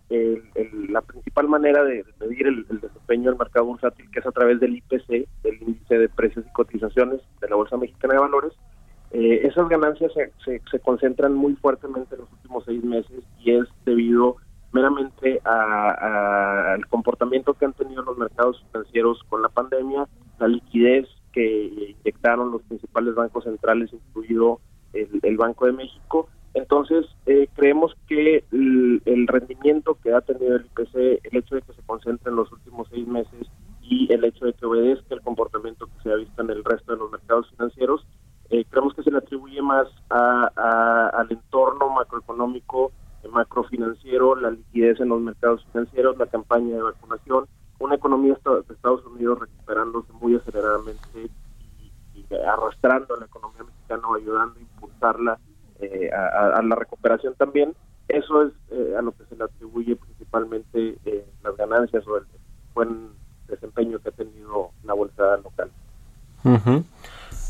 la 0.90 1.02
principal 1.02 1.48
manera 1.48 1.84
de, 1.84 2.06
medir 2.20 2.46
el, 2.46 2.68
desempeño 2.68 3.32
del 3.32 3.40
mercado 3.40 3.66
bursátil, 3.66 4.10
que 4.12 4.20
es 4.20 4.26
a 4.28 4.32
través 4.32 4.60
del 4.60 4.76
IPC, 4.76 5.28
del 5.42 5.62
índice 5.62 5.98
de 5.98 6.10
precios 6.10 6.46
y 6.46 6.54
cotizaciones 6.54 7.22
de 7.42 7.50
la 7.50 7.56
Bolsa 7.56 7.78
Mexicana 7.78 8.14
de 8.14 8.20
Valores, 8.20 8.54
eh, 9.12 9.42
esas 9.44 9.68
ganancias 9.70 10.12
se, 10.14 10.62
se, 10.70 10.80
concentran 10.82 11.34
muy 11.34 11.56
fuertemente 11.56 12.14
en 12.14 12.22
los 12.22 12.32
últimos 12.34 12.66
seis 12.66 12.84
meses 12.84 13.24
y 13.40 13.52
es 13.52 13.66
debido 13.86 14.36
meramente 14.72 15.40
al 15.44 16.86
comportamiento 16.88 17.54
que 17.54 17.66
han 17.66 17.74
tenido 17.74 18.04
los 18.04 18.18
mercados 18.18 18.64
financieros 18.72 19.24
con 19.30 19.42
la 19.42 19.50
pandemia, 19.50 20.08
la 20.40 20.48
liquidez 20.48 21.08
que 21.32 21.96
inyectaron 22.00 22.52
los 22.52 22.62
principales 22.64 23.16
bancos 23.16 23.44
centrales, 23.44 23.92
incluido 23.94 24.60
el 24.94 25.38
Banco 25.38 25.66
de 25.66 25.74
México, 25.74 26.28
entonces, 26.58 27.06
eh, 27.28 27.48
creemos 27.54 27.96
que 28.08 28.44
el, 28.52 29.28
rendimiento 29.28 29.96
que 30.02 30.12
ha 30.12 30.22
tenido 30.22 30.56
el 30.56 30.66
IPC, 30.66 30.96
el 31.24 31.38
hecho 31.38 31.54
de 31.54 31.62
que 31.62 31.74
se 31.74 31.84
concentre 31.84 32.32
en 32.32 32.36
los 32.36 32.52
últimos 32.52 32.88
seis 32.90 33.08
meses 33.08 33.48
y 33.84 34.12
el 34.12 34.24
hecho 34.24 34.46
de 34.46 34.54
que 34.54 34.66
obedezca 34.66 35.14
el 35.14 35.22
comportamiento 35.22 35.86
que 35.86 36.02
se 36.02 36.12
ha 36.12 36.16
visto 36.16 36.42
en 36.42 36.50
el 36.50 36.64
resto 36.64 36.94
de 36.94 36.98
los 36.98 37.12
mercados 37.12 37.48
financieros, 37.52 38.08
eh, 38.50 38.66
creemos 38.72 38.96
que 38.96 39.04
se 39.04 39.12
le 39.12 39.20
atribuye 39.20 39.62
más 39.62 39.88
al 40.10 41.28
entorno 41.30 41.90
macroeconómico, 41.90 42.92
macrofinanciero, 43.32 44.36
la 44.36 44.52
liquidez 44.52 45.00
en 45.00 45.10
los 45.10 45.22
mercados 45.22 45.66
financieros, 45.72 46.18
la 46.18 46.28
campaña 46.28 46.76
de 46.76 46.82
vacunación, 46.82 47.46
una 47.80 47.96
economía 47.96 48.38
de 48.44 48.74
Estados 48.74 49.06
Unidos 49.06 49.40
recuperándose 49.40 50.12
muy 50.14 50.36
aceleradamente 50.36 51.30
y, 52.16 52.36
arrastrando 52.46 53.16
a 53.16 53.20
la 53.20 53.26
economía 53.26 53.64
mexicana, 53.64 54.02
ayudando 54.16 54.56
a 54.58 54.62
impulsarla 54.62 55.40
eh, 55.80 56.10
a, 56.12 56.62
la 56.62 56.76
recuperación 56.76 57.36
también. 57.36 57.74
Eso 58.08 58.44
es 58.44 58.54
eh, 58.72 58.96
a 58.98 59.02
lo 59.02 59.12
que 59.12 59.26
se 59.26 59.36
le 59.36 59.44
atribuye 59.44 59.96
principalmente 59.96 60.98
eh, 61.06 61.26
las 61.44 61.56
ganancias 61.56 62.08
o 62.08 62.18
el 62.18 62.24
buen 62.74 63.10
desempeño 63.48 64.00
que 64.00 64.10
ha 64.10 64.14
tenido 64.14 64.72
la 64.84 64.94
bolsa 64.94 65.38
local. 65.38 65.72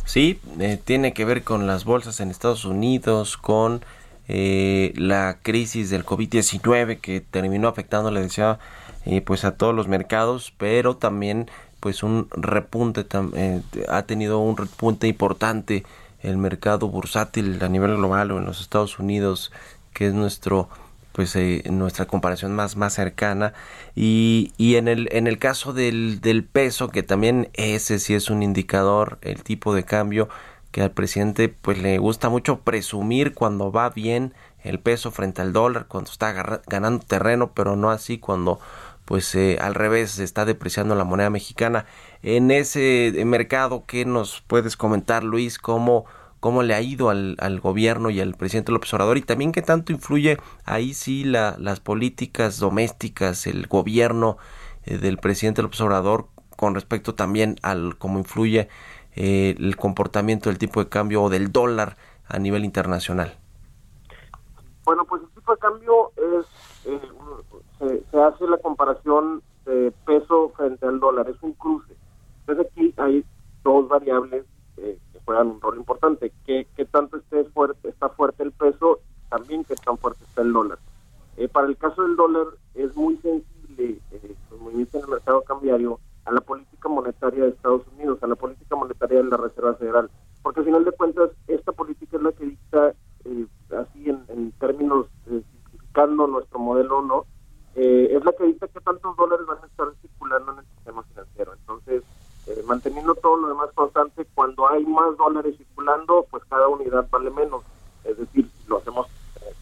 Sí, 0.06 0.40
tiene 0.86 1.14
que 1.14 1.26
ver 1.26 1.44
con 1.44 1.68
las 1.68 1.86
bolsas 1.86 2.20
en 2.20 2.32
Estados 2.32 2.66
Unidos, 2.66 3.38
con 3.38 3.82
la 4.28 5.38
crisis 5.42 5.90
del 5.90 6.06
COVID-19 6.06 7.00
que 7.00 7.22
terminó 7.22 7.68
afectando, 7.68 8.12
le 8.12 8.22
decía, 8.22 8.60
pues 9.26 9.46
a 9.46 9.56
todos 9.56 9.74
los 9.74 9.88
mercados, 9.88 10.54
pero 10.58 10.98
también 10.98 11.50
pues 11.80 12.04
un 12.04 12.28
repunte, 12.32 13.06
ha 13.88 14.02
tenido 14.04 14.40
un 14.40 14.58
repunte 14.58 15.08
importante 15.08 15.84
el 16.22 16.38
mercado 16.38 16.90
bursátil 16.90 17.62
a 17.64 17.70
nivel 17.70 17.96
global 17.96 18.32
o 18.32 18.40
en 18.40 18.46
los 18.46 18.62
Estados 18.62 19.00
Unidos, 19.00 19.52
que 19.94 20.08
es 20.08 20.14
nuestro 20.14 20.70
pues 21.12 21.36
eh, 21.36 21.64
nuestra 21.72 22.06
comparación 22.06 22.54
más 22.54 22.76
más 22.76 22.94
cercana. 22.94 23.54
Y, 23.96 24.54
y 24.58 24.76
en 24.76 24.88
el 24.88 25.10
en 25.12 25.28
el 25.28 25.40
caso 25.40 25.74
del, 25.74 26.22
del 26.22 26.44
peso 26.44 26.90
que 26.90 27.04
también 27.04 27.50
ese 27.54 28.00
sí 28.00 28.14
es 28.14 28.30
un 28.30 28.44
indicador 28.44 29.18
el 29.22 29.44
tipo 29.44 29.74
de 29.74 29.84
cambio 29.84 30.30
que 30.78 30.84
al 30.84 30.92
presidente 30.92 31.50
pues 31.50 31.80
le 31.80 31.98
gusta 31.98 32.30
mucho 32.30 32.60
presumir 32.60 33.34
cuando 33.34 33.72
va 33.72 33.90
bien 33.90 34.36
el 34.64 34.80
peso 34.80 35.10
frente 35.10 35.42
al 35.42 35.52
dólar 35.52 35.88
cuando 35.88 36.12
está 36.12 36.62
ganando 36.68 37.04
terreno 37.04 37.52
pero 37.56 37.76
no 37.76 37.90
así 37.90 38.20
cuando 38.20 38.60
pues 39.04 39.34
eh, 39.34 39.58
al 39.60 39.74
revés 39.74 40.12
se 40.12 40.24
está 40.24 40.46
depreciando 40.46 40.94
la 40.94 41.04
moneda 41.04 41.32
mexicana. 41.32 41.88
En 42.22 42.52
ese 42.52 43.12
mercado, 43.26 43.86
¿qué 43.88 44.06
nos 44.06 44.42
puedes 44.46 44.78
comentar, 44.78 45.24
Luis? 45.24 45.58
¿Cómo, 45.58 46.06
cómo 46.40 46.62
le 46.62 46.76
ha 46.76 46.82
ido 46.82 47.10
al, 47.10 47.38
al 47.40 47.60
gobierno 47.60 48.12
y 48.12 48.20
al 48.20 48.36
presidente 48.36 48.72
López 48.72 48.94
Obrador? 48.94 49.18
Y 49.18 49.24
también 49.24 49.54
qué 49.54 49.64
tanto 49.64 49.94
influye 49.94 50.38
ahí 50.64 50.94
sí 50.94 51.24
la, 51.24 51.56
las 51.58 51.80
políticas 51.80 52.60
domésticas, 52.60 53.48
el 53.48 53.66
gobierno 53.66 54.38
eh, 54.84 55.00
del 55.00 55.18
presidente 55.18 55.64
López 55.64 55.82
Obrador 55.82 56.28
con 56.58 56.76
respecto 56.76 57.16
también 57.16 57.56
al 57.62 57.98
cómo 57.98 58.20
influye 58.20 58.68
eh, 59.18 59.56
el 59.58 59.76
comportamiento 59.76 60.50
del 60.50 60.58
tipo 60.58 60.84
de 60.84 60.90
cambio 60.90 61.24
o 61.24 61.30
del 61.30 61.52
dólar 61.52 61.98
a 62.28 62.40
nivel 62.40 62.64
internacional. 62.64 63.38
Bueno, 64.86 65.04
pues 65.06 65.22
el 65.22 65.30
tipo 65.30 65.52
de 65.52 65.58
cambio 65.58 66.12
es 66.16 66.46
se, 67.80 68.20
hace 68.20 68.48
la 68.48 68.58
comparación 68.58 69.42
de 69.66 69.92
peso 70.06 70.52
frente 70.56 70.86
al 70.86 71.00
dólar, 71.00 71.30
es 71.30 71.42
un 71.42 71.54
cruce. 71.54 71.94
Entonces 72.42 72.68
aquí 72.72 72.94
hay 72.98 73.26
dos 73.64 73.88
variables 73.88 74.46
eh, 74.78 74.98
que 75.12 75.20
juegan 75.26 75.48
un 75.48 75.62
rol 75.62 75.78
importante, 75.78 76.32
que, 76.46 76.66
tanto 76.92 77.18
esté 77.18 77.44
fuerte, 77.46 77.90
está 77.90 78.10
fuerte 78.10 78.44
el 78.44 78.52
peso, 78.52 79.00
también 79.30 79.64
que 79.64 79.76
tan 79.76 79.98
fuerte 79.98 80.24
está 80.24 80.42
el 80.42 80.54
dólar. 80.54 80.80
Eh, 81.36 81.48
para 81.48 81.68
el 81.68 81.78
caso 81.78 82.04
del 82.04 82.16
dólar 82.16 82.48
es 82.74 82.96
muy 82.96 83.18
sensible 83.18 84.00
eh, 84.12 84.36
los 84.50 84.60
movimientos 84.62 84.96
en 84.96 85.02
el 85.02 85.10
mercado 85.10 85.42
cambiario 85.44 86.00
a 86.28 86.32
la 86.32 86.42
política 86.42 86.90
monetaria 86.90 87.44
de 87.44 87.50
Estados 87.52 87.84
Unidos, 87.96 88.22
a 88.22 88.28
la 88.28 88.36
política 88.36 88.76
monetaria 88.76 89.24
de 89.24 89.30
la 89.30 89.38
Reserva 89.38 89.76
Federal, 89.76 90.10
porque 90.44 90.60
al 90.60 90.66
final 90.66 90.84
de 90.84 90.92
cuentas 90.92 91.32
esta 91.48 91.72
política 91.72 92.18
es 92.18 92.24
la 92.24 92.32
que 92.34 92.46
dicta, 92.46 92.94
eh, 93.26 93.46
así 93.78 94.10
en, 94.10 94.52
términos 94.60 95.08
simplificando 95.26 96.28
nuestro 96.28 96.60
modelo, 96.60 97.02
¿no? 97.02 97.26
Eh, 97.76 98.10
es 98.12 98.26
la 98.26 98.34
que 98.34 98.44
dice 98.46 98.68
que 98.68 98.82
tantos 98.82 99.16
dólares 99.16 99.46
van 99.46 99.60
a 99.64 99.68
estar 99.68 99.88
circulando 100.02 100.52
en 100.54 100.60
el 100.60 100.66
sistema 100.66 101.04
financiero. 101.04 101.54
Entonces, 101.54 102.04
eh, 102.48 102.64
manteniendo 102.66 103.14
todo 103.16 103.38
lo 103.38 103.50
demás 103.50 103.70
constante, 103.74 104.26
cuando 104.34 104.68
hay 104.68 104.86
más 104.86 105.16
dólares 105.18 105.56
circulando, 105.58 106.26
pues 106.30 106.44
cada 106.50 106.68
unidad 106.68 107.08
vale 107.10 107.30
menos. 107.30 107.64
Es 108.04 108.18
decir, 108.18 108.50
si 108.50 108.68
lo 108.68 108.78
hacemos, 108.78 109.08
eh, 109.42 109.54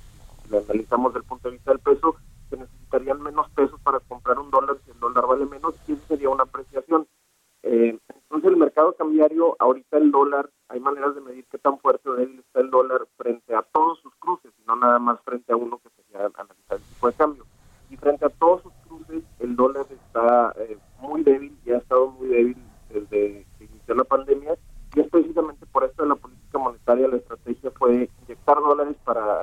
lo 0.49 0.59
analizamos 0.59 1.13
desde 1.13 1.23
el 1.23 1.29
punto 1.29 1.47
de 1.49 1.55
vista 1.55 1.71
del 1.71 1.79
peso, 1.79 2.15
se 2.49 2.57
necesitarían 2.57 3.21
menos 3.21 3.49
pesos 3.51 3.79
para 3.81 3.99
comprar 3.99 4.39
un 4.39 4.51
dólar 4.51 4.77
si 4.85 4.91
el 4.91 4.99
dólar 4.99 5.27
vale 5.27 5.45
menos, 5.45 5.75
y 5.87 5.93
eso 5.93 6.01
sería 6.07 6.29
una 6.29 6.43
apreciación. 6.43 7.07
entonces, 7.63 8.51
el 8.51 8.57
mercado 8.57 8.93
cambiario, 8.93 9.55
ahorita 9.59 9.97
el 9.97 10.11
dólar, 10.11 10.49
hay 10.69 10.79
maneras 10.79 11.15
de 11.15 11.21
medir 11.21 11.45
qué 11.49 11.57
tan 11.57 11.79
fuerte 11.79 12.09
o 12.09 12.15
débil 12.15 12.39
está 12.39 12.59
el 12.59 12.69
dólar 12.69 13.07
frente 13.17 13.55
a 13.55 13.63
todos 13.63 13.99
sus 13.99 14.13
cruces, 14.15 14.51
y 14.57 14.65
no 14.67 14.75
nada 14.75 14.99
más 14.99 15.19
frente 15.21 15.51
a 15.51 15.55
uno 15.55 15.79
que 15.79 15.89
sería 15.89 16.25
analizar 16.35 16.77
el 16.77 16.83
tipo 16.83 17.07
de 17.07 17.13
cambio 17.13 17.45
y 17.89 17.97
frente 17.97 18.25
a 18.25 18.29
todos 18.29 18.63
sus 18.63 18.73
cruces 18.87 19.23
el 19.39 19.55
dólar 19.55 19.85
está 19.91 20.55
eh, 20.57 20.75
muy 20.99 21.23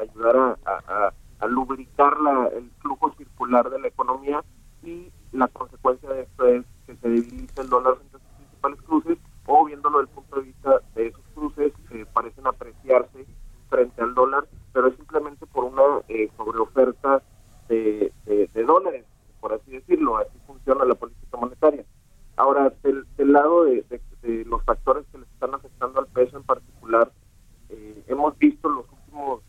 ayudar 0.03 0.59
a, 0.65 1.13
lubricar 1.49 2.17
el 2.55 2.71
flujo 2.81 3.13
circular 3.17 3.69
de 3.69 3.81
la 3.81 3.89
economía 3.89 4.45
y 4.85 5.11
la 5.33 5.49
consecuencia 5.49 6.09
de 6.11 6.23
esto 6.23 6.47
es 6.47 6.65
que 6.87 6.95
se 6.97 7.09
debilita 7.09 7.63
el 7.63 7.69
dólar 7.69 7.95
entre 8.01 8.21
sus 8.21 8.29
principales 8.37 8.83
cruces 8.83 9.19
o 9.47 9.65
viéndolo 9.65 9.99
desde 9.99 10.11
el 10.11 10.15
punto 10.15 10.37
de 10.37 10.43
vista 10.43 10.81
de 10.95 11.07
esos 11.09 11.25
cruces 11.35 11.73
eh, 11.91 12.07
parecen 12.13 12.47
apreciarse 12.47 13.27
frente 13.69 14.03
al 14.03 14.15
dólar, 14.15 14.47
pero 14.73 14.87
es 14.87 14.97
simplemente 14.97 15.47
por 15.47 15.65
una 15.65 15.83
eh, 16.09 16.31
sobreoferta 16.37 17.23
de, 17.69 18.13
dólares, 18.65 19.05
por 19.41 19.53
así 19.53 19.73
decirlo, 19.73 20.19
así 20.19 20.39
funciona 20.47 20.85
la 20.85 20.95
política 20.95 21.37
monetaria. 21.37 21.85
Ahora, 22.37 22.73
del, 22.83 23.07
lado 23.19 23.65
de, 23.65 23.85
los 24.47 24.63
factores 24.63 25.05
que 25.11 25.19
les 25.19 25.29
están 25.31 25.55
afectando 25.55 25.99
al 25.99 26.07
peso 26.07 26.37
en 26.37 26.45
particular, 26.45 27.11
eh, 27.71 28.05
hemos 28.07 28.39
visto 28.39 28.69
en 28.69 28.77
los 28.77 28.87
últimos 28.89 29.43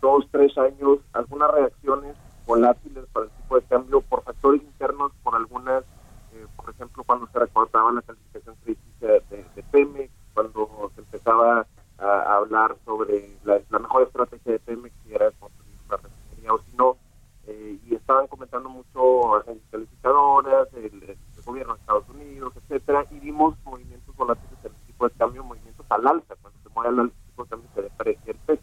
dos, 0.00 0.26
tres 0.30 0.56
años 0.58 0.98
algunas 1.12 1.50
reacciones 1.50 2.16
volátiles 2.46 3.04
para 3.12 3.26
el 3.26 3.32
tipo 3.32 3.56
de 3.56 3.62
cambio 3.62 4.00
por 4.02 4.22
factores 4.22 4.62
internos, 4.62 5.12
por 5.22 5.34
algunas, 5.34 5.82
eh, 6.32 6.46
por 6.56 6.70
ejemplo, 6.70 7.02
cuando 7.04 7.26
se 7.28 7.38
recortaba 7.38 7.92
la 7.92 8.02
calificación 8.02 8.54
crítica 8.62 9.06
de, 9.06 9.44
de 9.54 9.62
Pemex, 9.70 10.12
cuando 10.32 10.90
se 10.94 11.00
empezaba 11.00 11.66
a, 11.98 12.36
hablar 12.36 12.76
sobre 12.84 13.36
la, 13.44 13.60
mejor 13.78 14.04
estrategia 14.04 14.52
de 14.52 14.58
Pemex, 14.60 14.94
si 15.04 15.14
era 15.14 15.30
construir 15.32 15.74
una 15.88 15.96
refinería 15.96 16.52
o 16.52 16.58
si 16.58 16.76
no, 16.76 16.96
eh, 17.48 17.78
y 17.84 17.94
estaban 17.94 18.26
comentando 18.28 18.68
mucho 18.68 19.36
agencias 19.36 19.68
calificadoras, 19.70 20.68
el, 20.74 21.16
gobierno 21.44 21.74
de 21.74 21.80
Estados 21.80 22.08
Unidos, 22.08 22.52
etcétera, 22.56 23.06
y 23.12 23.20
vimos 23.20 23.56
movimientos 23.64 24.14
volátiles 24.16 24.62
del 24.62 24.72
tipo 24.86 25.08
de 25.08 25.14
cambio, 25.14 25.44
movimientos 25.44 25.86
al 25.88 26.06
alza, 26.06 26.34
cuando 26.42 26.60
se 26.60 26.68
mueve 26.70 26.88
al 26.88 27.00
alza 27.00 27.14
el 27.16 27.26
tipo 27.30 27.44
de 27.44 27.50
cambio 27.50 27.70
se 27.74 27.82
deprecia 27.82 28.32
el 28.32 28.38
peso. 28.38 28.62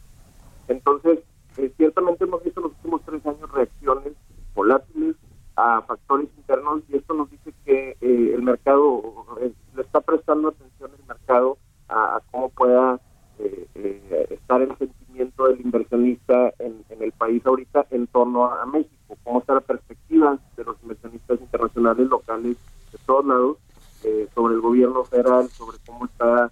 Entonces, 0.68 1.20
eh, 1.58 1.72
ciertamente 1.78 2.24
hemos 2.24 2.44
visto 2.44 2.60
en 2.60 2.64
los 2.64 2.74
últimos 2.74 3.02
tres 3.06 3.26
años 3.26 3.52
reacciones 3.52 4.14
volátiles 4.56 5.16
a 5.56 5.82
factores 5.84 6.30
internos 6.38 6.82
y 6.90 6.98
esto 6.98 7.14
nos 7.14 7.30
dice 7.30 7.54
que 7.64 7.92
eh, 8.02 8.32
el 8.34 8.42
mercado 8.42 9.02
eh, 9.40 9.54
le 9.76 9.82
está 9.82 10.02
prestando 10.02 10.50
atención 10.50 10.92
el 10.98 11.06
mercado 11.06 11.58
a, 11.90 12.22
cómo 12.32 12.50
pueda 12.50 13.00
estar 14.30 14.62
el 14.62 14.76
sentimiento 14.78 15.48
del 15.48 15.62
inversionista 15.62 16.54
en, 16.60 16.84
el 16.90 17.12
país 17.12 17.46
ahorita 17.46 17.86
en 17.92 18.08
torno 18.08 18.46
a, 18.46 18.66
México, 18.66 19.18
cómo 19.24 19.40
está 19.40 19.56
la 19.56 19.62
perspectiva 19.62 20.40
de 20.56 20.64
los 20.64 20.82
internacionales 21.84 22.10
locales 22.10 22.58
de 22.92 22.98
todos 23.06 23.26
lados 23.26 23.58
sobre 24.36 24.56
el 24.56 24.62
gobierno 24.62 25.04
federal, 25.06 25.50
sobre 25.50 25.78
cómo 25.86 26.06
está 26.06 26.52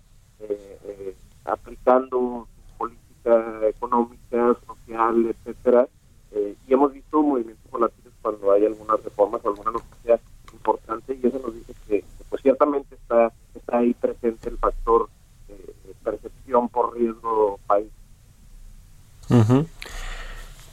aplicando 1.45 2.47
política 2.77 3.67
económica, 3.67 4.55
social, 4.65 5.25
etcétera, 5.27 5.87
eh, 6.31 6.55
y 6.67 6.73
hemos 6.73 6.93
visto 6.93 7.21
movimientos 7.21 7.69
volátiles 7.69 8.13
cuando 8.21 8.51
hay 8.51 8.65
algunas 8.65 9.03
reformas 9.03 9.41
o 9.43 9.49
alguna 9.49 9.71
noticia 9.71 10.19
importante 10.53 11.19
y 11.21 11.27
eso 11.27 11.39
nos 11.39 11.53
dice 11.53 11.73
que, 11.87 12.03
pues 12.29 12.41
ciertamente 12.41 12.95
está 12.95 13.31
está 13.53 13.77
ahí 13.77 13.93
presente 13.93 14.49
el 14.49 14.57
factor 14.57 15.09
eh, 15.49 15.73
percepción 16.03 16.69
por 16.69 16.95
riesgo 16.95 17.59
país. 17.67 17.89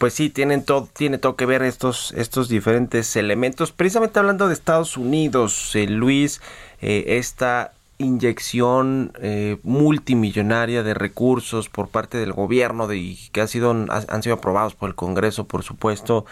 Pues 0.09 0.14
sí, 0.14 0.30
tienen 0.30 0.64
todo, 0.64 0.88
tiene 0.90 1.18
todo 1.18 1.36
que 1.36 1.44
ver 1.44 1.61
estos, 1.61 2.14
estos 2.16 2.48
diferentes 2.48 3.14
elementos. 3.14 3.72
Precisamente 3.72 4.18
hablando 4.18 4.48
de 4.48 4.54
Estados 4.54 4.96
Unidos, 4.96 5.76
eh, 5.76 5.86
Luis, 5.86 6.40
esta 6.80 7.72
inyección 7.98 9.12
eh, 9.20 9.59
multimillonaria 9.64 10.82
de 10.82 10.94
recursos 10.94 11.68
por 11.68 11.88
parte 11.88 12.16
del 12.16 12.32
gobierno 12.32 12.86
de, 12.86 13.18
que 13.32 13.42
ha 13.42 13.46
sido, 13.46 13.70
han 13.70 14.22
sido 14.22 14.36
aprobados 14.36 14.74
por 14.74 14.88
el 14.88 14.94
Congreso, 14.94 15.44
por 15.46 15.62
supuesto, 15.62 16.24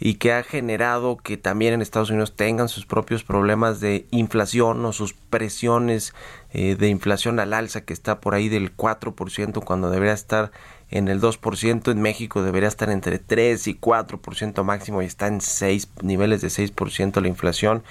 y 0.00 0.14
que 0.14 0.32
ha 0.32 0.42
generado 0.42 1.16
que 1.16 1.36
también 1.36 1.74
en 1.74 1.82
Estados 1.82 2.10
Unidos 2.10 2.34
tengan 2.34 2.68
sus 2.68 2.84
propios 2.84 3.22
problemas 3.22 3.78
de 3.78 4.06
inflación 4.10 4.84
o 4.84 4.92
sus 4.92 5.14
presiones 5.14 6.14
eh, 6.52 6.74
de 6.74 6.88
inflación 6.88 7.38
al 7.38 7.52
alza 7.52 7.82
que 7.82 7.92
está 7.92 8.20
por 8.20 8.34
ahí 8.34 8.48
del 8.48 8.76
4% 8.76 9.64
cuando 9.64 9.90
debería 9.90 10.14
estar 10.14 10.50
en 10.90 11.08
el 11.08 11.20
2%, 11.20 11.90
en 11.90 12.02
México 12.02 12.42
debería 12.42 12.68
estar 12.68 12.90
entre 12.90 13.18
3 13.18 13.66
y 13.68 13.74
4% 13.74 14.62
máximo 14.64 15.02
y 15.02 15.06
está 15.06 15.26
en 15.26 15.40
6 15.40 15.88
niveles 16.02 16.40
de 16.40 16.48
6% 16.48 17.20
la 17.20 17.28
inflación. 17.28 17.82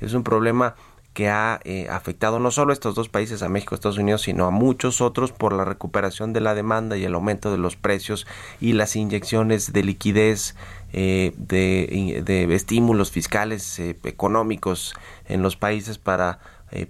Es 0.00 0.14
un 0.14 0.24
problema 0.24 0.74
que 1.14 1.28
ha 1.28 1.60
eh, 1.64 1.88
afectado 1.90 2.38
no 2.38 2.50
solo 2.50 2.70
a 2.70 2.74
estos 2.74 2.94
dos 2.94 3.08
países, 3.08 3.42
a 3.42 3.48
México, 3.48 3.74
Estados 3.74 3.98
Unidos, 3.98 4.22
sino 4.22 4.46
a 4.46 4.50
muchos 4.50 5.00
otros 5.00 5.32
por 5.32 5.52
la 5.52 5.64
recuperación 5.64 6.32
de 6.32 6.40
la 6.40 6.54
demanda 6.54 6.96
y 6.96 7.04
el 7.04 7.14
aumento 7.14 7.50
de 7.50 7.58
los 7.58 7.76
precios 7.76 8.26
y 8.60 8.74
las 8.74 8.94
inyecciones 8.94 9.72
de 9.72 9.82
liquidez 9.82 10.54
eh, 10.92 11.32
de, 11.36 12.54
estímulos 12.54 13.10
fiscales 13.10 13.78
eh, 13.80 13.98
económicos 14.04 14.94
en 15.26 15.42
los 15.42 15.56
países 15.56 15.98
para 15.98 16.38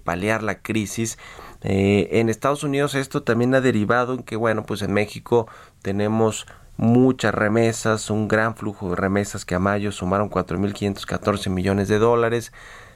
paliar 0.03 0.43
la 0.43 0.59
crisis. 0.59 1.17
En 1.61 2.29
Estados 2.29 2.63
Unidos 2.63 2.95
esto 2.95 3.23
también 3.23 3.53
ha 3.55 3.61
derivado 3.61 4.13
en 4.13 4.23
que, 4.23 4.35
bueno, 4.35 4.65
pues 4.65 4.81
en 4.81 4.93
México 4.93 5.47
tenemos 5.81 6.47
muchas 6.77 7.33
remesas, 7.33 8.09
un 8.09 8.27
gran 8.27 8.55
flujo 8.55 8.89
de 8.89 8.95
remesas 8.95 9.45
que 9.45 9.55
a 9.55 9.59
mayo 9.59 9.91
sumaron 9.91 10.29
4.514 10.29 11.49
millones 11.49 11.87
de 11.87 11.99
dólares. 11.99 12.51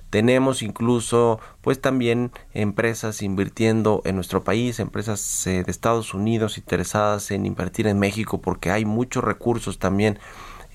Tenemos 0.10 0.64
incluso 0.64 1.40
pues 1.62 1.82
también 1.82 2.32
empresas 2.54 3.22
invirtiendo 3.22 4.02
en 4.06 4.16
nuestro 4.16 4.44
país, 4.44 4.80
empresas 4.80 5.46
eh, 5.46 5.64
de 5.64 5.72
Estados 5.72 6.14
Unidos 6.14 6.58
interesadas 6.58 7.32
en 7.32 7.46
invertir 7.46 7.86
en 7.88 8.00
México 8.00 8.40
porque 8.42 8.72
hay 8.72 8.86
muchos 8.86 9.24
recursos 9.24 9.78
también 9.78 10.20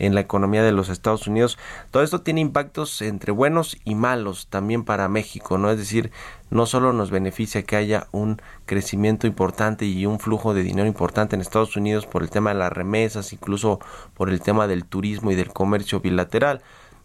en 0.01 0.14
la 0.14 0.20
economía 0.20 0.62
de 0.62 0.72
los 0.72 0.88
Estados 0.88 1.28
Unidos. 1.28 1.59
Todo 1.90 2.03
esto 2.03 2.22
tiene 2.22 2.40
impactos 2.40 3.01
entre 3.03 3.30
buenos 3.30 3.76
y 3.84 3.94
malos 3.94 4.48
también 4.48 4.84
para 4.84 5.09
México, 5.09 5.59
¿no? 5.59 5.70
Es 5.70 5.78
decir, 5.78 6.11
no 6.51 6.66
solo 6.66 6.92
nos 6.92 7.11
beneficia 7.11 7.62
que 7.62 7.76
haya 7.76 8.09
un 8.11 8.42
crecimiento 8.66 9.26
importante 9.26 9.84
y 9.84 10.07
un 10.07 10.18
flujo 10.18 10.55
de 10.55 10.62
dinero 10.62 10.88
importante 10.88 11.36
en 11.36 11.42
Estados 11.42 11.76
Unidos 11.76 12.07
por 12.07 12.22
el 12.22 12.30
tema 12.30 12.51
de 12.51 12.59
las 12.59 12.72
remesas, 12.72 13.32
incluso 13.32 13.78
por 14.14 14.30
el 14.30 14.40
tema 14.40 14.66
del 14.66 14.84
turismo 14.84 15.30
y 15.30 15.36
del 15.36 15.53
comercio 15.53 16.01
bilateral. 16.01 16.62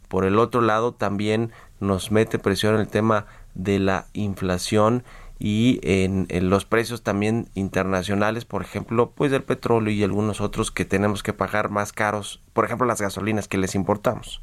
Por 0.08 0.26
el 0.26 0.39
otro 0.39 0.62
lado, 0.62 0.93
también 0.93 1.52
nos 1.80 2.12
mete 2.12 2.39
presión 2.39 2.76
el 2.76 2.88
tema 2.88 3.26
de 3.54 3.80
la 3.80 4.08
inflación 4.14 5.04
y 5.38 5.80
en, 5.84 6.28
los 6.50 6.66
precios 6.66 7.04
también 7.04 7.48
internacionales, 7.56 8.46
por 8.46 8.62
ejemplo, 8.62 9.12
pues 9.14 9.32
del 9.32 9.44
petróleo 9.44 9.94
y 9.94 10.04
algunos 10.04 10.42
otros 10.42 10.72
que 10.72 10.86
tenemos 10.86 11.24
que 11.24 11.34
pagar 11.34 11.70
más 11.70 11.92
caros, 11.92 12.42
por 12.54 12.66
ejemplo, 12.66 12.88
las 12.88 13.02
gasolinas 13.02 13.48
que 13.48 13.58
les 13.58 13.76
importamos. 13.76 14.42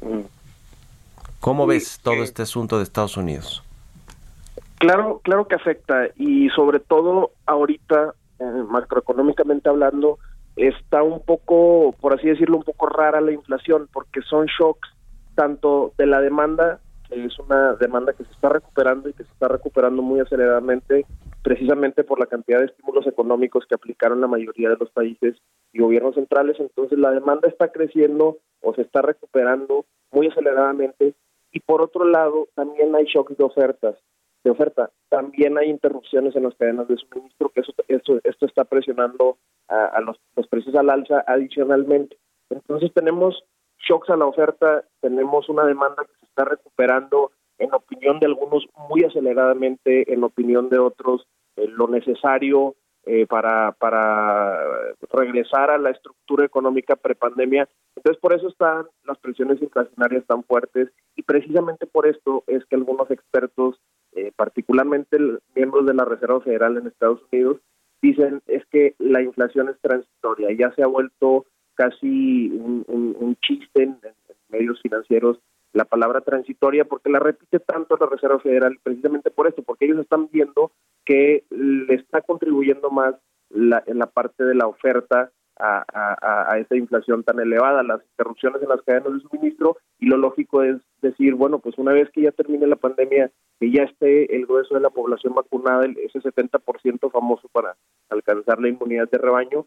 Mm. 0.00 0.20
¿Cómo 1.40 1.66
ves 1.66 2.00
todo 2.02 2.22
este 2.24 2.42
asunto 2.42 2.78
de 2.78 2.82
Estados 2.82 3.16
Unidos? 3.16 3.62
Claro, 4.78 5.20
claro 5.22 5.46
que 5.46 5.54
afecta 5.54 6.08
y 6.16 6.48
sobre 6.50 6.80
todo 6.80 7.30
ahorita, 7.46 8.14
eh, 8.40 8.44
macroeconómicamente 8.68 9.68
hablando, 9.68 10.18
está 10.56 11.02
un 11.02 11.22
poco, 11.22 11.94
por 12.00 12.14
así 12.14 12.26
decirlo, 12.26 12.56
un 12.56 12.64
poco 12.64 12.86
rara 12.86 13.20
la 13.20 13.32
inflación 13.32 13.88
porque 13.92 14.22
son 14.22 14.46
shocks 14.46 14.88
tanto 15.36 15.92
de 15.96 16.06
la 16.06 16.20
demanda, 16.20 16.80
es 17.10 17.38
una 17.38 17.74
demanda 17.74 18.12
que 18.12 18.24
se 18.24 18.30
está 18.32 18.48
recuperando 18.48 19.08
y 19.08 19.12
que 19.12 19.24
se 19.24 19.32
está 19.32 19.48
recuperando 19.48 20.02
muy 20.02 20.20
aceleradamente, 20.20 21.06
precisamente 21.42 22.04
por 22.04 22.20
la 22.20 22.26
cantidad 22.26 22.58
de 22.58 22.66
estímulos 22.66 23.06
económicos 23.06 23.64
que 23.66 23.74
aplicaron 23.74 24.20
la 24.20 24.26
mayoría 24.26 24.70
de 24.70 24.76
los 24.76 24.90
países 24.90 25.36
y 25.72 25.80
gobiernos 25.80 26.14
centrales. 26.14 26.58
Entonces 26.60 26.98
la 26.98 27.10
demanda 27.10 27.48
está 27.48 27.68
creciendo 27.72 28.38
o 28.60 28.74
se 28.74 28.82
está 28.82 29.02
recuperando 29.02 29.86
muy 30.10 30.28
aceleradamente. 30.28 31.14
Y 31.52 31.60
por 31.60 31.80
otro 31.80 32.04
lado, 32.04 32.48
también 32.54 32.94
hay 32.94 33.04
shocks 33.04 33.36
de 33.36 33.44
ofertas 33.44 33.96
de 34.44 34.50
oferta. 34.50 34.90
También 35.08 35.58
hay 35.58 35.68
interrupciones 35.68 36.36
en 36.36 36.44
las 36.44 36.54
cadenas 36.54 36.88
de 36.88 36.96
suministro, 36.96 37.50
que 37.50 37.60
eso, 37.60 37.72
esto, 37.88 38.20
esto 38.24 38.46
está 38.46 38.64
presionando 38.64 39.38
a, 39.68 40.00
los, 40.00 40.18
precios 40.48 40.74
al 40.76 40.90
alza 40.90 41.24
adicionalmente. 41.26 42.16
Entonces 42.50 42.92
tenemos 42.94 43.44
shocks 43.78 44.10
a 44.10 44.16
la 44.16 44.26
oferta, 44.26 44.84
tenemos 45.00 45.48
una 45.48 45.64
demanda 45.64 46.04
que 46.04 46.18
se 46.20 46.26
está 46.26 46.44
recuperando, 46.44 47.32
en 47.58 47.74
opinión 47.74 48.18
de 48.20 48.26
algunos, 48.26 48.66
muy 48.88 49.04
aceleradamente, 49.04 50.12
en 50.12 50.22
opinión 50.24 50.68
de 50.68 50.78
otros, 50.78 51.26
eh, 51.56 51.66
lo 51.68 51.88
necesario 51.88 52.76
eh, 53.04 53.26
para, 53.26 53.72
para 53.72 54.60
regresar 55.12 55.70
a 55.70 55.78
la 55.78 55.90
estructura 55.90 56.44
económica 56.44 56.94
prepandemia. 56.94 57.68
Entonces, 57.96 58.20
por 58.20 58.34
eso 58.34 58.48
están 58.48 58.86
las 59.04 59.18
presiones 59.18 59.62
inflacionarias 59.62 60.26
tan 60.26 60.44
fuertes 60.44 60.90
y 61.16 61.22
precisamente 61.22 61.86
por 61.86 62.06
esto 62.06 62.44
es 62.46 62.64
que 62.66 62.76
algunos 62.76 63.10
expertos, 63.10 63.80
eh, 64.12 64.30
particularmente 64.36 65.16
miembros 65.54 65.86
de 65.86 65.94
la 65.94 66.04
Reserva 66.04 66.40
Federal 66.42 66.76
en 66.76 66.86
Estados 66.86 67.20
Unidos, 67.32 67.58
dicen 68.02 68.42
es 68.46 68.64
que 68.66 68.94
la 68.98 69.22
inflación 69.22 69.68
es 69.68 69.80
transitoria, 69.80 70.48
ya 70.52 70.70
se 70.74 70.82
ha 70.82 70.86
vuelto 70.86 71.46
casi 71.78 72.50
un, 72.58 73.36
chiste 73.40 73.84
en, 73.84 73.98
medios 74.48 74.80
financieros 74.82 75.38
la 75.72 75.84
palabra 75.84 76.22
transitoria 76.22 76.84
porque 76.84 77.10
la 77.10 77.20
repite 77.20 77.60
tanto 77.60 77.96
la 78.00 78.06
Reserva 78.06 78.40
Federal 78.40 78.78
precisamente 78.82 79.30
por 79.30 79.46
esto, 79.46 79.62
porque 79.62 79.84
ellos 79.84 80.00
están 80.00 80.28
viendo 80.32 80.72
que 81.04 81.44
le 81.50 81.94
está 81.94 82.20
contribuyendo 82.22 82.90
más 82.90 83.14
la, 83.50 83.82
en 83.86 83.98
la 83.98 84.06
parte 84.06 84.44
de 84.44 84.54
la 84.54 84.66
oferta 84.66 85.30
a, 85.58 85.84
a, 85.92 86.52
a, 86.52 86.76
inflación 86.76 87.22
tan 87.24 87.38
elevada, 87.40 87.82
las 87.82 88.00
interrupciones 88.12 88.62
en 88.62 88.68
las 88.68 88.82
cadenas 88.82 89.12
de 89.12 89.20
suministro 89.20 89.76
y 89.98 90.06
lo 90.06 90.16
lógico 90.16 90.62
es 90.62 90.76
decir, 91.02 91.34
bueno, 91.34 91.58
pues 91.58 91.78
una 91.78 91.92
vez 91.92 92.08
que 92.10 92.22
ya 92.22 92.32
termine 92.32 92.66
la 92.66 92.76
pandemia, 92.76 93.30
que 93.60 93.70
ya 93.70 93.84
esté 93.84 94.34
el 94.34 94.46
grueso 94.46 94.74
de 94.74 94.80
la 94.80 94.90
población 94.90 95.34
vacunada, 95.34 95.86
ese 95.86 96.20
70% 96.20 97.10
famoso 97.10 97.48
para 97.48 97.76
alcanzar 98.08 98.60
la 98.60 98.68
inmunidad 98.68 99.08
de 99.10 99.18
rebaño, 99.18 99.66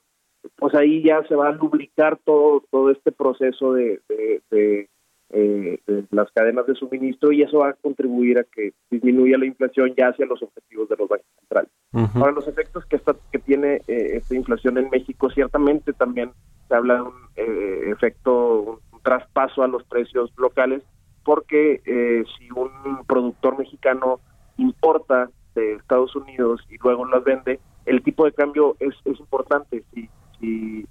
pues 0.58 0.74
ahí 0.76 1.04
ya 1.04 1.24
se 1.28 1.36
va 1.36 1.50
a 1.50 1.54
lubricar 1.54 2.18
todo 2.24 2.64
todo 2.72 2.90
este 2.92 3.12
proceso 3.12 3.74
de, 3.74 4.02
de, 4.50 4.90
eh, 5.34 5.80
las 6.12 6.30
cadenas 6.32 6.68
de 6.68 6.76
suministro 6.76 7.32
y 7.32 7.42
eso 7.42 7.60
va 7.60 7.70
a 7.70 7.74
contribuir 7.74 8.40
a 8.40 8.44
que 8.44 8.74
disminuya 8.90 9.38
la 9.38 9.46
inflación 9.46 9.94
ya 9.96 10.10
hacia 10.10 10.26
los 10.26 10.42
objetivos 10.44 10.90
de 10.90 10.98
los 10.98 11.08
bancos 11.08 11.28
centrales. 11.40 11.72
Ahora, 12.16 12.32
los 12.32 12.48
efectos 12.48 12.86
que, 12.86 12.96
está, 12.96 13.16
que 13.32 13.40
tiene 13.40 13.82
eh, 13.88 14.18
esta 14.18 14.36
inflación 14.36 14.78
en 14.78 14.90
México, 14.90 15.30
ciertamente 15.30 15.94
también 15.94 16.32
se 16.68 16.76
habla 16.76 16.96
de 16.96 17.02
un 17.02 17.14
eh, 17.36 17.92
efecto, 17.92 18.62
un, 18.62 19.02
traspaso 19.04 19.64
a 19.64 19.68
los 19.68 19.84
precios 19.86 20.32
locales, 20.38 20.84
porque 21.24 21.82
eh, 21.86 22.24
si 22.38 22.52
un 22.52 23.04
productor 23.08 23.58
mexicano 23.58 24.20
importa 24.58 25.30
de 25.56 25.74
Estados 25.74 26.16
Unidos 26.16 26.62
y 26.70 26.78
luego 26.78 27.06
las 27.06 27.24
vende, 27.24 27.60
el 27.86 28.04
tipo 28.04 28.26
de 28.26 28.32
cambio 28.32 28.76
es, 28.80 28.94
es 29.06 29.20
importante. 29.20 29.84
Si, 29.94 30.08
si, 30.42 30.86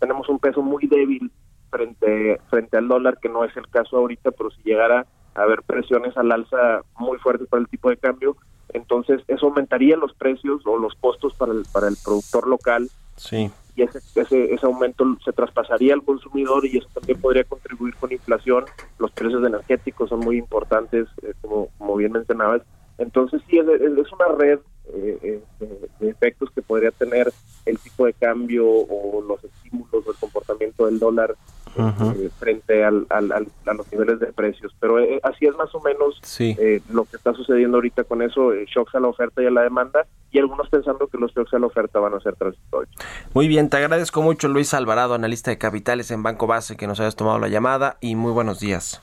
tenemos 0.00 0.28
un 0.28 0.38
peso 0.38 0.62
muy 0.62 0.86
débil 0.86 1.30
frente, 1.70 2.40
frente 2.48 2.76
al 2.76 2.88
dólar, 2.88 3.18
que 3.20 3.28
no 3.28 3.44
es 3.44 3.56
el 3.56 3.68
caso 3.68 3.98
ahorita, 3.98 4.30
pero 4.32 4.50
si 4.50 4.62
llegara 4.62 5.06
a 5.34 5.42
haber 5.42 5.62
presiones 5.62 6.16
al 6.16 6.32
alza 6.32 6.80
muy 6.98 7.18
fuertes 7.18 7.48
para 7.48 7.60
el 7.60 7.68
tipo 7.68 7.90
de 7.90 7.96
cambio, 7.98 8.36
entonces 8.70 9.22
eso 9.28 9.46
aumentaría 9.46 9.96
los 9.96 10.12
precios 10.14 10.62
o 10.66 10.78
los 10.78 10.94
costos 10.94 11.34
para 11.34 11.52
el, 11.52 11.64
para 11.72 11.88
el 11.88 11.96
productor 12.02 12.48
local. 12.48 12.88
Sí. 13.16 13.50
Y 13.76 13.82
ese, 13.82 13.98
ese, 14.16 14.52
ese 14.52 14.66
aumento 14.66 15.04
se 15.24 15.32
traspasaría 15.32 15.94
al 15.94 16.02
consumidor 16.02 16.66
y 16.66 16.78
eso 16.78 16.88
también 16.92 17.20
podría 17.20 17.44
contribuir 17.44 17.94
con 17.94 18.10
inflación. 18.10 18.64
Los 18.98 19.12
precios 19.12 19.44
energéticos 19.44 20.08
son 20.08 20.20
muy 20.20 20.36
importantes, 20.36 21.06
eh, 21.22 21.32
como, 21.40 21.68
como 21.78 21.96
bien 21.96 22.12
mencionabas. 22.12 22.62
Entonces 22.98 23.40
sí, 23.48 23.58
es, 23.58 23.66
es 23.68 24.12
una 24.12 24.28
red 24.36 24.58
eh, 24.94 25.40
eh, 25.60 25.88
de 26.00 26.08
efectos 26.10 26.50
que 26.54 26.62
podría 26.62 26.90
tener 26.90 27.32
el 27.66 27.78
tipo 27.78 28.06
de 28.06 28.12
cambio 28.14 28.66
o 28.66 29.22
los 29.26 29.42
estímulos 29.44 30.06
o 30.06 30.10
el 30.10 30.16
comportamiento 30.16 30.86
del 30.86 30.98
dólar 30.98 31.36
eh, 31.76 32.30
frente 32.38 32.82
al, 32.82 33.06
al, 33.10 33.30
a 33.66 33.74
los 33.74 33.92
niveles 33.92 34.18
de 34.18 34.32
precios. 34.32 34.74
Pero 34.80 34.98
eh, 34.98 35.20
así 35.22 35.46
es 35.46 35.54
más 35.56 35.74
o 35.74 35.80
menos 35.80 36.20
eh, 36.40 36.80
lo 36.90 37.04
que 37.04 37.16
está 37.16 37.34
sucediendo 37.34 37.76
ahorita 37.76 38.04
con 38.04 38.22
eso, 38.22 38.52
shocks 38.54 38.94
a 38.94 39.00
la 39.00 39.08
oferta 39.08 39.42
y 39.42 39.46
a 39.46 39.50
la 39.50 39.62
demanda, 39.62 40.06
y 40.30 40.38
algunos 40.38 40.68
pensando 40.68 41.06
que 41.06 41.18
los 41.18 41.32
shocks 41.32 41.54
a 41.54 41.58
la 41.58 41.66
oferta 41.66 42.00
van 42.00 42.14
a 42.14 42.20
ser 42.20 42.34
transitorios. 42.36 42.94
Muy 43.34 43.48
bien, 43.48 43.68
te 43.68 43.76
agradezco 43.76 44.22
mucho 44.22 44.48
Luis 44.48 44.74
Alvarado, 44.74 45.14
analista 45.14 45.50
de 45.50 45.58
capitales 45.58 46.10
en 46.10 46.22
Banco 46.22 46.46
Base, 46.46 46.76
que 46.76 46.86
nos 46.86 47.00
hayas 47.00 47.16
tomado 47.16 47.38
la 47.38 47.48
llamada 47.48 47.98
y 48.00 48.16
muy 48.16 48.32
buenos 48.32 48.60
días. 48.60 49.02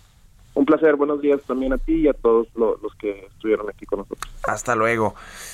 Un 0.56 0.66
placer, 0.66 0.96
buenos 0.96 1.22
días 1.22 1.42
también 1.46 1.74
a 1.74 1.78
ti 1.78 1.96
y 1.96 2.08
a 2.08 2.14
todos 2.14 2.48
los 2.56 2.96
que 2.98 3.26
estuvieron 3.26 3.70
aquí 3.70 3.86
con 3.86 4.00
nosotros. 4.00 4.34
Hasta 4.44 4.74
luego. 4.76 5.14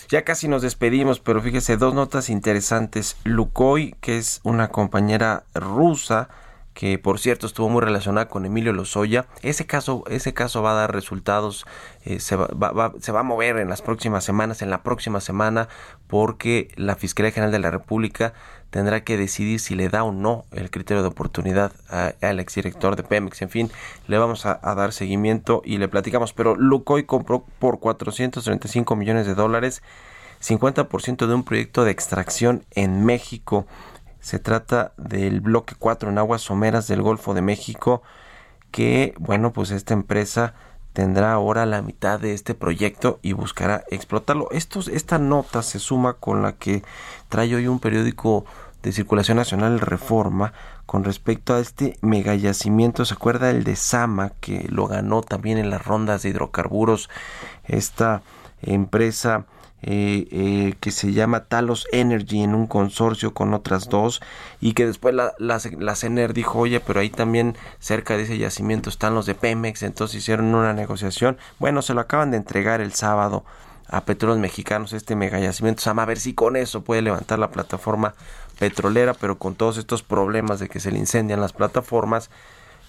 Ya 0.09 0.23
casi 0.23 0.47
nos 0.47 0.61
despedimos, 0.61 1.19
pero 1.19 1.41
fíjese, 1.41 1.75
dos 1.75 1.95
notas 1.95 2.29
interesantes. 2.29 3.17
Lukoy, 3.23 3.95
que 3.99 4.17
es 4.17 4.41
una 4.43 4.67
compañera 4.67 5.43
rusa, 5.55 6.29
que 6.75 6.99
por 6.99 7.19
cierto 7.19 7.47
estuvo 7.47 7.67
muy 7.67 7.81
relacionada 7.81 8.27
con 8.27 8.45
Emilio 8.45 8.73
Lozoya. 8.73 9.25
Ese 9.41 9.65
caso, 9.65 10.03
ese 10.07 10.35
caso 10.35 10.61
va 10.61 10.73
a 10.73 10.75
dar 10.75 10.93
resultados, 10.93 11.65
eh, 12.05 12.19
se, 12.19 12.35
va, 12.35 12.93
se 12.99 13.11
va 13.11 13.21
a 13.21 13.23
mover 13.23 13.57
en 13.57 13.69
las 13.69 13.81
próximas 13.81 14.23
semanas, 14.23 14.61
en 14.61 14.69
la 14.69 14.83
próxima 14.83 15.19
semana, 15.19 15.67
porque 16.07 16.69
la 16.75 16.95
Fiscalía 16.95 17.31
General 17.31 17.51
de 17.51 17.59
la 17.59 17.71
República 17.71 18.33
tendrá 18.71 19.03
que 19.03 19.17
decidir 19.17 19.59
si 19.59 19.75
le 19.75 19.89
da 19.89 20.03
o 20.03 20.11
no 20.11 20.45
el 20.51 20.71
criterio 20.71 21.03
de 21.03 21.09
oportunidad 21.09 21.73
al 21.89 22.39
exdirector 22.39 22.95
de 22.95 23.03
Pemex. 23.03 23.41
En 23.43 23.49
fin, 23.49 23.71
le 24.07 24.17
vamos 24.17 24.45
a, 24.45 24.59
dar 24.75 24.93
seguimiento 24.93 25.61
y 25.63 25.77
le 25.77 25.89
platicamos. 25.89 26.33
Pero 26.33 26.55
Lucoy 26.55 27.03
compró 27.03 27.45
por 27.59 27.79
435 27.79 28.95
millones 28.95 29.27
de 29.27 29.35
dólares 29.35 29.83
50% 30.41 31.27
de 31.27 31.33
un 31.33 31.43
proyecto 31.43 31.83
de 31.83 31.91
extracción 31.91 32.65
en 32.71 33.05
México. 33.05 33.67
Se 34.21 34.39
trata 34.39 34.93
del 34.97 35.41
bloque 35.41 35.75
4 35.77 36.09
en 36.09 36.17
aguas 36.17 36.41
someras 36.41 36.87
del 36.87 37.01
Golfo 37.01 37.33
de 37.33 37.41
México, 37.41 38.01
que, 38.71 39.13
bueno, 39.19 39.51
pues 39.51 39.71
esta 39.71 39.93
empresa 39.93 40.53
tendrá 40.93 41.33
ahora 41.33 41.65
la 41.65 41.81
mitad 41.81 42.19
de 42.19 42.33
este 42.33 42.53
proyecto 42.53 43.19
y 43.21 43.33
buscará 43.33 43.83
explotarlo. 43.89 44.49
Estos, 44.51 44.87
esta 44.87 45.17
nota 45.17 45.61
se 45.63 45.79
suma 45.79 46.13
con 46.13 46.41
la 46.41 46.53
que 46.53 46.83
trae 47.29 47.55
hoy 47.55 47.67
un 47.67 47.79
periódico 47.79 48.45
de 48.83 48.91
circulación 48.91 49.37
nacional 49.37 49.79
Reforma 49.79 50.53
con 50.85 51.03
respecto 51.03 51.53
a 51.53 51.59
este 51.59 51.97
megayacimiento. 52.01 53.05
¿Se 53.05 53.13
acuerda 53.13 53.49
el 53.49 53.63
de 53.63 53.75
Sama 53.75 54.31
que 54.41 54.67
lo 54.69 54.87
ganó 54.87 55.21
también 55.21 55.57
en 55.57 55.69
las 55.69 55.85
rondas 55.85 56.23
de 56.23 56.29
hidrocarburos? 56.29 57.09
Esta 57.63 58.21
empresa 58.61 59.45
eh, 59.83 60.27
eh, 60.31 60.75
que 60.79 60.91
se 60.91 61.11
llama 61.11 61.45
Talos 61.45 61.87
Energy 61.91 62.43
en 62.43 62.53
un 62.53 62.67
consorcio 62.67 63.33
con 63.33 63.53
otras 63.53 63.89
dos 63.89 64.21
y 64.59 64.73
que 64.73 64.85
después 64.85 65.15
la, 65.15 65.33
la, 65.39 65.95
CENER 65.95 66.33
dijo, 66.33 66.59
oye, 66.59 66.79
pero 66.79 66.99
ahí 66.99 67.09
también 67.09 67.57
cerca 67.79 68.15
de 68.15 68.23
ese 68.23 68.37
yacimiento 68.37 68.89
están 68.89 69.15
los 69.15 69.25
de 69.25 69.33
Pemex, 69.33 69.81
entonces 69.83 70.17
hicieron 70.17 70.53
una 70.53 70.73
negociación. 70.73 71.37
Bueno, 71.59 71.81
se 71.81 71.93
lo 71.93 72.01
acaban 72.01 72.29
de 72.31 72.37
entregar 72.37 72.79
el 72.79 72.93
sábado 72.93 73.43
a 73.87 74.05
Petróleos 74.05 74.39
Mexicanos 74.39 74.93
este 74.93 75.15
mega 75.15 75.39
yacimiento. 75.39 75.83
a 75.89 76.05
ver 76.05 76.19
si 76.19 76.33
con 76.33 76.55
eso 76.55 76.81
puede 76.81 77.01
levantar 77.01 77.39
la 77.39 77.49
plataforma 77.49 78.13
petrolera, 78.59 79.15
pero 79.15 79.39
con 79.39 79.55
todos 79.55 79.77
estos 79.77 80.03
problemas 80.03 80.59
de 80.59 80.69
que 80.69 80.79
se 80.79 80.91
le 80.91 80.99
incendian 80.99 81.41
las 81.41 81.53
plataformas, 81.53 82.29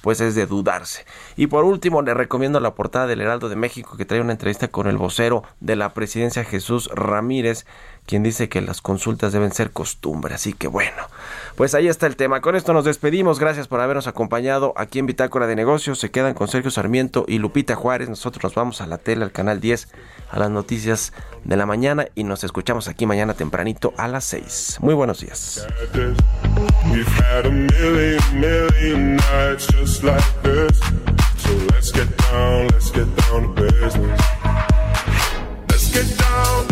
pues 0.02 0.20
es 0.20 0.34
de 0.34 0.46
dudarse. 0.46 1.06
Y 1.36 1.46
por 1.46 1.64
último, 1.64 2.02
le 2.02 2.14
recomiendo 2.14 2.60
la 2.60 2.74
portada 2.74 3.06
del 3.06 3.20
Heraldo 3.20 3.48
de 3.48 3.56
México 3.56 3.96
que 3.96 4.04
trae 4.04 4.20
una 4.20 4.32
entrevista 4.32 4.68
con 4.68 4.86
el 4.86 4.98
vocero 4.98 5.42
de 5.60 5.76
la 5.76 5.94
presidencia 5.94 6.44
Jesús 6.44 6.90
Ramírez, 6.94 7.64
quien 8.06 8.22
dice 8.22 8.48
que 8.48 8.60
las 8.60 8.80
consultas 8.80 9.32
deben 9.32 9.52
ser 9.52 9.70
costumbre. 9.70 10.34
Así 10.34 10.52
que 10.52 10.68
bueno, 10.68 11.08
pues 11.56 11.74
ahí 11.74 11.88
está 11.88 12.06
el 12.06 12.16
tema. 12.16 12.40
Con 12.40 12.56
esto 12.56 12.72
nos 12.72 12.84
despedimos. 12.84 13.38
Gracias 13.38 13.68
por 13.68 13.80
habernos 13.80 14.06
acompañado 14.06 14.72
aquí 14.76 14.98
en 14.98 15.06
Bitácora 15.06 15.46
de 15.46 15.56
Negocios. 15.56 15.98
Se 15.98 16.10
quedan 16.10 16.34
con 16.34 16.48
Sergio 16.48 16.70
Sarmiento 16.70 17.24
y 17.28 17.38
Lupita 17.38 17.74
Juárez. 17.74 18.08
Nosotros 18.08 18.42
nos 18.44 18.54
vamos 18.54 18.80
a 18.80 18.86
la 18.86 18.98
tele, 18.98 19.24
al 19.24 19.32
canal 19.32 19.60
10, 19.60 19.88
a 20.30 20.38
las 20.38 20.50
noticias 20.50 21.12
de 21.44 21.56
la 21.56 21.66
mañana 21.66 22.06
y 22.14 22.24
nos 22.24 22.44
escuchamos 22.44 22.88
aquí 22.88 23.06
mañana 23.06 23.34
tempranito 23.34 23.94
a 23.96 24.08
las 24.08 24.24
6. 24.24 24.78
Muy 24.80 24.94
buenos 24.94 25.20
días. 25.20 25.66
Let's 35.68 35.88
get 35.88 36.16
down, 36.18 36.71